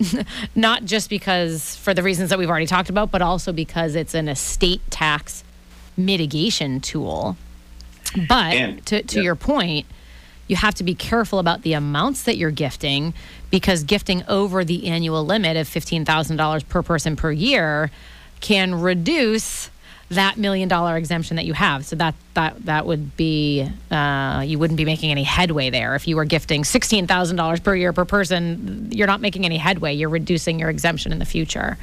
not 0.54 0.84
just 0.84 1.10
because 1.10 1.76
for 1.76 1.94
the 1.94 2.02
reasons 2.02 2.30
that 2.30 2.38
we've 2.38 2.48
already 2.48 2.66
talked 2.66 2.88
about, 2.90 3.10
but 3.10 3.22
also 3.22 3.52
because 3.52 3.94
it's 3.94 4.14
an 4.14 4.28
estate 4.28 4.80
tax 4.90 5.44
mitigation 5.96 6.80
tool. 6.80 7.36
But 8.28 8.54
and, 8.54 8.86
to, 8.86 9.02
to 9.02 9.22
your 9.22 9.36
point, 9.36 9.86
you 10.48 10.56
have 10.56 10.74
to 10.74 10.84
be 10.84 10.94
careful 10.94 11.38
about 11.38 11.62
the 11.62 11.72
amounts 11.72 12.24
that 12.24 12.36
you're 12.36 12.50
gifting 12.50 13.14
because 13.50 13.84
gifting 13.84 14.22
over 14.28 14.64
the 14.64 14.86
annual 14.86 15.24
limit 15.24 15.56
of 15.56 15.68
$15,000 15.68 16.68
per 16.68 16.82
person 16.82 17.16
per 17.16 17.32
year 17.32 17.90
can 18.40 18.74
reduce 18.74 19.70
that 20.14 20.36
million 20.36 20.68
dollar 20.68 20.96
exemption 20.96 21.36
that 21.36 21.44
you 21.44 21.54
have. 21.54 21.84
So 21.84 21.96
that 21.96 22.14
that 22.34 22.64
that 22.66 22.86
would 22.86 23.16
be 23.16 23.68
uh, 23.90 24.42
you 24.46 24.58
wouldn't 24.58 24.76
be 24.76 24.84
making 24.84 25.10
any 25.10 25.22
headway 25.22 25.70
there 25.70 25.94
if 25.94 26.08
you 26.08 26.16
were 26.16 26.24
gifting 26.24 26.64
sixteen 26.64 27.06
thousand 27.06 27.36
dollars 27.36 27.60
per 27.60 27.74
year 27.74 27.92
per 27.92 28.04
person. 28.04 28.88
You're 28.90 29.06
not 29.06 29.20
making 29.20 29.44
any 29.44 29.58
headway. 29.58 29.94
You're 29.94 30.08
reducing 30.08 30.58
your 30.58 30.70
exemption 30.70 31.12
in 31.12 31.18
the 31.18 31.24
future. 31.24 31.78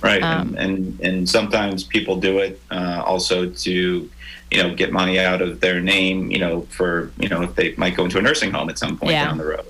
Right, 0.00 0.22
um, 0.22 0.54
and, 0.56 0.58
and, 0.58 1.00
and 1.00 1.28
sometimes 1.28 1.82
people 1.82 2.16
do 2.16 2.38
it 2.38 2.60
uh, 2.70 3.02
also 3.04 3.50
to 3.50 4.10
you 4.50 4.62
know 4.62 4.74
get 4.74 4.92
money 4.92 5.18
out 5.18 5.42
of 5.42 5.60
their 5.60 5.80
name. 5.80 6.30
You 6.30 6.38
know, 6.38 6.62
for 6.70 7.12
you 7.18 7.28
know 7.28 7.42
if 7.42 7.54
they 7.54 7.74
might 7.76 7.96
go 7.96 8.04
into 8.04 8.18
a 8.18 8.22
nursing 8.22 8.52
home 8.52 8.70
at 8.70 8.78
some 8.78 8.96
point 8.96 9.12
yeah. 9.12 9.24
down 9.26 9.38
the 9.38 9.46
road, 9.46 9.66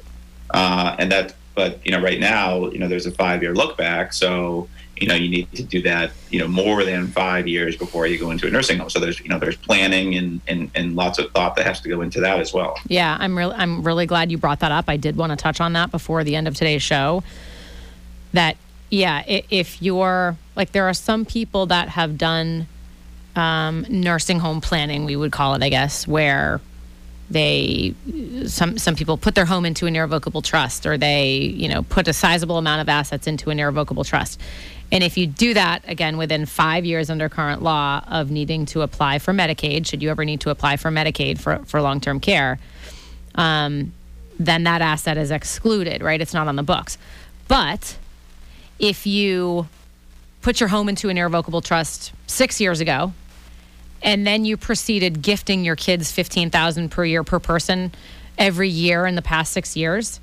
uh, 0.51 0.97
and 0.99 1.11
that. 1.13 1.35
But 1.55 1.85
you 1.85 1.91
know, 1.91 2.01
right 2.01 2.21
now, 2.21 2.71
you 2.71 2.79
know, 2.79 2.87
there's 2.87 3.07
a 3.07 3.11
five 3.11 3.43
year 3.43 3.53
look 3.53 3.77
back, 3.77 4.13
so 4.13 4.69
you 5.01 5.09
know 5.09 5.15
you 5.15 5.29
need 5.29 5.51
to 5.53 5.63
do 5.63 5.83
that 5.83 6.13
you 6.31 6.39
know 6.39 6.49
more 6.49 6.85
than 6.85 7.09
five 7.09 7.47
years 7.47 7.77
before 7.77 8.07
you 8.07 8.19
go 8.19 8.31
into 8.31 8.47
a 8.47 8.51
nursing 8.51 8.79
home. 8.79 8.91
So 8.91 9.01
there's 9.01 9.21
you 9.21 9.29
know 9.29 9.39
there's 9.39 9.57
planning 9.57 10.15
and 10.15 10.41
and, 10.49 10.71
and 10.75 10.97
lots 10.97 11.19
of 11.19 11.31
thought 11.33 11.57
that 11.57 11.67
has 11.67 11.81
to 11.83 11.89
go 11.89 12.03
into 12.03 12.21
that 12.21 12.41
as 12.41 12.53
well. 12.53 12.77
Yeah 12.87 13.17
i'm 13.21 13.37
really 13.37 13.55
i'm 13.55 13.83
really 13.83 14.07
glad 14.07 14.31
you 14.31 14.39
brought 14.39 14.61
that 14.61 14.73
up. 14.73 14.87
I 14.89 14.97
did 14.97 15.17
want 15.17 15.31
to 15.31 15.37
touch 15.37 15.61
on 15.61 15.73
that 15.75 15.91
before 15.91 16.25
the 16.25 16.37
end 16.37 16.49
of 16.49 16.55
today's 16.55 16.83
show. 16.83 17.23
That 18.33 18.57
yeah 18.91 19.23
if 19.27 19.83
you're 19.83 20.37
like 20.57 20.73
there 20.73 20.89
are 20.89 20.95
some 20.95 21.25
people 21.25 21.67
that 21.67 21.89
have 21.91 22.19
done 22.19 22.67
um, 23.37 23.87
nursing 23.89 24.41
home 24.41 24.61
planning 24.61 25.05
we 25.05 25.15
would 25.15 25.31
call 25.31 25.55
it 25.55 25.63
i 25.63 25.69
guess 25.69 26.09
where 26.09 26.61
they 27.31 27.95
some 28.47 28.79
some 28.79 28.97
people 28.97 29.17
put 29.17 29.35
their 29.35 29.45
home 29.45 29.67
into 29.67 29.87
an 29.87 29.95
irrevocable 29.95 30.41
trust 30.41 30.87
or 30.87 30.97
they 30.97 31.35
you 31.35 31.69
know 31.69 31.83
put 31.83 32.09
a 32.09 32.13
sizable 32.13 32.57
amount 32.57 32.81
of 32.81 32.89
assets 32.89 33.27
into 33.27 33.51
an 33.51 33.59
irrevocable 33.59 34.05
trust 34.05 34.41
and 34.91 35.05
if 35.05 35.19
you 35.19 35.27
do 35.27 35.55
that, 35.55 35.83
again, 35.87 36.17
within 36.17 36.47
five 36.47 36.85
years 36.85 37.11
under 37.11 37.29
current 37.29 37.63
law 37.63 38.03
of 38.09 38.31
needing 38.31 38.65
to 38.67 38.81
apply 38.81 39.19
for 39.19 39.33
Medicaid, 39.33 39.87
should 39.87 40.03
you 40.03 40.11
ever 40.11 40.25
need 40.25 40.41
to 40.41 40.51
apply 40.51 40.77
for 40.77 40.91
Medicaid 40.91 41.39
for, 41.39 41.59
for 41.67 41.83
long 41.83 42.01
term 42.01 42.21
care, 42.21 42.59
um, 43.35 43.93
then 44.39 44.65
that 44.65 44.81
asset 44.81 45.19
is 45.19 45.31
excluded, 45.31 46.03
right? 46.03 46.21
It's 46.21 46.33
not 46.33 46.49
on 46.49 46.57
the 46.57 46.63
books. 46.63 46.97
But 47.49 47.99
if 48.79 49.07
you 49.07 49.69
put 50.41 50.61
your 50.61 50.69
home 50.69 50.89
into 50.89 51.09
an 51.11 51.19
irrevocable 51.19 51.61
trust 51.61 52.13
six 52.27 52.61
years 52.61 52.81
ago, 52.81 53.13
and 54.03 54.27
then 54.27 54.45
you 54.45 54.57
proceeded 54.57 55.23
gifting 55.23 55.65
your 55.65 55.77
kids 55.77 56.13
15000 56.13 56.89
per 56.91 57.05
year 57.05 57.25
per 57.25 57.41
person 57.41 57.93
every 58.39 58.69
year 58.69 59.07
in 59.07 59.17
the 59.17 59.23
past 59.23 59.53
six 59.53 59.77
years, 59.77 60.21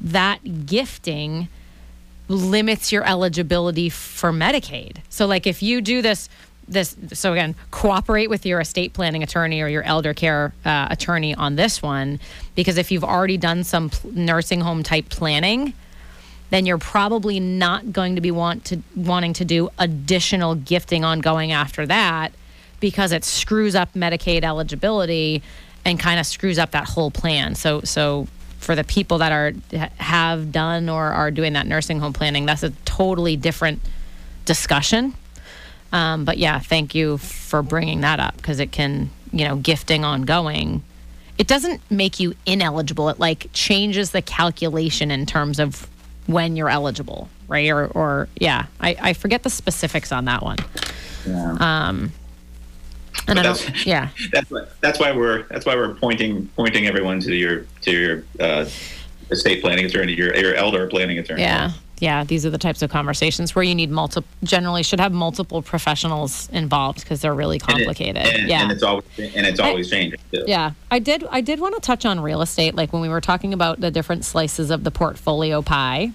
that 0.00 0.66
gifting 0.66 1.48
limits 2.28 2.92
your 2.92 3.04
eligibility 3.04 3.88
for 3.88 4.32
Medicaid. 4.32 4.98
So 5.08 5.26
like 5.26 5.46
if 5.46 5.62
you 5.62 5.80
do 5.80 6.02
this 6.02 6.28
this 6.68 6.96
so 7.12 7.32
again 7.32 7.54
cooperate 7.70 8.28
with 8.28 8.44
your 8.44 8.60
estate 8.60 8.92
planning 8.92 9.22
attorney 9.22 9.60
or 9.60 9.68
your 9.68 9.84
elder 9.84 10.12
care 10.12 10.52
uh, 10.64 10.88
attorney 10.90 11.32
on 11.32 11.54
this 11.54 11.80
one 11.80 12.18
because 12.56 12.76
if 12.76 12.90
you've 12.90 13.04
already 13.04 13.36
done 13.36 13.62
some 13.62 13.88
nursing 14.12 14.60
home 14.60 14.82
type 14.82 15.08
planning 15.08 15.72
then 16.50 16.66
you're 16.66 16.78
probably 16.78 17.38
not 17.38 17.92
going 17.92 18.16
to 18.16 18.20
be 18.20 18.32
want 18.32 18.64
to 18.64 18.82
wanting 18.96 19.32
to 19.32 19.44
do 19.44 19.68
additional 19.78 20.56
gifting 20.56 21.04
ongoing 21.04 21.52
after 21.52 21.86
that 21.86 22.32
because 22.80 23.12
it 23.12 23.24
screws 23.24 23.74
up 23.74 23.92
Medicaid 23.94 24.42
eligibility 24.42 25.42
and 25.84 25.98
kind 25.98 26.20
of 26.20 26.26
screws 26.26 26.58
up 26.58 26.72
that 26.72 26.84
whole 26.84 27.10
plan. 27.10 27.54
So 27.54 27.80
so 27.82 28.26
for 28.66 28.74
the 28.74 28.82
people 28.82 29.18
that 29.18 29.30
are 29.30 29.52
have 29.98 30.50
done 30.50 30.88
or 30.88 31.04
are 31.04 31.30
doing 31.30 31.52
that 31.52 31.68
nursing 31.68 32.00
home 32.00 32.12
planning, 32.12 32.46
that's 32.46 32.64
a 32.64 32.70
totally 32.84 33.36
different 33.36 33.80
discussion. 34.44 35.14
Um, 35.92 36.24
but 36.24 36.36
yeah, 36.36 36.58
thank 36.58 36.92
you 36.92 37.18
for 37.18 37.62
bringing 37.62 38.00
that 38.00 38.18
up 38.18 38.36
because 38.36 38.58
it 38.58 38.72
can, 38.72 39.10
you 39.30 39.46
know, 39.46 39.54
gifting 39.54 40.04
ongoing. 40.04 40.82
It 41.38 41.46
doesn't 41.46 41.80
make 41.92 42.18
you 42.18 42.34
ineligible. 42.44 43.08
It 43.08 43.20
like 43.20 43.46
changes 43.52 44.10
the 44.10 44.20
calculation 44.20 45.12
in 45.12 45.26
terms 45.26 45.60
of 45.60 45.88
when 46.26 46.56
you're 46.56 46.68
eligible, 46.68 47.28
right? 47.46 47.70
Or, 47.70 47.86
or 47.86 48.28
yeah, 48.34 48.66
I, 48.80 48.96
I 49.00 49.12
forget 49.12 49.44
the 49.44 49.50
specifics 49.50 50.10
on 50.10 50.24
that 50.24 50.42
one. 50.42 50.58
Yeah. 51.24 51.56
Um, 51.60 52.12
and 53.28 53.38
that's, 53.38 53.86
yeah, 53.86 54.08
that's 54.32 54.50
why, 54.50 54.66
that's 54.80 54.98
why 54.98 55.12
we're 55.12 55.42
that's 55.44 55.66
why 55.66 55.74
we're 55.74 55.94
pointing 55.94 56.48
pointing 56.56 56.86
everyone 56.86 57.20
to 57.20 57.34
your 57.34 57.66
to 57.82 57.90
your 57.90 58.24
uh, 58.40 58.68
estate 59.30 59.60
planning 59.62 59.86
attorney, 59.86 60.12
your 60.14 60.34
your 60.36 60.54
elder 60.54 60.86
planning 60.86 61.18
attorney. 61.18 61.42
Yeah, 61.42 61.72
yeah. 61.98 62.24
These 62.24 62.46
are 62.46 62.50
the 62.50 62.58
types 62.58 62.82
of 62.82 62.90
conversations 62.90 63.54
where 63.54 63.64
you 63.64 63.74
need 63.74 63.90
multiple. 63.90 64.28
Generally, 64.44 64.84
should 64.84 65.00
have 65.00 65.12
multiple 65.12 65.62
professionals 65.62 66.48
involved 66.50 67.00
because 67.00 67.20
they're 67.20 67.34
really 67.34 67.58
complicated. 67.58 68.16
And, 68.16 68.28
it, 68.28 68.40
and, 68.40 68.48
yeah, 68.48 68.62
and 68.62 68.72
it's 68.72 68.82
always 68.82 69.04
and 69.18 69.46
it's 69.46 69.60
always 69.60 69.92
I, 69.92 69.96
changing. 69.96 70.20
Too. 70.32 70.44
Yeah, 70.46 70.72
I 70.90 70.98
did. 70.98 71.24
I 71.30 71.40
did 71.40 71.60
want 71.60 71.74
to 71.74 71.80
touch 71.80 72.04
on 72.04 72.20
real 72.20 72.42
estate, 72.42 72.74
like 72.74 72.92
when 72.92 73.02
we 73.02 73.08
were 73.08 73.20
talking 73.20 73.52
about 73.52 73.80
the 73.80 73.90
different 73.90 74.24
slices 74.24 74.70
of 74.70 74.84
the 74.84 74.90
portfolio 74.90 75.62
pie, 75.62 76.12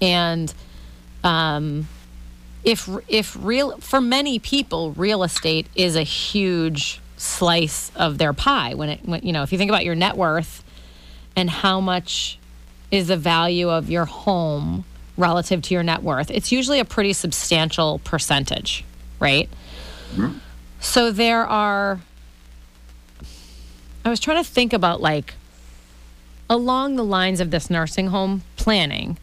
and 0.00 0.52
um 1.24 1.88
if 2.66 2.88
if 3.06 3.36
real 3.40 3.78
for 3.78 4.00
many 4.00 4.38
people 4.40 4.90
real 4.92 5.22
estate 5.22 5.68
is 5.76 5.94
a 5.96 6.02
huge 6.02 7.00
slice 7.16 7.92
of 7.94 8.18
their 8.18 8.34
pie 8.34 8.74
when 8.74 8.90
it 8.90 9.00
when, 9.04 9.22
you 9.22 9.32
know 9.32 9.42
if 9.42 9.52
you 9.52 9.56
think 9.56 9.70
about 9.70 9.84
your 9.84 9.94
net 9.94 10.16
worth 10.16 10.64
and 11.36 11.48
how 11.48 11.80
much 11.80 12.38
is 12.90 13.06
the 13.06 13.16
value 13.16 13.70
of 13.70 13.88
your 13.88 14.04
home 14.04 14.84
relative 15.16 15.62
to 15.62 15.72
your 15.72 15.84
net 15.84 16.02
worth 16.02 16.28
it's 16.30 16.50
usually 16.50 16.80
a 16.80 16.84
pretty 16.84 17.12
substantial 17.12 18.00
percentage 18.00 18.84
right 19.20 19.48
mm-hmm. 20.14 20.36
so 20.80 21.12
there 21.12 21.46
are 21.46 22.00
i 24.04 24.10
was 24.10 24.18
trying 24.18 24.42
to 24.42 24.48
think 24.48 24.72
about 24.72 25.00
like 25.00 25.34
along 26.50 26.96
the 26.96 27.04
lines 27.04 27.40
of 27.40 27.52
this 27.52 27.70
nursing 27.70 28.08
home 28.08 28.42
planning 28.56 29.16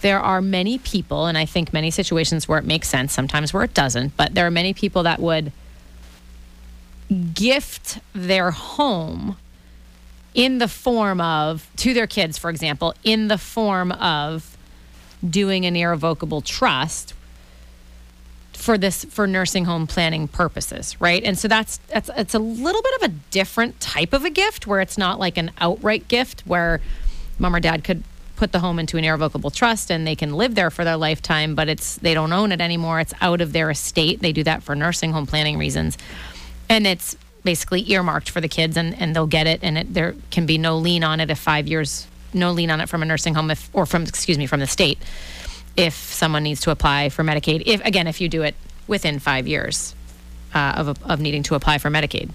there 0.00 0.20
are 0.20 0.40
many 0.40 0.78
people, 0.78 1.26
and 1.26 1.36
I 1.36 1.44
think 1.44 1.72
many 1.72 1.90
situations 1.90 2.48
where 2.48 2.58
it 2.58 2.64
makes 2.64 2.88
sense, 2.88 3.12
sometimes 3.12 3.52
where 3.52 3.64
it 3.64 3.74
doesn't, 3.74 4.16
but 4.16 4.34
there 4.34 4.46
are 4.46 4.50
many 4.50 4.74
people 4.74 5.02
that 5.04 5.20
would 5.20 5.52
gift 7.34 7.98
their 8.12 8.50
home 8.50 9.36
in 10.34 10.58
the 10.58 10.68
form 10.68 11.20
of, 11.20 11.68
to 11.76 11.94
their 11.94 12.06
kids, 12.06 12.38
for 12.38 12.50
example, 12.50 12.94
in 13.02 13.28
the 13.28 13.38
form 13.38 13.92
of 13.92 14.56
doing 15.28 15.64
an 15.66 15.74
irrevocable 15.74 16.40
trust 16.40 17.14
for 18.52 18.76
this 18.76 19.04
for 19.04 19.26
nursing 19.26 19.64
home 19.64 19.86
planning 19.86 20.26
purposes, 20.26 21.00
right? 21.00 21.22
And 21.22 21.38
so 21.38 21.48
that's 21.48 21.78
that's 21.88 22.10
it's 22.16 22.34
a 22.34 22.38
little 22.40 22.82
bit 22.82 22.94
of 22.96 23.02
a 23.10 23.14
different 23.30 23.80
type 23.80 24.12
of 24.12 24.24
a 24.24 24.30
gift 24.30 24.66
where 24.66 24.80
it's 24.80 24.98
not 24.98 25.18
like 25.20 25.36
an 25.38 25.52
outright 25.58 26.08
gift 26.08 26.42
where 26.44 26.80
mom 27.38 27.54
or 27.54 27.60
dad 27.60 27.84
could 27.84 28.02
put 28.38 28.52
the 28.52 28.60
home 28.60 28.78
into 28.78 28.96
an 28.96 29.04
irrevocable 29.04 29.50
trust 29.50 29.90
and 29.90 30.06
they 30.06 30.14
can 30.14 30.32
live 30.32 30.54
there 30.54 30.70
for 30.70 30.84
their 30.84 30.96
lifetime, 30.96 31.54
but 31.54 31.68
it's 31.68 31.96
they 31.96 32.14
don't 32.14 32.32
own 32.32 32.52
it 32.52 32.60
anymore. 32.60 33.00
It's 33.00 33.12
out 33.20 33.40
of 33.40 33.52
their 33.52 33.68
estate. 33.68 34.20
They 34.20 34.32
do 34.32 34.44
that 34.44 34.62
for 34.62 34.74
nursing 34.74 35.12
home 35.12 35.26
planning 35.26 35.58
reasons. 35.58 35.98
And 36.68 36.86
it's 36.86 37.16
basically 37.42 37.90
earmarked 37.90 38.30
for 38.30 38.40
the 38.40 38.48
kids 38.48 38.76
and, 38.76 38.94
and 39.00 39.14
they'll 39.14 39.26
get 39.26 39.46
it 39.46 39.60
and 39.62 39.78
it, 39.78 39.94
there 39.94 40.14
can 40.30 40.46
be 40.46 40.58
no 40.58 40.76
lien 40.78 41.02
on 41.02 41.20
it 41.20 41.30
if 41.30 41.38
five 41.38 41.66
years 41.66 42.06
no 42.34 42.52
lien 42.52 42.70
on 42.70 42.80
it 42.80 42.88
from 42.88 43.02
a 43.02 43.06
nursing 43.06 43.34
home 43.34 43.50
if 43.50 43.70
or 43.72 43.86
from 43.86 44.02
excuse 44.02 44.36
me 44.36 44.46
from 44.46 44.60
the 44.60 44.66
state 44.66 44.98
if 45.76 45.94
someone 45.94 46.42
needs 46.42 46.60
to 46.62 46.70
apply 46.72 47.08
for 47.08 47.22
Medicaid. 47.22 47.62
If 47.64 47.84
again, 47.84 48.06
if 48.06 48.20
you 48.20 48.28
do 48.28 48.42
it 48.42 48.54
within 48.86 49.18
five 49.18 49.46
years 49.46 49.94
uh, 50.54 50.74
of, 50.76 51.02
of 51.04 51.20
needing 51.20 51.42
to 51.44 51.54
apply 51.54 51.78
for 51.78 51.88
Medicaid. 51.88 52.30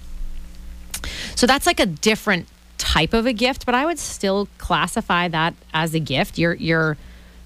So 1.36 1.46
that's 1.46 1.66
like 1.66 1.80
a 1.80 1.86
different 1.86 2.48
type 2.78 3.12
of 3.12 3.26
a 3.26 3.32
gift, 3.32 3.66
but 3.66 3.74
I 3.74 3.86
would 3.86 3.98
still 3.98 4.48
classify 4.58 5.28
that 5.28 5.54
as 5.72 5.94
a 5.94 6.00
gift. 6.00 6.38
You're 6.38 6.54
you're 6.54 6.96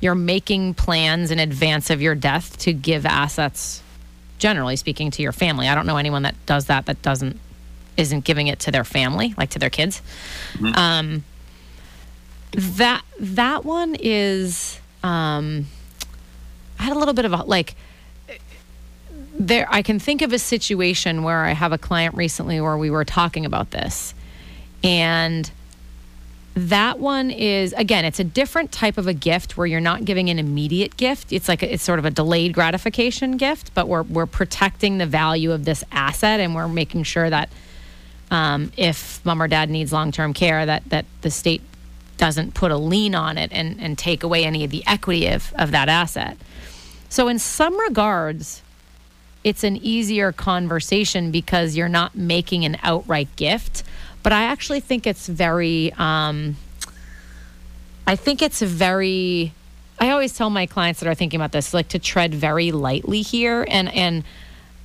you're 0.00 0.14
making 0.14 0.74
plans 0.74 1.30
in 1.30 1.38
advance 1.38 1.90
of 1.90 2.00
your 2.00 2.14
death 2.14 2.56
to 2.58 2.72
give 2.72 3.04
assets 3.04 3.82
generally 4.38 4.76
speaking 4.76 5.10
to 5.10 5.22
your 5.22 5.32
family. 5.32 5.68
I 5.68 5.74
don't 5.74 5.86
know 5.86 5.96
anyone 5.96 6.22
that 6.22 6.34
does 6.46 6.66
that 6.66 6.86
that 6.86 7.02
doesn't 7.02 7.38
isn't 7.96 8.24
giving 8.24 8.46
it 8.46 8.60
to 8.60 8.70
their 8.70 8.84
family, 8.84 9.34
like 9.36 9.50
to 9.50 9.58
their 9.58 9.70
kids. 9.70 10.00
Mm-hmm. 10.54 10.74
Um, 10.76 11.24
that 12.52 13.02
that 13.18 13.64
one 13.64 13.96
is 13.98 14.80
um, 15.02 15.66
I 16.78 16.84
had 16.84 16.94
a 16.94 16.98
little 16.98 17.14
bit 17.14 17.24
of 17.24 17.32
a 17.32 17.42
like 17.42 17.74
there 19.38 19.66
I 19.70 19.82
can 19.82 19.98
think 19.98 20.22
of 20.22 20.32
a 20.32 20.38
situation 20.38 21.22
where 21.22 21.44
I 21.44 21.52
have 21.52 21.72
a 21.72 21.78
client 21.78 22.14
recently 22.14 22.60
where 22.60 22.76
we 22.76 22.90
were 22.90 23.04
talking 23.04 23.44
about 23.44 23.70
this 23.70 24.14
and 24.82 25.50
that 26.54 26.98
one 26.98 27.30
is 27.30 27.72
again 27.74 28.04
it's 28.04 28.18
a 28.18 28.24
different 28.24 28.72
type 28.72 28.98
of 28.98 29.06
a 29.06 29.14
gift 29.14 29.56
where 29.56 29.66
you're 29.66 29.80
not 29.80 30.04
giving 30.04 30.28
an 30.28 30.38
immediate 30.38 30.96
gift. 30.96 31.32
It's 31.32 31.48
like 31.48 31.62
a, 31.62 31.72
it's 31.72 31.82
sort 31.84 31.98
of 32.00 32.04
a 32.04 32.10
delayed 32.10 32.52
gratification 32.52 33.36
gift 33.36 33.72
but 33.74 33.88
we're 33.88 34.02
we're 34.02 34.26
protecting 34.26 34.98
the 34.98 35.06
value 35.06 35.52
of 35.52 35.64
this 35.64 35.84
asset 35.92 36.40
and 36.40 36.54
we're 36.54 36.68
making 36.68 37.04
sure 37.04 37.30
that 37.30 37.48
um, 38.30 38.72
if 38.76 39.24
mom 39.24 39.40
or 39.40 39.48
dad 39.48 39.70
needs 39.70 39.92
long-term 39.92 40.34
care 40.34 40.66
that 40.66 40.82
that 40.90 41.06
the 41.22 41.30
state 41.30 41.62
doesn't 42.16 42.54
put 42.54 42.72
a 42.72 42.76
lien 42.76 43.14
on 43.14 43.38
it 43.38 43.52
and, 43.52 43.80
and 43.80 43.96
take 43.96 44.24
away 44.24 44.44
any 44.44 44.64
of 44.64 44.72
the 44.72 44.84
equity 44.88 45.28
of, 45.28 45.54
of 45.56 45.70
that 45.70 45.88
asset. 45.88 46.36
So 47.08 47.28
in 47.28 47.38
some 47.38 47.78
regards 47.78 48.62
it's 49.44 49.62
an 49.62 49.76
easier 49.76 50.32
conversation 50.32 51.30
because 51.30 51.76
you're 51.76 51.88
not 51.88 52.16
making 52.16 52.64
an 52.64 52.76
outright 52.82 53.34
gift 53.36 53.84
but 54.28 54.34
I 54.34 54.42
actually 54.42 54.80
think 54.80 55.06
it's 55.06 55.26
very, 55.26 55.90
um, 55.96 56.58
I 58.06 58.14
think 58.14 58.42
it's 58.42 58.60
very, 58.60 59.54
I 59.98 60.10
always 60.10 60.36
tell 60.36 60.50
my 60.50 60.66
clients 60.66 61.00
that 61.00 61.08
are 61.08 61.14
thinking 61.14 61.40
about 61.40 61.52
this, 61.52 61.72
like 61.72 61.88
to 61.88 61.98
tread 61.98 62.34
very 62.34 62.70
lightly 62.70 63.22
here. 63.22 63.66
And, 63.70 63.88
and 63.94 64.24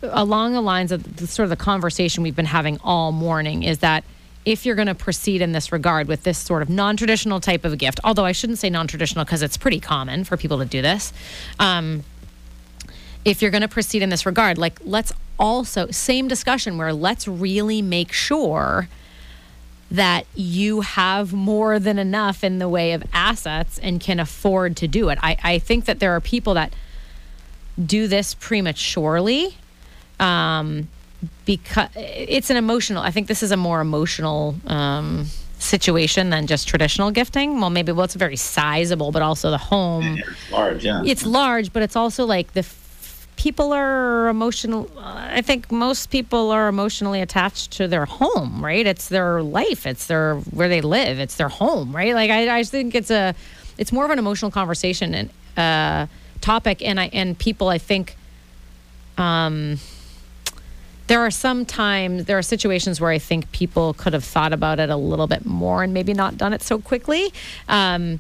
along 0.01 0.53
the 0.53 0.61
lines 0.61 0.93
of 0.93 1.17
the, 1.17 1.27
sort 1.27 1.43
of 1.43 1.49
the 1.49 1.57
conversation 1.57 2.23
we've 2.23 2.37
been 2.37 2.45
having 2.45 2.77
all 2.85 3.11
morning 3.11 3.63
is 3.63 3.79
that 3.79 4.05
if 4.45 4.65
you're 4.65 4.75
going 4.75 4.87
to 4.87 4.95
proceed 4.95 5.41
in 5.41 5.51
this 5.51 5.73
regard 5.73 6.07
with 6.07 6.23
this 6.23 6.37
sort 6.37 6.61
of 6.61 6.69
non-traditional 6.69 7.41
type 7.41 7.65
of 7.65 7.73
a 7.73 7.75
gift, 7.75 7.99
although 8.05 8.23
I 8.23 8.31
shouldn't 8.31 8.59
say 8.59 8.69
non-traditional 8.69 9.25
because 9.25 9.41
it's 9.41 9.57
pretty 9.57 9.81
common 9.81 10.23
for 10.23 10.37
people 10.37 10.59
to 10.59 10.65
do 10.65 10.81
this. 10.81 11.11
Um, 11.59 12.05
if 13.25 13.41
you're 13.41 13.51
going 13.51 13.59
to 13.59 13.67
proceed 13.67 14.03
in 14.03 14.09
this 14.09 14.25
regard, 14.25 14.57
like 14.57 14.79
let's 14.85 15.11
also 15.37 15.91
same 15.91 16.29
discussion 16.29 16.77
where 16.77 16.93
let's 16.93 17.27
really 17.27 17.81
make 17.81 18.13
sure 18.13 18.87
that 19.93 20.25
you 20.33 20.81
have 20.81 21.33
more 21.33 21.77
than 21.77 21.99
enough 21.99 22.43
in 22.43 22.57
the 22.57 22.67
way 22.67 22.93
of 22.93 23.03
assets 23.13 23.77
and 23.77 24.01
can 24.01 24.19
afford 24.19 24.75
to 24.75 24.87
do 24.87 25.09
it. 25.09 25.19
I, 25.21 25.37
I 25.43 25.59
think 25.59 25.85
that 25.85 25.99
there 25.99 26.11
are 26.15 26.19
people 26.19 26.55
that 26.55 26.73
do 27.83 28.07
this 28.07 28.33
prematurely 28.33 29.55
um, 30.19 30.87
because 31.45 31.89
it's 31.95 32.49
an 32.49 32.57
emotional, 32.57 33.03
I 33.03 33.11
think 33.11 33.27
this 33.27 33.43
is 33.43 33.51
a 33.51 33.57
more 33.57 33.81
emotional 33.81 34.55
um, 34.65 35.27
situation 35.59 36.31
than 36.31 36.47
just 36.47 36.67
traditional 36.67 37.11
gifting. 37.11 37.59
Well, 37.61 37.69
maybe, 37.69 37.91
well, 37.91 38.05
it's 38.05 38.15
very 38.15 38.35
sizable, 38.35 39.11
but 39.11 39.21
also 39.21 39.51
the 39.51 39.59
home. 39.59 40.17
It's 40.17 40.51
large, 40.51 40.83
yeah. 40.83 41.03
It's 41.05 41.23
large, 41.23 41.71
but 41.71 41.83
it's 41.83 41.95
also 41.95 42.25
like 42.25 42.53
the 42.53 42.63
people 43.35 43.73
are 43.73 44.27
emotional. 44.27 44.89
I 44.97 45.41
think 45.41 45.71
most 45.71 46.09
people 46.09 46.51
are 46.51 46.67
emotionally 46.67 47.21
attached 47.21 47.71
to 47.73 47.87
their 47.87 48.05
home, 48.05 48.63
right? 48.63 48.85
It's 48.85 49.09
their 49.09 49.41
life. 49.41 49.85
It's 49.85 50.07
their 50.07 50.35
where 50.35 50.69
they 50.69 50.81
live. 50.81 51.19
It's 51.19 51.35
their 51.35 51.49
home, 51.49 51.95
right? 51.95 52.13
Like 52.13 52.31
I, 52.31 52.59
I 52.59 52.63
think 52.63 52.95
it's 52.95 53.11
a, 53.11 53.35
it's 53.77 53.91
more 53.91 54.05
of 54.05 54.11
an 54.11 54.19
emotional 54.19 54.51
conversation 54.51 55.13
and 55.15 55.29
uh, 55.57 56.07
topic, 56.41 56.81
and 56.81 56.99
I 56.99 57.09
and 57.13 57.37
people 57.37 57.69
I 57.69 57.77
think, 57.77 58.15
um, 59.17 59.79
there 61.07 61.21
are 61.21 61.31
some 61.31 61.65
times 61.65 62.25
there 62.25 62.37
are 62.37 62.43
situations 62.43 63.01
where 63.01 63.11
I 63.11 63.19
think 63.19 63.51
people 63.51 63.93
could 63.93 64.13
have 64.13 64.23
thought 64.23 64.53
about 64.53 64.79
it 64.79 64.89
a 64.89 64.95
little 64.95 65.27
bit 65.27 65.45
more 65.45 65.83
and 65.83 65.93
maybe 65.93 66.13
not 66.13 66.37
done 66.37 66.53
it 66.53 66.61
so 66.61 66.79
quickly. 66.79 67.33
Um, 67.67 68.19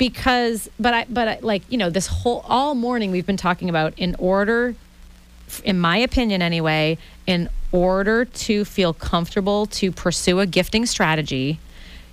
because 0.00 0.70
but 0.80 0.94
I 0.94 1.06
but 1.10 1.28
I, 1.28 1.38
like 1.42 1.62
you 1.68 1.76
know 1.76 1.90
this 1.90 2.06
whole 2.06 2.42
all 2.48 2.74
morning 2.74 3.10
we've 3.10 3.26
been 3.26 3.36
talking 3.36 3.68
about 3.68 3.92
in 3.98 4.16
order 4.18 4.74
in 5.62 5.78
my 5.78 5.98
opinion 5.98 6.40
anyway 6.40 6.96
in 7.26 7.50
order 7.70 8.24
to 8.24 8.64
feel 8.64 8.94
comfortable 8.94 9.66
to 9.66 9.92
pursue 9.92 10.40
a 10.40 10.46
gifting 10.46 10.86
strategy 10.86 11.60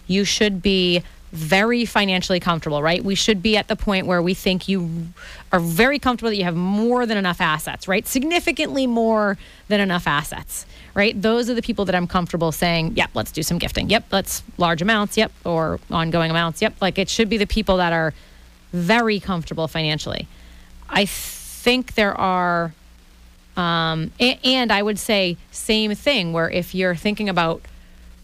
you 0.05 0.25
should 0.25 0.61
be 0.61 1.01
very 1.33 1.83
financially 1.83 2.39
comfortable, 2.39 2.81
right? 2.81 3.03
We 3.03 3.13
should 3.13 3.41
be 3.43 3.57
at 3.57 3.67
the 3.67 3.75
point 3.75 4.07
where 4.07 4.21
we 4.21 4.33
think 4.33 4.69
you 4.69 5.07
are 5.51 5.59
very 5.59 5.99
comfortable 5.99 6.29
that 6.29 6.37
you 6.37 6.45
have 6.45 6.55
more 6.55 7.05
than 7.05 7.17
enough 7.17 7.41
assets, 7.41 7.85
right? 7.85 8.07
Significantly 8.07 8.87
more 8.87 9.37
than 9.67 9.81
enough 9.81 10.07
assets 10.07 10.65
right? 10.97 11.21
Those 11.21 11.47
are 11.47 11.53
the 11.53 11.61
people 11.61 11.85
that 11.85 11.93
I'm 11.93 12.07
comfortable 12.07 12.51
saying, 12.51 12.93
yep, 12.97 13.11
let's 13.13 13.31
do 13.31 13.43
some 13.43 13.59
gifting. 13.59 13.87
Yep, 13.87 14.05
let's 14.11 14.41
large 14.57 14.81
amounts. 14.81 15.15
Yep, 15.15 15.31
or 15.45 15.79
ongoing 15.91 16.31
amounts. 16.31 16.59
Yep, 16.59 16.73
like 16.81 16.97
it 16.97 17.07
should 17.07 17.29
be 17.29 17.37
the 17.37 17.45
people 17.45 17.77
that 17.77 17.93
are 17.93 18.15
very 18.73 19.19
comfortable 19.19 19.67
financially. 19.67 20.27
I 20.89 21.05
think 21.05 21.93
there 21.93 22.19
are, 22.19 22.73
um, 23.55 24.11
and, 24.19 24.39
and, 24.43 24.71
I 24.71 24.81
would 24.81 24.97
say 24.97 25.37
same 25.51 25.93
thing 25.93 26.33
where 26.33 26.49
if 26.49 26.73
you're 26.73 26.95
thinking 26.95 27.29
about 27.29 27.61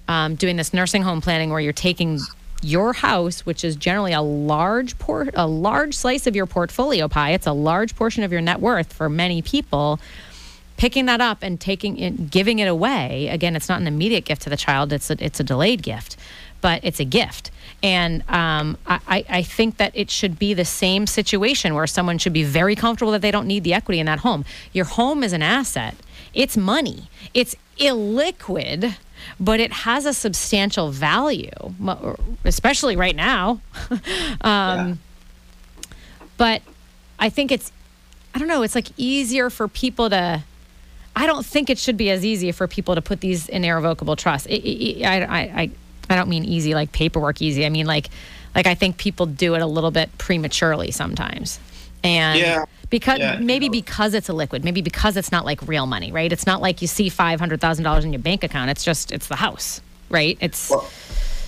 um, 0.07 0.33
doing 0.33 0.55
this 0.55 0.73
nursing 0.73 1.03
home 1.03 1.21
planning 1.21 1.51
where 1.51 1.59
you're 1.59 1.73
taking 1.73 2.19
your 2.63 2.93
house, 2.93 3.45
which 3.45 3.63
is 3.63 3.75
generally 3.75 4.13
a 4.13 4.21
large 4.21 4.97
port, 4.97 5.29
a 5.35 5.45
large 5.45 5.93
slice 5.93 6.25
of 6.25 6.35
your 6.35 6.47
portfolio 6.47 7.07
pie, 7.07 7.31
it's 7.31 7.45
a 7.45 7.53
large 7.53 7.95
portion 7.95 8.23
of 8.23 8.31
your 8.31 8.41
net 8.41 8.59
worth 8.59 8.91
for 8.93 9.09
many 9.09 9.43
people 9.43 9.99
picking 10.83 11.05
that 11.05 11.21
up 11.21 11.37
and 11.41 11.61
taking 11.61 11.97
it, 11.97 12.29
giving 12.29 12.59
it 12.59 12.67
away. 12.67 13.29
Again, 13.29 13.55
it's 13.55 13.69
not 13.69 13.79
an 13.79 13.87
immediate 13.87 14.25
gift 14.25 14.41
to 14.41 14.49
the 14.49 14.57
child; 14.57 14.91
it's 14.91 15.09
a, 15.09 15.15
it's 15.23 15.39
a 15.39 15.43
delayed 15.43 15.81
gift, 15.81 16.17
but 16.59 16.81
it's 16.83 16.99
a 16.99 17.05
gift. 17.05 17.51
And 17.81 18.21
um, 18.29 18.77
I, 18.85 19.23
I 19.29 19.43
think 19.43 19.77
that 19.77 19.93
it 19.95 20.11
should 20.11 20.37
be 20.37 20.53
the 20.53 20.65
same 20.65 21.07
situation 21.07 21.73
where 21.73 21.87
someone 21.87 22.17
should 22.17 22.33
be 22.33 22.43
very 22.43 22.75
comfortable 22.75 23.13
that 23.13 23.21
they 23.21 23.31
don't 23.31 23.47
need 23.47 23.63
the 23.63 23.73
equity 23.73 24.01
in 24.01 24.07
that 24.07 24.19
home. 24.19 24.43
Your 24.73 24.83
home 24.83 25.23
is 25.23 25.31
an 25.31 25.41
asset. 25.41 25.95
It's 26.33 26.57
money. 26.57 27.09
It's 27.33 27.55
illiquid, 27.79 28.97
but 29.39 29.61
it 29.61 29.71
has 29.71 30.05
a 30.05 30.13
substantial 30.13 30.91
value, 30.91 31.73
especially 32.43 32.97
right 32.97 33.15
now. 33.15 33.61
um, 33.89 33.99
yeah. 34.41 34.93
But 36.35 36.61
I 37.19 37.29
think 37.29 37.53
it's, 37.53 37.71
I 38.35 38.39
don't 38.39 38.49
know, 38.49 38.63
it's 38.63 38.75
like 38.75 38.89
easier 38.97 39.49
for 39.49 39.69
people 39.69 40.09
to 40.09 40.43
I 41.15 41.27
don't 41.27 41.45
think 41.45 41.69
it 41.69 41.77
should 41.77 41.97
be 41.97 42.09
as 42.09 42.25
easy 42.25 42.51
for 42.51 42.67
people 42.67 42.95
to 42.95 43.01
put 43.01 43.21
these 43.21 43.47
in 43.49 43.63
irrevocable 43.63 44.15
trust. 44.15 44.47
It, 44.47 44.65
it, 44.65 45.03
I, 45.05 45.23
I, 45.23 45.71
I 46.09 46.15
don't 46.15 46.29
mean 46.29 46.43
easy 46.43 46.73
like 46.73 46.91
paperwork 46.91 47.41
easy. 47.41 47.65
I 47.65 47.69
mean 47.69 47.85
like, 47.85 48.09
like 48.55 48.67
I 48.67 48.75
think 48.75 48.97
people 48.97 49.25
do 49.25 49.55
it 49.55 49.61
a 49.61 49.67
little 49.67 49.91
bit 49.91 50.15
prematurely 50.17 50.91
sometimes. 50.91 51.59
And 52.03 52.39
yeah. 52.39 52.65
because 52.89 53.19
yeah, 53.19 53.39
maybe 53.39 53.69
because 53.69 54.13
it's 54.13 54.27
a 54.27 54.33
liquid, 54.33 54.65
maybe 54.65 54.81
because 54.81 55.15
it's 55.15 55.31
not 55.31 55.45
like 55.45 55.65
real 55.67 55.85
money, 55.85 56.11
right? 56.11 56.31
It's 56.31 56.45
not 56.45 56.61
like 56.61 56.81
you 56.81 56.87
see 56.87 57.09
five 57.09 57.39
hundred 57.39 57.61
thousand 57.61 57.85
dollars 57.85 58.03
in 58.03 58.11
your 58.11 58.21
bank 58.21 58.43
account. 58.43 58.69
It's 58.69 58.83
just 58.83 59.11
it's 59.11 59.27
the 59.27 59.37
house, 59.37 59.81
right? 60.09 60.37
It's 60.41 60.69
well, 60.69 60.89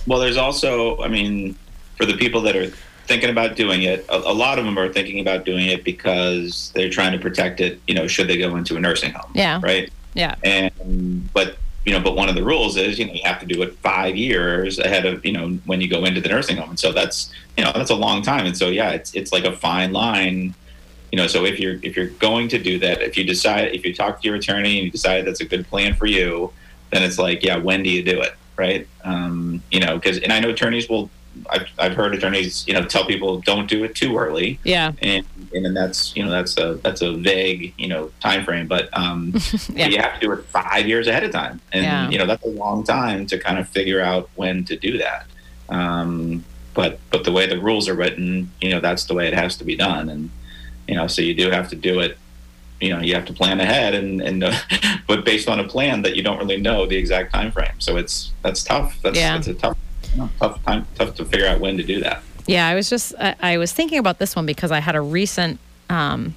well, 0.06 0.18
there's 0.18 0.36
also, 0.36 1.02
I 1.02 1.08
mean, 1.08 1.56
for 1.96 2.06
the 2.06 2.16
people 2.16 2.40
that 2.42 2.56
are 2.56 2.72
thinking 3.06 3.30
about 3.30 3.56
doing 3.56 3.82
it. 3.82 4.04
A, 4.08 4.16
a, 4.16 4.34
lot 4.34 4.58
of 4.58 4.64
them 4.64 4.78
are 4.78 4.92
thinking 4.92 5.20
about 5.20 5.44
doing 5.44 5.66
it 5.66 5.84
because 5.84 6.72
they're 6.74 6.90
trying 6.90 7.12
to 7.12 7.18
protect 7.18 7.60
it. 7.60 7.80
You 7.86 7.94
know, 7.94 8.06
should 8.06 8.28
they 8.28 8.38
go 8.38 8.56
into 8.56 8.76
a 8.76 8.80
nursing 8.80 9.12
home? 9.12 9.30
Yeah. 9.34 9.60
Right. 9.62 9.90
Yeah. 10.14 10.34
And 10.44 11.32
but 11.32 11.56
you 11.84 11.92
know, 11.92 12.00
but 12.00 12.16
one 12.16 12.28
of 12.28 12.34
the 12.34 12.42
rules 12.42 12.76
is 12.76 12.98
you 12.98 13.06
know 13.06 13.12
you 13.12 13.22
have 13.24 13.38
to 13.40 13.46
do 13.46 13.62
it 13.62 13.76
five 13.78 14.16
years 14.16 14.78
ahead 14.78 15.06
of 15.06 15.24
you 15.24 15.32
know 15.32 15.50
when 15.66 15.80
you 15.80 15.88
go 15.88 16.04
into 16.04 16.20
the 16.20 16.28
nursing 16.28 16.56
home, 16.56 16.70
and 16.70 16.80
so 16.80 16.92
that's 16.92 17.32
you 17.56 17.64
know 17.64 17.72
that's 17.72 17.90
a 17.90 17.94
long 17.94 18.22
time, 18.22 18.46
and 18.46 18.56
so 18.56 18.68
yeah, 18.68 18.90
it's 18.90 19.14
it's 19.14 19.32
like 19.32 19.44
a 19.44 19.52
fine 19.52 19.92
line 19.92 20.54
you 21.12 21.22
know, 21.22 21.28
so 21.28 21.44
if 21.44 21.58
you're 21.58 21.78
if 21.82 21.96
you're 21.96 22.08
going 22.08 22.48
to 22.48 22.58
do 22.58 22.78
that, 22.80 23.00
if 23.00 23.16
you 23.16 23.24
decide 23.24 23.74
if 23.74 23.84
you 23.84 23.94
talk 23.94 24.20
to 24.20 24.28
your 24.28 24.36
attorney 24.36 24.76
and 24.76 24.84
you 24.84 24.90
decide 24.90 25.24
that's 25.24 25.40
a 25.40 25.44
good 25.44 25.66
plan 25.68 25.94
for 25.94 26.06
you, 26.06 26.52
then 26.90 27.02
it's 27.02 27.18
like, 27.18 27.42
yeah, 27.42 27.56
when 27.56 27.82
do 27.82 27.90
you 27.90 28.02
do 28.02 28.20
it, 28.20 28.34
right? 28.56 28.86
Um, 29.04 29.62
you 29.70 29.80
know, 29.80 29.96
because 29.96 30.18
and 30.18 30.32
I 30.32 30.40
know 30.40 30.50
attorneys 30.50 30.88
will. 30.88 31.10
I've, 31.50 31.66
I've 31.78 31.94
heard 31.94 32.14
attorneys, 32.14 32.66
you 32.66 32.74
know, 32.74 32.84
tell 32.84 33.04
people 33.06 33.40
don't 33.40 33.68
do 33.68 33.84
it 33.84 33.94
too 33.94 34.16
early. 34.16 34.58
Yeah. 34.64 34.92
And 35.02 35.24
and 35.54 35.64
then 35.64 35.74
that's 35.74 36.14
you 36.16 36.24
know 36.24 36.30
that's 36.30 36.56
a 36.58 36.74
that's 36.82 37.02
a 37.02 37.12
vague 37.16 37.72
you 37.78 37.88
know 37.88 38.10
time 38.20 38.44
frame, 38.44 38.66
but 38.66 38.88
um, 38.96 39.34
Yeah. 39.72 39.86
you 39.88 39.98
have 39.98 40.14
to 40.14 40.20
do 40.20 40.32
it 40.32 40.44
five 40.46 40.86
years 40.88 41.06
ahead 41.06 41.24
of 41.24 41.30
time, 41.32 41.60
and 41.72 41.84
Yeah. 41.84 42.10
you 42.10 42.18
know 42.18 42.26
that's 42.26 42.44
a 42.44 42.48
long 42.48 42.84
time 42.84 43.26
to 43.26 43.38
kind 43.38 43.58
of 43.58 43.68
figure 43.68 44.00
out 44.00 44.28
when 44.36 44.64
to 44.64 44.76
do 44.76 44.98
that. 44.98 45.26
Um, 45.68 46.44
but 46.74 46.98
but 47.10 47.24
the 47.24 47.32
way 47.32 47.46
the 47.46 47.58
rules 47.58 47.88
are 47.88 47.94
written, 47.94 48.50
you 48.60 48.70
know, 48.70 48.80
that's 48.80 49.04
the 49.04 49.14
way 49.14 49.26
it 49.28 49.34
has 49.34 49.56
to 49.58 49.64
be 49.64 49.76
done, 49.76 50.08
and 50.08 50.30
you 50.88 50.94
know, 50.94 51.06
so 51.06 51.22
you 51.22 51.34
do 51.34 51.50
have 51.50 51.68
to 51.70 51.76
do 51.76 52.00
it. 52.00 52.18
You 52.80 52.90
know, 52.90 53.00
you 53.00 53.14
have 53.14 53.24
to 53.26 53.32
plan 53.32 53.58
ahead, 53.60 53.94
and 53.94 54.20
and 54.20 54.44
uh, 54.44 54.52
but 55.06 55.24
based 55.24 55.48
on 55.48 55.58
a 55.60 55.64
plan 55.66 56.02
that 56.02 56.16
you 56.16 56.22
don't 56.22 56.38
really 56.38 56.58
know 56.60 56.86
the 56.86 56.96
exact 56.96 57.32
time 57.32 57.50
frame. 57.50 57.72
So 57.78 57.96
it's 57.96 58.32
that's 58.42 58.62
tough. 58.62 58.96
That's 59.02 59.16
Yeah. 59.16 59.34
that's 59.34 59.46
a 59.48 59.54
tough 59.54 59.78
tough 60.38 60.64
time 60.64 60.86
tough 60.94 61.14
to 61.16 61.24
figure 61.24 61.46
out 61.46 61.60
when 61.60 61.76
to 61.76 61.82
do 61.82 62.00
that. 62.00 62.22
Yeah, 62.46 62.68
I 62.68 62.74
was 62.74 62.88
just 62.88 63.14
I, 63.18 63.34
I 63.40 63.58
was 63.58 63.72
thinking 63.72 63.98
about 63.98 64.18
this 64.18 64.36
one 64.36 64.46
because 64.46 64.70
I 64.70 64.80
had 64.80 64.94
a 64.94 65.00
recent 65.00 65.58
um, 65.90 66.34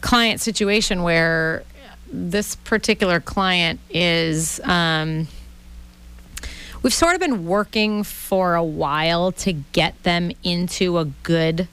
client 0.00 0.40
situation 0.40 1.02
where 1.02 1.64
this 2.12 2.56
particular 2.56 3.20
client 3.20 3.80
is 3.90 4.60
um, 4.64 5.26
we've 6.82 6.94
sort 6.94 7.14
of 7.14 7.20
been 7.20 7.46
working 7.46 8.04
for 8.04 8.54
a 8.54 8.62
while 8.62 9.32
to 9.32 9.52
get 9.52 10.00
them 10.02 10.30
into 10.42 10.98
a 10.98 11.06
good 11.22 11.66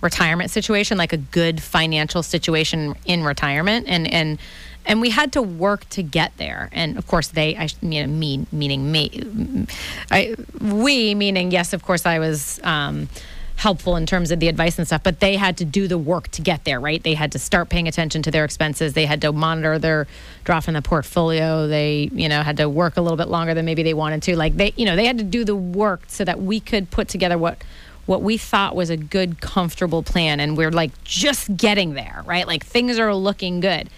retirement 0.00 0.50
situation, 0.50 0.96
like 0.98 1.12
a 1.12 1.18
good 1.18 1.62
financial 1.62 2.22
situation 2.22 2.94
in 3.04 3.22
retirement, 3.22 3.86
and 3.88 4.12
and 4.12 4.38
and 4.86 5.00
we 5.00 5.10
had 5.10 5.32
to 5.32 5.42
work 5.42 5.88
to 5.90 6.02
get 6.02 6.36
there. 6.36 6.70
And 6.72 6.96
of 6.96 7.06
course, 7.06 7.28
they, 7.28 7.56
I 7.56 7.68
you 7.82 8.06
know, 8.06 8.12
me 8.12 8.46
meaning 8.52 8.90
me, 8.90 9.66
I 10.10 10.36
we 10.60 11.14
meaning 11.14 11.50
yes, 11.50 11.72
of 11.72 11.82
course, 11.82 12.06
I 12.06 12.18
was. 12.18 12.60
Um, 12.62 13.08
helpful 13.56 13.96
in 13.96 14.04
terms 14.04 14.30
of 14.30 14.38
the 14.38 14.48
advice 14.48 14.76
and 14.76 14.86
stuff 14.86 15.02
but 15.02 15.20
they 15.20 15.34
had 15.34 15.56
to 15.56 15.64
do 15.64 15.88
the 15.88 15.96
work 15.96 16.28
to 16.28 16.42
get 16.42 16.64
there 16.64 16.78
right? 16.78 17.02
They 17.02 17.14
had 17.14 17.32
to 17.32 17.38
start 17.38 17.70
paying 17.70 17.88
attention 17.88 18.20
to 18.24 18.30
their 18.30 18.44
expenses. 18.44 18.92
They 18.92 19.06
had 19.06 19.22
to 19.22 19.32
monitor 19.32 19.78
their 19.78 20.06
draw 20.44 20.60
from 20.60 20.74
the 20.74 20.82
portfolio. 20.82 21.66
They 21.66 22.10
you 22.12 22.28
know 22.28 22.42
had 22.42 22.58
to 22.58 22.68
work 22.68 22.98
a 22.98 23.00
little 23.00 23.16
bit 23.16 23.28
longer 23.28 23.54
than 23.54 23.64
maybe 23.64 23.82
they 23.82 23.94
wanted 23.94 24.22
to. 24.24 24.36
Like 24.36 24.58
they 24.58 24.74
you 24.76 24.84
know 24.84 24.94
they 24.94 25.06
had 25.06 25.16
to 25.16 25.24
do 25.24 25.42
the 25.42 25.56
work 25.56 26.02
so 26.06 26.22
that 26.22 26.42
we 26.42 26.60
could 26.60 26.90
put 26.90 27.08
together 27.08 27.38
what 27.38 27.62
what 28.04 28.20
we 28.20 28.36
thought 28.36 28.76
was 28.76 28.90
a 28.90 28.96
good 28.98 29.40
comfortable 29.40 30.02
plan. 30.02 30.38
And 30.38 30.54
we're 30.54 30.70
like 30.70 30.92
just 31.04 31.56
getting 31.56 31.94
there 31.94 32.22
right? 32.26 32.46
Like 32.46 32.62
things 32.62 32.98
are 32.98 33.14
looking 33.14 33.60
good 33.60 33.88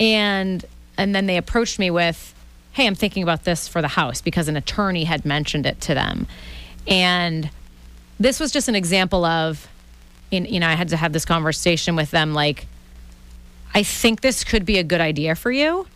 and 0.00 0.64
and 0.96 1.14
then 1.14 1.26
they 1.26 1.36
approached 1.36 1.78
me 1.78 1.90
with 1.90 2.34
hey 2.72 2.86
i'm 2.86 2.94
thinking 2.94 3.22
about 3.22 3.44
this 3.44 3.68
for 3.68 3.82
the 3.82 3.88
house 3.88 4.20
because 4.20 4.48
an 4.48 4.56
attorney 4.56 5.04
had 5.04 5.24
mentioned 5.24 5.66
it 5.66 5.80
to 5.80 5.94
them. 5.94 6.26
And 6.86 7.50
this 8.18 8.40
was 8.40 8.50
just 8.50 8.68
an 8.68 8.74
example 8.74 9.24
of 9.24 9.68
in, 10.30 10.44
you 10.46 10.60
know 10.60 10.68
i 10.68 10.74
had 10.74 10.88
to 10.88 10.96
have 10.96 11.12
this 11.12 11.24
conversation 11.24 11.96
with 11.96 12.10
them 12.10 12.34
like 12.34 12.66
i 13.74 13.82
think 13.82 14.20
this 14.20 14.44
could 14.44 14.64
be 14.64 14.78
a 14.78 14.84
good 14.84 15.00
idea 15.00 15.34
for 15.34 15.50
you. 15.50 15.86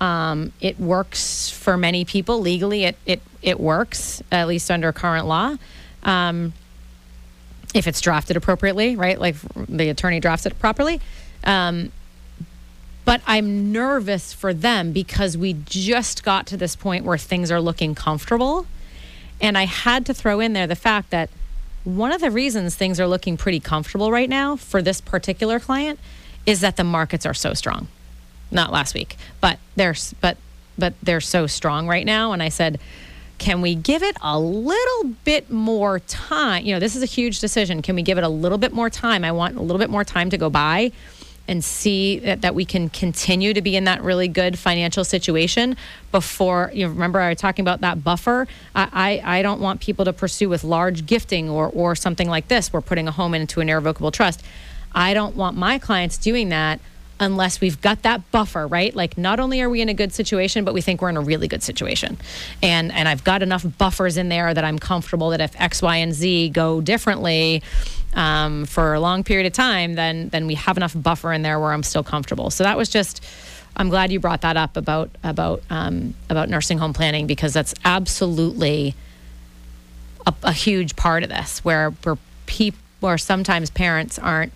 Um, 0.00 0.52
it 0.60 0.78
works 0.78 1.48
for 1.48 1.76
many 1.76 2.04
people. 2.04 2.40
Legally 2.40 2.84
it, 2.84 2.96
it, 3.06 3.22
it 3.40 3.58
works 3.58 4.22
at 4.30 4.48
least 4.48 4.70
under 4.70 4.92
current 4.92 5.26
law. 5.26 5.56
Um, 6.02 6.52
if 7.72 7.86
it's 7.86 8.00
drafted 8.00 8.36
appropriately 8.36 8.96
right? 8.96 9.18
Like 9.18 9.36
the 9.54 9.88
attorney 9.88 10.20
drafts 10.20 10.46
it 10.46 10.58
properly. 10.58 11.00
Um, 11.44 11.90
but 13.04 13.20
I'm 13.26 13.72
nervous 13.72 14.32
for 14.32 14.54
them 14.54 14.92
because 14.92 15.36
we 15.36 15.54
just 15.64 16.24
got 16.24 16.46
to 16.48 16.56
this 16.56 16.74
point 16.74 17.04
where 17.04 17.18
things 17.18 17.50
are 17.50 17.60
looking 17.60 17.94
comfortable. 17.94 18.66
And 19.40 19.58
I 19.58 19.66
had 19.66 20.06
to 20.06 20.14
throw 20.14 20.40
in 20.40 20.52
there 20.52 20.66
the 20.66 20.76
fact 20.76 21.10
that 21.10 21.28
one 21.84 22.12
of 22.12 22.20
the 22.20 22.30
reasons 22.30 22.74
things 22.74 22.98
are 22.98 23.06
looking 23.06 23.36
pretty 23.36 23.60
comfortable 23.60 24.10
right 24.10 24.28
now 24.28 24.56
for 24.56 24.80
this 24.80 25.00
particular 25.00 25.60
client 25.60 25.98
is 26.46 26.60
that 26.60 26.76
the 26.76 26.84
markets 26.84 27.26
are 27.26 27.34
so 27.34 27.52
strong. 27.52 27.88
Not 28.50 28.72
last 28.72 28.94
week, 28.94 29.16
but 29.40 29.58
they're 29.76 29.94
but 30.20 30.38
but 30.78 30.94
they're 31.02 31.20
so 31.20 31.46
strong 31.46 31.86
right 31.86 32.06
now 32.06 32.32
and 32.32 32.42
I 32.42 32.48
said 32.48 32.80
can 33.38 33.60
we 33.60 33.74
give 33.74 34.02
it 34.02 34.16
a 34.22 34.38
little 34.38 35.10
bit 35.24 35.50
more 35.50 35.98
time? 35.98 36.64
You 36.64 36.72
know, 36.74 36.80
this 36.80 36.94
is 36.94 37.02
a 37.02 37.06
huge 37.06 37.40
decision. 37.40 37.82
Can 37.82 37.96
we 37.96 38.02
give 38.02 38.16
it 38.16 38.24
a 38.24 38.28
little 38.28 38.58
bit 38.58 38.72
more 38.72 38.88
time? 38.88 39.24
I 39.24 39.32
want 39.32 39.56
a 39.56 39.60
little 39.60 39.78
bit 39.78 39.90
more 39.90 40.04
time 40.04 40.30
to 40.30 40.38
go 40.38 40.48
by 40.48 40.92
and 41.46 41.62
see 41.62 42.18
that, 42.20 42.40
that 42.40 42.54
we 42.54 42.64
can 42.64 42.88
continue 42.88 43.52
to 43.52 43.60
be 43.60 43.76
in 43.76 43.84
that 43.84 44.02
really 44.02 44.28
good 44.28 44.58
financial 44.58 45.04
situation 45.04 45.76
before 46.10 46.70
you 46.72 46.88
remember 46.88 47.20
I 47.20 47.30
was 47.30 47.38
talking 47.38 47.62
about 47.62 47.82
that 47.82 48.02
buffer. 48.02 48.48
I, 48.74 49.20
I, 49.24 49.38
I 49.38 49.42
don't 49.42 49.60
want 49.60 49.80
people 49.80 50.04
to 50.06 50.12
pursue 50.12 50.48
with 50.48 50.64
large 50.64 51.06
gifting 51.06 51.50
or 51.50 51.68
or 51.68 51.94
something 51.94 52.28
like 52.28 52.48
this. 52.48 52.72
We're 52.72 52.80
putting 52.80 53.08
a 53.08 53.12
home 53.12 53.34
into 53.34 53.60
an 53.60 53.68
irrevocable 53.68 54.10
trust. 54.10 54.42
I 54.94 55.12
don't 55.12 55.36
want 55.36 55.56
my 55.56 55.78
clients 55.78 56.16
doing 56.18 56.50
that 56.50 56.80
unless 57.20 57.60
we've 57.60 57.80
got 57.80 58.02
that 58.02 58.30
buffer, 58.32 58.66
right? 58.66 58.94
Like 58.94 59.16
not 59.16 59.38
only 59.38 59.60
are 59.60 59.70
we 59.70 59.80
in 59.80 59.88
a 59.88 59.94
good 59.94 60.12
situation, 60.12 60.64
but 60.64 60.74
we 60.74 60.80
think 60.80 61.00
we're 61.00 61.10
in 61.10 61.16
a 61.16 61.20
really 61.20 61.48
good 61.48 61.62
situation. 61.62 62.16
And 62.62 62.90
and 62.92 63.08
I've 63.08 63.24
got 63.24 63.42
enough 63.42 63.64
buffers 63.78 64.16
in 64.16 64.28
there 64.28 64.52
that 64.52 64.64
I'm 64.64 64.78
comfortable 64.78 65.30
that 65.30 65.40
if 65.40 65.58
X, 65.60 65.82
Y, 65.82 65.96
and 65.96 66.12
Z 66.12 66.50
go 66.50 66.80
differently 66.80 67.62
um, 68.14 68.64
for 68.66 68.94
a 68.94 69.00
long 69.00 69.24
period 69.24 69.46
of 69.46 69.52
time, 69.52 69.94
then 69.94 70.28
then 70.28 70.46
we 70.46 70.54
have 70.54 70.76
enough 70.76 70.94
buffer 70.94 71.32
in 71.32 71.42
there 71.42 71.58
where 71.58 71.72
I'm 71.72 71.82
still 71.82 72.04
comfortable. 72.04 72.50
So 72.50 72.64
that 72.64 72.76
was 72.76 72.88
just 72.88 73.24
I'm 73.76 73.88
glad 73.88 74.12
you 74.12 74.20
brought 74.20 74.42
that 74.42 74.56
up 74.56 74.76
about 74.76 75.10
about 75.22 75.62
um, 75.70 76.14
about 76.30 76.48
nursing 76.48 76.78
home 76.78 76.92
planning 76.92 77.26
because 77.26 77.52
that's 77.52 77.74
absolutely 77.84 78.94
a, 80.26 80.34
a 80.44 80.52
huge 80.52 80.96
part 80.96 81.22
of 81.22 81.28
this 81.28 81.64
where 81.64 81.90
where 81.90 82.18
people 82.46 82.78
where 83.00 83.18
sometimes 83.18 83.70
parents 83.70 84.18
aren't 84.18 84.52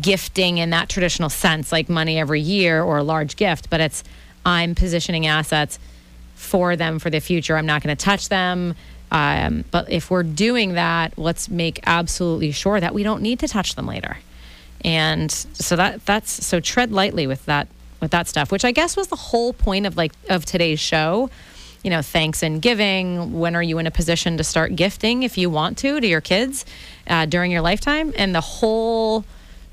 gifting 0.00 0.58
in 0.58 0.70
that 0.70 0.88
traditional 0.88 1.30
sense, 1.30 1.72
like 1.72 1.88
money 1.88 2.18
every 2.18 2.40
year 2.40 2.82
or 2.82 2.98
a 2.98 3.02
large 3.02 3.36
gift, 3.36 3.70
but 3.70 3.80
it's 3.80 4.04
I'm 4.44 4.74
positioning 4.74 5.26
assets 5.26 5.78
for 6.34 6.76
them 6.76 6.98
for 6.98 7.10
the 7.10 7.20
future. 7.20 7.56
I'm 7.56 7.66
not 7.66 7.82
going 7.82 7.96
to 7.96 8.04
touch 8.04 8.28
them. 8.28 8.74
Um, 9.10 9.64
but 9.70 9.90
if 9.90 10.10
we're 10.10 10.22
doing 10.22 10.74
that, 10.74 11.16
let's 11.16 11.48
make 11.48 11.80
absolutely 11.86 12.52
sure 12.52 12.80
that 12.80 12.94
we 12.94 13.02
don't 13.02 13.22
need 13.22 13.38
to 13.40 13.48
touch 13.48 13.74
them 13.74 13.86
later. 13.86 14.18
And 14.84 15.30
so 15.30 15.76
that 15.76 16.04
that's 16.06 16.46
so 16.46 16.60
tread 16.60 16.92
lightly 16.92 17.26
with 17.26 17.44
that 17.46 17.68
with 18.00 18.10
that 18.12 18.28
stuff, 18.28 18.52
which 18.52 18.64
I 18.64 18.72
guess 18.72 18.96
was 18.96 19.08
the 19.08 19.16
whole 19.16 19.52
point 19.52 19.86
of 19.86 19.96
like 19.96 20.12
of 20.28 20.44
today's 20.44 20.80
show. 20.80 21.30
You 21.82 21.90
know, 21.90 22.02
thanks 22.02 22.42
and 22.42 22.60
giving. 22.60 23.38
When 23.38 23.54
are 23.54 23.62
you 23.62 23.78
in 23.78 23.86
a 23.86 23.90
position 23.90 24.36
to 24.36 24.44
start 24.44 24.76
gifting 24.76 25.22
if 25.22 25.38
you 25.38 25.48
want 25.48 25.78
to 25.78 26.00
to 26.00 26.06
your 26.06 26.20
kids 26.20 26.64
uh, 27.06 27.26
during 27.26 27.50
your 27.50 27.60
lifetime? 27.60 28.12
And 28.16 28.34
the 28.34 28.40
whole 28.40 29.24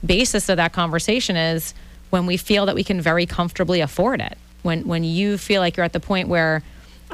basis 0.06 0.50
of 0.50 0.58
that 0.58 0.72
conversation 0.72 1.36
is 1.36 1.74
when 2.10 2.26
we 2.26 2.38
feel 2.38 2.68
that 2.68 2.76
we 2.76 2.84
can 2.84 3.02
very 3.02 3.26
comfortably 3.26 3.82
afford 3.82 4.22
it. 4.22 4.38
When 4.64 4.88
when 4.88 5.04
you 5.04 5.38
feel 5.38 5.62
like 5.62 5.78
you're 5.78 5.84
at 5.84 5.94
the 5.94 6.00
point 6.00 6.30
where 6.30 6.64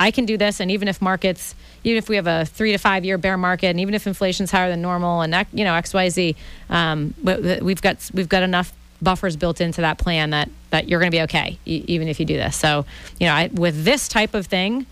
I 0.02 0.10
can 0.10 0.26
do 0.26 0.36
this, 0.36 0.60
and 0.60 0.72
even 0.72 0.88
if 0.88 1.00
markets, 1.00 1.54
even 1.84 2.00
if 2.00 2.10
we 2.10 2.16
have 2.16 2.26
a 2.26 2.44
three 2.44 2.72
to 2.72 2.80
five 2.80 3.06
year 3.06 3.20
bear 3.20 3.38
market, 3.38 3.68
and 3.68 3.80
even 3.80 3.94
if 3.94 4.08
inflation's 4.08 4.50
higher 4.50 4.68
than 4.68 4.82
normal, 4.82 5.22
and 5.22 5.32
that, 5.32 5.46
you 5.54 5.64
know 5.64 5.76
X 5.76 5.94
Y 5.94 6.10
Z, 6.10 6.36
um, 6.72 7.14
we've 7.62 7.84
got 7.84 8.10
we've 8.12 8.28
got 8.28 8.42
enough 8.42 8.74
buffers 9.00 9.36
built 9.36 9.62
into 9.62 9.82
that 9.82 10.00
plan 10.00 10.32
that 10.32 10.50
that 10.72 10.90
you're 10.90 11.00
going 11.00 11.12
to 11.12 11.16
be 11.16 11.22
okay, 11.22 11.60
e- 11.68 11.86
even 11.88 12.08
if 12.08 12.20
you 12.20 12.26
do 12.26 12.36
this. 12.36 12.56
So 12.58 12.84
you 13.20 13.28
know, 13.28 13.34
I, 13.34 13.52
with 13.54 13.86
this 13.86 14.08
type 14.08 14.34
of 14.34 14.48
thing, 14.48 14.88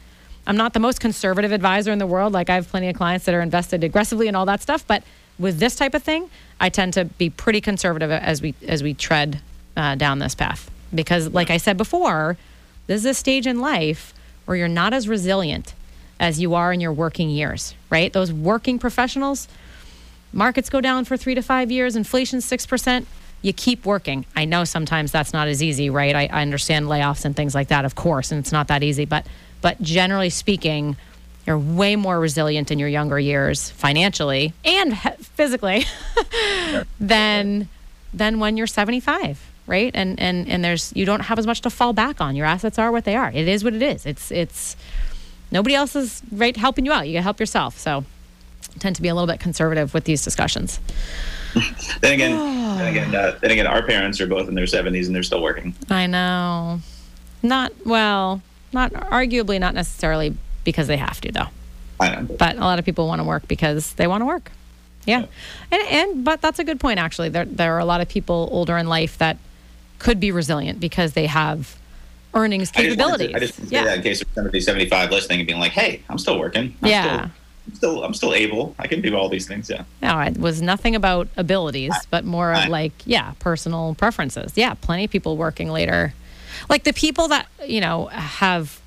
I'm 0.45 0.57
not 0.57 0.74
the 0.74 0.80
most 0.80 0.99
conservative 0.99 1.51
advisor 1.51 1.91
in 1.91 1.97
the 1.97 2.05
world. 2.05 2.32
Like 2.32 2.51
I 2.51 2.53
have 2.53 2.68
plenty 2.70 2.88
of 2.88 2.95
clients 2.95 3.26
that 3.26 3.34
are 3.34 3.41
invested 3.41 3.84
aggressively 3.84 4.28
and 4.28 4.38
all 4.38 4.45
that 4.45 4.62
stuff, 4.62 4.86
but 4.86 5.01
with 5.39 5.57
this 5.57 5.76
type 5.76 5.95
of 5.95 6.03
thing, 6.03 6.30
I 6.60 6.70
tend 6.70 6.93
to 6.93 7.05
be 7.05 7.32
pretty 7.32 7.62
conservative 7.62 8.12
as 8.12 8.43
we 8.43 8.53
as 8.68 8.84
we 8.84 8.93
tread 8.93 9.41
uh, 9.76 9.95
down 9.95 10.20
this 10.20 10.36
path 10.36 10.70
because, 10.93 11.30
like 11.30 11.49
I 11.49 11.57
said 11.57 11.78
before, 11.78 12.38
this 12.86 13.01
is 13.01 13.05
a 13.05 13.16
stage 13.16 13.47
in 13.47 13.60
life 13.60 14.14
where 14.50 14.58
you're 14.58 14.68
not 14.68 14.95
as 14.95 15.08
resilient 15.08 15.76
as 16.20 16.39
you 16.41 16.56
are 16.56 16.74
in 16.74 16.82
your 16.82 16.91
working 16.91 17.30
years. 17.30 17.76
Right? 17.91 18.12
Those 18.12 18.34
working 18.34 18.80
professionals, 18.80 19.47
markets 20.34 20.72
go 20.72 20.82
down 20.82 21.06
for 21.06 21.16
three 21.16 21.36
to 21.36 21.43
five 21.43 21.70
years, 21.70 21.95
inflation 21.95 22.41
six 22.41 22.66
percent. 22.66 23.06
You 23.43 23.54
keep 23.54 23.86
working. 23.86 24.26
I 24.36 24.45
know 24.45 24.64
sometimes 24.64 25.12
that's 25.12 25.34
not 25.34 25.47
as 25.47 25.62
easy, 25.62 25.91
right? 25.91 26.16
I, 26.16 26.30
I 26.34 26.41
understand 26.41 26.88
layoffs 26.88 27.26
and 27.26 27.36
things 27.36 27.54
like 27.54 27.68
that, 27.68 27.86
of 27.86 27.93
course, 27.93 28.32
and 28.32 28.39
it's 28.39 28.52
not 28.52 28.70
that 28.70 28.82
easy. 28.82 29.06
But 29.06 29.28
but 29.62 29.80
generally 29.84 30.32
speaking, 30.32 30.97
you're 31.45 31.60
way 31.60 31.95
more 31.95 32.20
resilient 32.20 32.72
in 32.72 32.80
your 32.80 32.89
younger 32.89 33.20
years 33.20 33.70
financially 33.70 34.54
and 34.66 34.97
physically 34.97 35.86
than 37.00 37.70
than 38.16 38.39
when 38.39 38.58
you're 38.58 38.66
75 38.66 39.49
right 39.70 39.91
and 39.93 40.20
and 40.20 40.47
and 40.49 40.63
there's 40.63 40.91
you 40.95 41.05
don't 41.05 41.22
have 41.22 41.39
as 41.39 41.47
much 41.47 41.61
to 41.61 41.70
fall 41.70 41.93
back 41.93 42.20
on 42.20 42.36
your 42.36 42.45
assets 42.45 42.78
are 42.78 42.91
what 42.91 43.05
they 43.05 43.15
are 43.15 43.32
it 43.32 43.47
is 43.47 43.63
what 43.63 43.74
it 43.74 43.82
is 43.82 44.05
it's 44.05 44.32
it's 44.32 44.76
nobody 45.51 45.76
else 45.76 45.95
is 45.95 46.22
right 46.32 46.57
helping 46.57 46.86
you 46.86 46.91
out 46.91 47.07
you 47.07 47.13
gotta 47.13 47.24
help 47.24 47.39
yourself 47.39 47.78
so 47.78 48.03
tend 48.78 48.95
to 48.95 49.01
be 49.01 49.07
a 49.07 49.15
little 49.15 49.28
bit 49.28 49.39
conservative 49.39 49.93
with 49.93 50.03
these 50.03 50.24
discussions. 50.24 50.80
then 52.01 52.13
again, 52.13 52.78
then 52.78 52.88
again, 52.88 53.15
uh, 53.15 53.38
then 53.41 53.51
again, 53.51 53.67
our 53.67 53.82
parents 53.86 54.22
are 54.22 54.28
both 54.28 54.47
in 54.47 54.55
their 54.55 54.65
70s 54.65 55.07
and 55.07 55.15
they're 55.15 55.24
still 55.24 55.41
working. 55.41 55.76
I 55.89 56.05
know. 56.07 56.82
Not 57.41 57.72
well, 57.86 58.41
not 58.74 58.91
arguably 58.91 59.59
not 59.59 59.74
necessarily 59.74 60.36
because 60.63 60.88
they 60.88 60.97
have 60.97 61.20
to 61.22 61.32
though. 61.32 61.47
I 61.99 62.15
know. 62.15 62.36
But 62.38 62.57
a 62.57 62.59
lot 62.59 62.80
of 62.80 62.86
people 62.86 63.07
want 63.07 63.20
to 63.20 63.24
work 63.24 63.47
because 63.47 63.93
they 63.93 64.07
want 64.07 64.22
to 64.22 64.26
work. 64.26 64.51
Yeah. 65.05 65.26
And 65.72 65.82
and 65.89 66.26
but 66.26 66.41
that's 66.41 66.59
a 66.59 66.63
good 66.63 66.80
point 66.80 66.99
actually. 66.99 67.30
There 67.30 67.45
there 67.45 67.74
are 67.76 67.80
a 67.80 67.86
lot 67.86 68.01
of 68.01 68.09
people 68.09 68.49
older 68.51 68.78
in 68.78 68.88
life 68.88 69.17
that 69.20 69.38
could 70.00 70.20
be 70.20 70.32
resilient 70.32 70.80
because 70.80 71.14
they 71.14 71.28
have 71.28 71.78
earnings 72.34 72.72
capabilities. 72.72 73.36
I 73.36 73.39
just, 73.39 73.56
to, 73.56 73.62
I 73.62 73.64
just 73.64 73.72
yeah. 73.72 73.80
say 73.80 73.86
that 73.86 73.97
in 73.97 74.04
case 74.04 74.20
there's 74.20 74.36
somebody 74.36 74.62
75 74.62 75.12
listening 75.12 75.39
and 75.39 75.47
being 75.47 75.60
like, 75.60 75.72
"Hey, 75.72 76.02
I'm 76.10 76.18
still 76.18 76.39
working." 76.39 76.76
I'm 76.82 76.89
yeah. 76.89 77.04
Still, 77.04 77.30
I'm 77.68 77.76
still 77.76 78.04
I'm 78.04 78.14
still 78.14 78.34
able. 78.34 78.76
I 78.80 78.88
can 78.88 79.02
do 79.02 79.16
all 79.16 79.30
these 79.30 79.47
things. 79.47 79.70
Yeah. 79.70 79.84
No, 80.02 80.20
it 80.20 80.38
was 80.38 80.62
nothing 80.62 80.95
about 80.95 81.28
abilities, 81.38 81.93
but 82.10 82.26
more 82.26 82.54
of 82.54 82.68
like 82.68 82.93
yeah, 83.06 83.34
personal 83.39 83.95
preferences. 83.95 84.54
Yeah, 84.56 84.74
plenty 84.74 85.06
of 85.06 85.12
people 85.12 85.38
working 85.38 85.70
later. 85.70 86.14
Like 86.68 86.84
the 86.84 86.93
people 86.93 87.28
that 87.28 87.47
you 87.66 87.82
know 87.82 88.08
have 88.08 88.80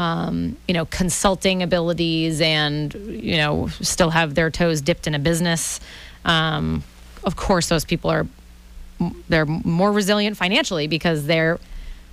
um, 0.00 0.56
you 0.66 0.72
know, 0.72 0.86
consulting 0.86 1.62
abilities 1.62 2.40
and, 2.40 2.94
you 2.94 3.36
know, 3.36 3.68
still 3.82 4.08
have 4.08 4.34
their 4.34 4.50
toes 4.50 4.80
dipped 4.80 5.06
in 5.06 5.14
a 5.14 5.18
business. 5.18 5.78
Um, 6.24 6.82
of 7.22 7.36
course, 7.36 7.68
those 7.68 7.84
people 7.84 8.08
are, 8.08 8.26
they're 9.28 9.46
more 9.46 9.92
resilient 9.92 10.36
financially 10.36 10.86
because 10.86 11.26
they're, 11.26 11.58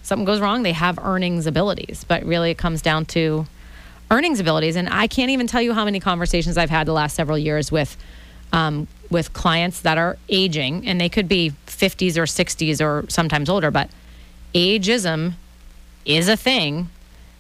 something 0.04 0.26
goes 0.26 0.40
wrong, 0.40 0.64
they 0.64 0.74
have 0.74 1.00
earnings 1.00 1.46
abilities. 1.48 2.06
But 2.08 2.24
really, 2.24 2.52
it 2.52 2.58
comes 2.58 2.82
down 2.82 3.06
to 3.08 3.46
earnings 4.10 4.40
abilities. 4.40 4.76
And 4.76 4.90
I 4.90 5.08
can't 5.08 5.30
even 5.32 5.48
tell 5.48 5.62
you 5.62 5.74
how 5.74 5.86
many 5.86 6.00
conversations 6.00 6.58
I've 6.58 6.70
had 6.70 6.88
the 6.88 6.94
last 6.94 7.16
several 7.16 7.38
years 7.38 7.72
with, 7.72 7.98
um, 8.54 8.88
with 9.10 9.34
clients 9.34 9.82
that 9.82 9.98
are 9.98 10.18
aging, 10.30 10.88
and 10.88 11.00
they 11.00 11.10
could 11.10 11.28
be 11.28 11.54
50s 11.68 12.18
or 12.18 12.24
60s 12.24 12.82
or 12.82 13.10
sometimes 13.10 13.50
older, 13.50 13.72
but 13.72 13.90
ageism 14.56 15.34
is 16.06 16.30
a 16.30 16.38
thing 16.38 16.90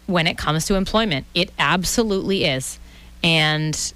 when 0.05 0.27
it 0.27 0.37
comes 0.37 0.65
to 0.65 0.75
employment. 0.75 1.25
It 1.33 1.51
absolutely 1.57 2.45
is. 2.45 2.79
And 3.23 3.93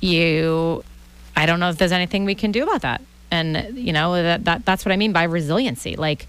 you, 0.00 0.84
I 1.36 1.46
don't 1.46 1.60
know 1.60 1.70
if 1.70 1.78
there's 1.78 1.92
anything 1.92 2.24
we 2.24 2.34
can 2.34 2.52
do 2.52 2.62
about 2.62 2.82
that. 2.82 3.02
And, 3.30 3.76
you 3.76 3.92
know, 3.92 4.14
that, 4.14 4.44
that 4.44 4.64
that's 4.64 4.84
what 4.84 4.92
I 4.92 4.96
mean 4.96 5.12
by 5.12 5.24
resiliency. 5.24 5.96
Like, 5.96 6.26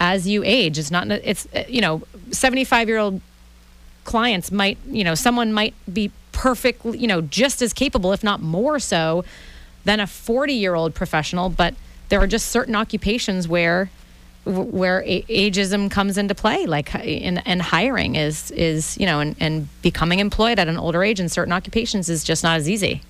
as 0.00 0.26
you 0.26 0.42
age, 0.44 0.78
it's 0.78 0.90
not, 0.90 1.10
it's, 1.10 1.46
you 1.68 1.80
know, 1.80 2.02
75 2.30 2.88
year 2.88 2.98
old 2.98 3.20
clients 4.04 4.50
might, 4.50 4.78
you 4.86 5.04
know, 5.04 5.14
someone 5.14 5.52
might 5.52 5.74
be 5.92 6.10
perfectly, 6.32 6.98
you 6.98 7.06
know, 7.06 7.20
just 7.20 7.62
as 7.62 7.72
capable, 7.72 8.12
if 8.12 8.24
not 8.24 8.40
more 8.40 8.78
so, 8.78 9.24
than 9.84 10.00
a 10.00 10.06
40 10.06 10.52
year 10.52 10.74
old 10.74 10.94
professional. 10.94 11.48
But 11.50 11.74
there 12.08 12.20
are 12.20 12.26
just 12.26 12.48
certain 12.48 12.74
occupations 12.74 13.48
where 13.48 13.90
where 14.44 15.02
ageism 15.02 15.90
comes 15.90 16.18
into 16.18 16.34
play 16.34 16.66
like 16.66 16.94
in, 16.96 17.38
and 17.38 17.62
hiring 17.62 18.14
is 18.14 18.50
is 18.50 18.98
you 18.98 19.06
know 19.06 19.20
and, 19.20 19.34
and 19.40 19.68
becoming 19.80 20.18
employed 20.18 20.58
at 20.58 20.68
an 20.68 20.76
older 20.76 21.02
age 21.02 21.18
in 21.18 21.30
certain 21.30 21.52
occupations 21.52 22.10
is 22.10 22.22
just 22.22 22.42
not 22.42 22.58
as 22.58 22.68
easy 22.68 23.00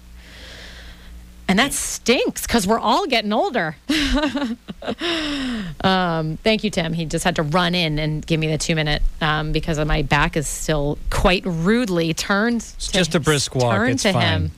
and 1.46 1.58
that 1.58 1.72
stinks 1.72 2.46
because 2.46 2.66
we're 2.66 2.78
all 2.78 3.06
getting 3.06 3.32
older. 3.32 3.76
um, 5.82 6.38
thank 6.38 6.64
you, 6.64 6.70
Tim. 6.70 6.92
He 6.94 7.04
just 7.04 7.24
had 7.24 7.36
to 7.36 7.42
run 7.42 7.74
in 7.74 7.98
and 7.98 8.26
give 8.26 8.40
me 8.40 8.46
the 8.46 8.56
two 8.56 8.74
minute 8.74 9.02
um, 9.20 9.52
because 9.52 9.78
my 9.84 10.02
back 10.02 10.36
is 10.36 10.48
still 10.48 10.98
quite 11.10 11.44
rudely 11.44 12.14
turned. 12.14 12.56
It's 12.56 12.88
just 12.88 13.14
a 13.14 13.20
brisk 13.20 13.54
walk. 13.54 13.76
Turned 13.76 13.92
it's 13.92 14.02
to 14.04 14.12
fine. 14.12 14.22
him. 14.22 14.50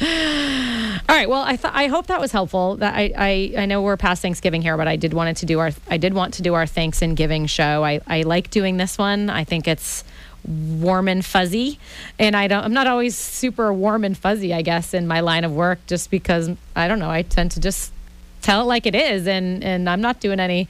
all 1.08 1.16
right. 1.16 1.28
Well, 1.28 1.42
I 1.42 1.56
thought 1.56 1.74
I 1.74 1.86
hope 1.86 2.08
that 2.08 2.20
was 2.20 2.32
helpful. 2.32 2.76
That 2.76 2.94
I, 2.94 3.12
I 3.16 3.62
I 3.62 3.66
know 3.66 3.82
we're 3.82 3.96
past 3.96 4.20
Thanksgiving 4.20 4.62
here, 4.62 4.76
but 4.76 4.88
I 4.88 4.96
did 4.96 5.14
wanted 5.14 5.36
to 5.38 5.46
do 5.46 5.60
our 5.60 5.70
I 5.88 5.96
did 5.96 6.12
want 6.12 6.34
to 6.34 6.42
do 6.42 6.54
our 6.54 6.66
thanks 6.66 7.02
and 7.02 7.16
giving 7.16 7.46
show. 7.46 7.84
I 7.84 8.00
I 8.06 8.22
like 8.22 8.50
doing 8.50 8.76
this 8.78 8.98
one. 8.98 9.30
I 9.30 9.44
think 9.44 9.68
it's 9.68 10.04
warm 10.46 11.08
and 11.08 11.24
fuzzy 11.24 11.78
and 12.18 12.36
i 12.36 12.48
don't 12.48 12.64
i'm 12.64 12.72
not 12.72 12.86
always 12.86 13.16
super 13.16 13.72
warm 13.72 14.04
and 14.04 14.18
fuzzy 14.18 14.52
i 14.52 14.62
guess 14.62 14.92
in 14.92 15.06
my 15.06 15.20
line 15.20 15.44
of 15.44 15.54
work 15.54 15.78
just 15.86 16.10
because 16.10 16.50
i 16.74 16.88
don't 16.88 16.98
know 16.98 17.10
i 17.10 17.22
tend 17.22 17.50
to 17.50 17.60
just 17.60 17.92
tell 18.40 18.62
it 18.62 18.64
like 18.64 18.86
it 18.86 18.94
is 18.94 19.26
and 19.26 19.62
and 19.62 19.88
i'm 19.88 20.00
not 20.00 20.20
doing 20.20 20.40
any 20.40 20.68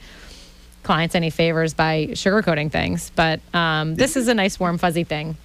clients 0.83 1.15
any 1.15 1.29
favors 1.29 1.73
by 1.73 2.07
sugarcoating 2.11 2.71
things 2.71 3.11
but 3.15 3.39
um, 3.53 3.95
this 3.95 4.15
is 4.15 4.27
a 4.27 4.33
nice 4.33 4.59
warm 4.59 4.77
fuzzy 4.77 5.03
thing 5.03 5.35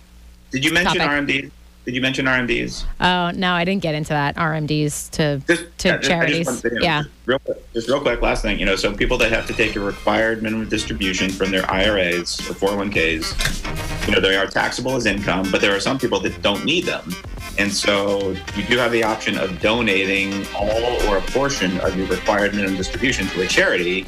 did 0.51 0.65
you 0.65 0.73
mention 0.73 0.99
Topic. 0.99 1.11
rmd 1.11 1.51
did 1.89 1.95
you 1.95 2.03
mention 2.03 2.27
RMDs? 2.27 2.85
Oh 3.01 3.31
no, 3.31 3.55
I 3.55 3.65
didn't 3.65 3.81
get 3.81 3.95
into 3.95 4.11
that. 4.11 4.37
RMDs 4.37 5.09
to 5.13 5.41
just, 5.47 5.79
to 5.79 5.89
yeah, 5.89 5.97
charities. 5.97 6.47
Just, 6.47 6.65
you 6.65 6.71
know, 6.73 6.83
yeah. 6.83 7.03
Just 7.05 7.15
real, 7.25 7.39
quick, 7.39 7.73
just 7.73 7.89
real 7.89 8.01
quick, 8.03 8.21
last 8.21 8.43
thing. 8.43 8.59
You 8.59 8.67
know, 8.67 8.77
so 8.77 8.95
people 8.95 9.17
that 9.17 9.33
have 9.33 9.47
to 9.47 9.55
take 9.55 9.75
a 9.75 9.81
required 9.81 10.43
minimum 10.43 10.69
distribution 10.69 11.31
from 11.31 11.51
their 11.51 11.65
IRAs 11.71 12.41
or 12.41 12.53
401ks, 12.53 13.88
you 14.09 14.15
know, 14.15 14.21
they 14.21 14.37
are 14.37 14.47
taxable 14.47 14.97
as 14.97 15.05
income, 15.05 15.49
but 15.53 15.61
there 15.61 15.77
are 15.77 15.81
some 15.81 15.99
people 15.99 16.19
that 16.21 16.41
don't 16.41 16.65
need 16.65 16.85
them. 16.85 17.15
And 17.59 17.71
so 17.71 18.31
you 18.57 18.65
do 18.65 18.79
have 18.79 18.91
the 18.91 19.05
option 19.05 19.37
of 19.37 19.61
donating 19.61 20.47
all 20.55 21.09
or 21.09 21.19
a 21.19 21.23
portion 21.23 21.79
of 21.81 21.95
your 21.97 22.07
required 22.07 22.55
minimum 22.55 22.77
distribution 22.77 23.27
to 23.29 23.43
a 23.43 23.47
charity 23.47 24.07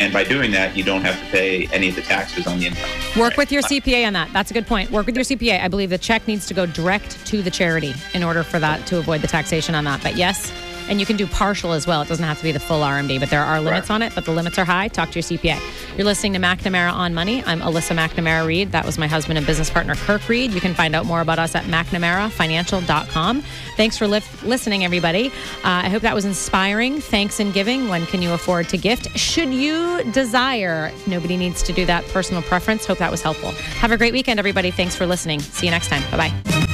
and 0.00 0.12
by 0.12 0.24
doing 0.24 0.50
that, 0.52 0.76
you 0.76 0.82
don't 0.82 1.02
have 1.02 1.18
to 1.18 1.26
pay 1.26 1.66
any 1.68 1.88
of 1.88 1.94
the 1.94 2.02
taxes 2.02 2.46
on 2.46 2.58
the 2.58 2.66
income. 2.66 2.90
Work 3.16 3.36
with 3.36 3.52
your 3.52 3.62
CPA 3.62 4.06
on 4.06 4.12
that. 4.14 4.32
That's 4.32 4.50
a 4.50 4.54
good 4.54 4.66
point. 4.66 4.90
Work 4.90 5.06
with 5.06 5.14
your 5.14 5.24
CPA. 5.24 5.60
I 5.60 5.68
believe 5.68 5.90
the 5.90 5.98
check 5.98 6.26
needs 6.26 6.46
to 6.46 6.54
go 6.54 6.66
direct 6.66 7.24
to 7.26 7.42
the 7.42 7.50
charity 7.50 7.94
in 8.12 8.24
order 8.24 8.42
for 8.42 8.58
that 8.58 8.86
to 8.88 8.98
avoid 8.98 9.20
the 9.20 9.28
taxation 9.28 9.74
on 9.74 9.84
that. 9.84 10.02
But 10.02 10.16
yes, 10.16 10.52
and 10.88 11.00
you 11.00 11.06
can 11.06 11.16
do 11.16 11.26
partial 11.26 11.72
as 11.72 11.86
well. 11.86 12.02
It 12.02 12.08
doesn't 12.08 12.24
have 12.24 12.38
to 12.38 12.44
be 12.44 12.52
the 12.52 12.60
full 12.60 12.80
RMD, 12.80 13.20
but 13.20 13.30
there 13.30 13.42
are 13.42 13.60
limits 13.60 13.90
right. 13.90 13.94
on 13.94 14.02
it. 14.02 14.14
But 14.14 14.24
the 14.24 14.32
limits 14.32 14.58
are 14.58 14.64
high. 14.64 14.88
Talk 14.88 15.10
to 15.10 15.14
your 15.16 15.22
CPA. 15.22 15.60
You're 15.96 16.04
listening 16.04 16.34
to 16.34 16.38
McNamara 16.38 16.92
on 16.92 17.14
Money. 17.14 17.42
I'm 17.44 17.60
Alyssa 17.60 17.96
McNamara 17.96 18.46
Reed. 18.46 18.72
That 18.72 18.84
was 18.84 18.98
my 18.98 19.06
husband 19.06 19.38
and 19.38 19.46
business 19.46 19.70
partner, 19.70 19.94
Kirk 19.94 20.28
Reed. 20.28 20.52
You 20.52 20.60
can 20.60 20.74
find 20.74 20.94
out 20.94 21.06
more 21.06 21.20
about 21.20 21.38
us 21.38 21.54
at 21.54 21.64
McNamaraFinancial.com. 21.64 23.42
Thanks 23.76 23.96
for 23.96 24.06
li- 24.06 24.22
listening, 24.42 24.84
everybody. 24.84 25.28
Uh, 25.28 25.82
I 25.84 25.88
hope 25.88 26.02
that 26.02 26.14
was 26.14 26.24
inspiring. 26.24 27.00
Thanks 27.00 27.40
and 27.40 27.52
giving. 27.52 27.88
When 27.88 28.06
can 28.06 28.22
you 28.22 28.32
afford 28.32 28.68
to 28.70 28.78
gift? 28.78 29.16
Should 29.18 29.52
you 29.52 30.02
desire, 30.12 30.92
nobody 31.06 31.36
needs 31.36 31.62
to 31.64 31.72
do 31.72 31.86
that 31.86 32.04
personal 32.08 32.42
preference. 32.42 32.86
Hope 32.86 32.98
that 32.98 33.10
was 33.10 33.22
helpful. 33.22 33.50
Have 33.52 33.92
a 33.92 33.96
great 33.96 34.12
weekend, 34.12 34.38
everybody. 34.38 34.70
Thanks 34.70 34.96
for 34.96 35.06
listening. 35.06 35.40
See 35.40 35.66
you 35.66 35.70
next 35.70 35.88
time. 35.88 36.02
Bye 36.10 36.28
bye. 36.30 36.73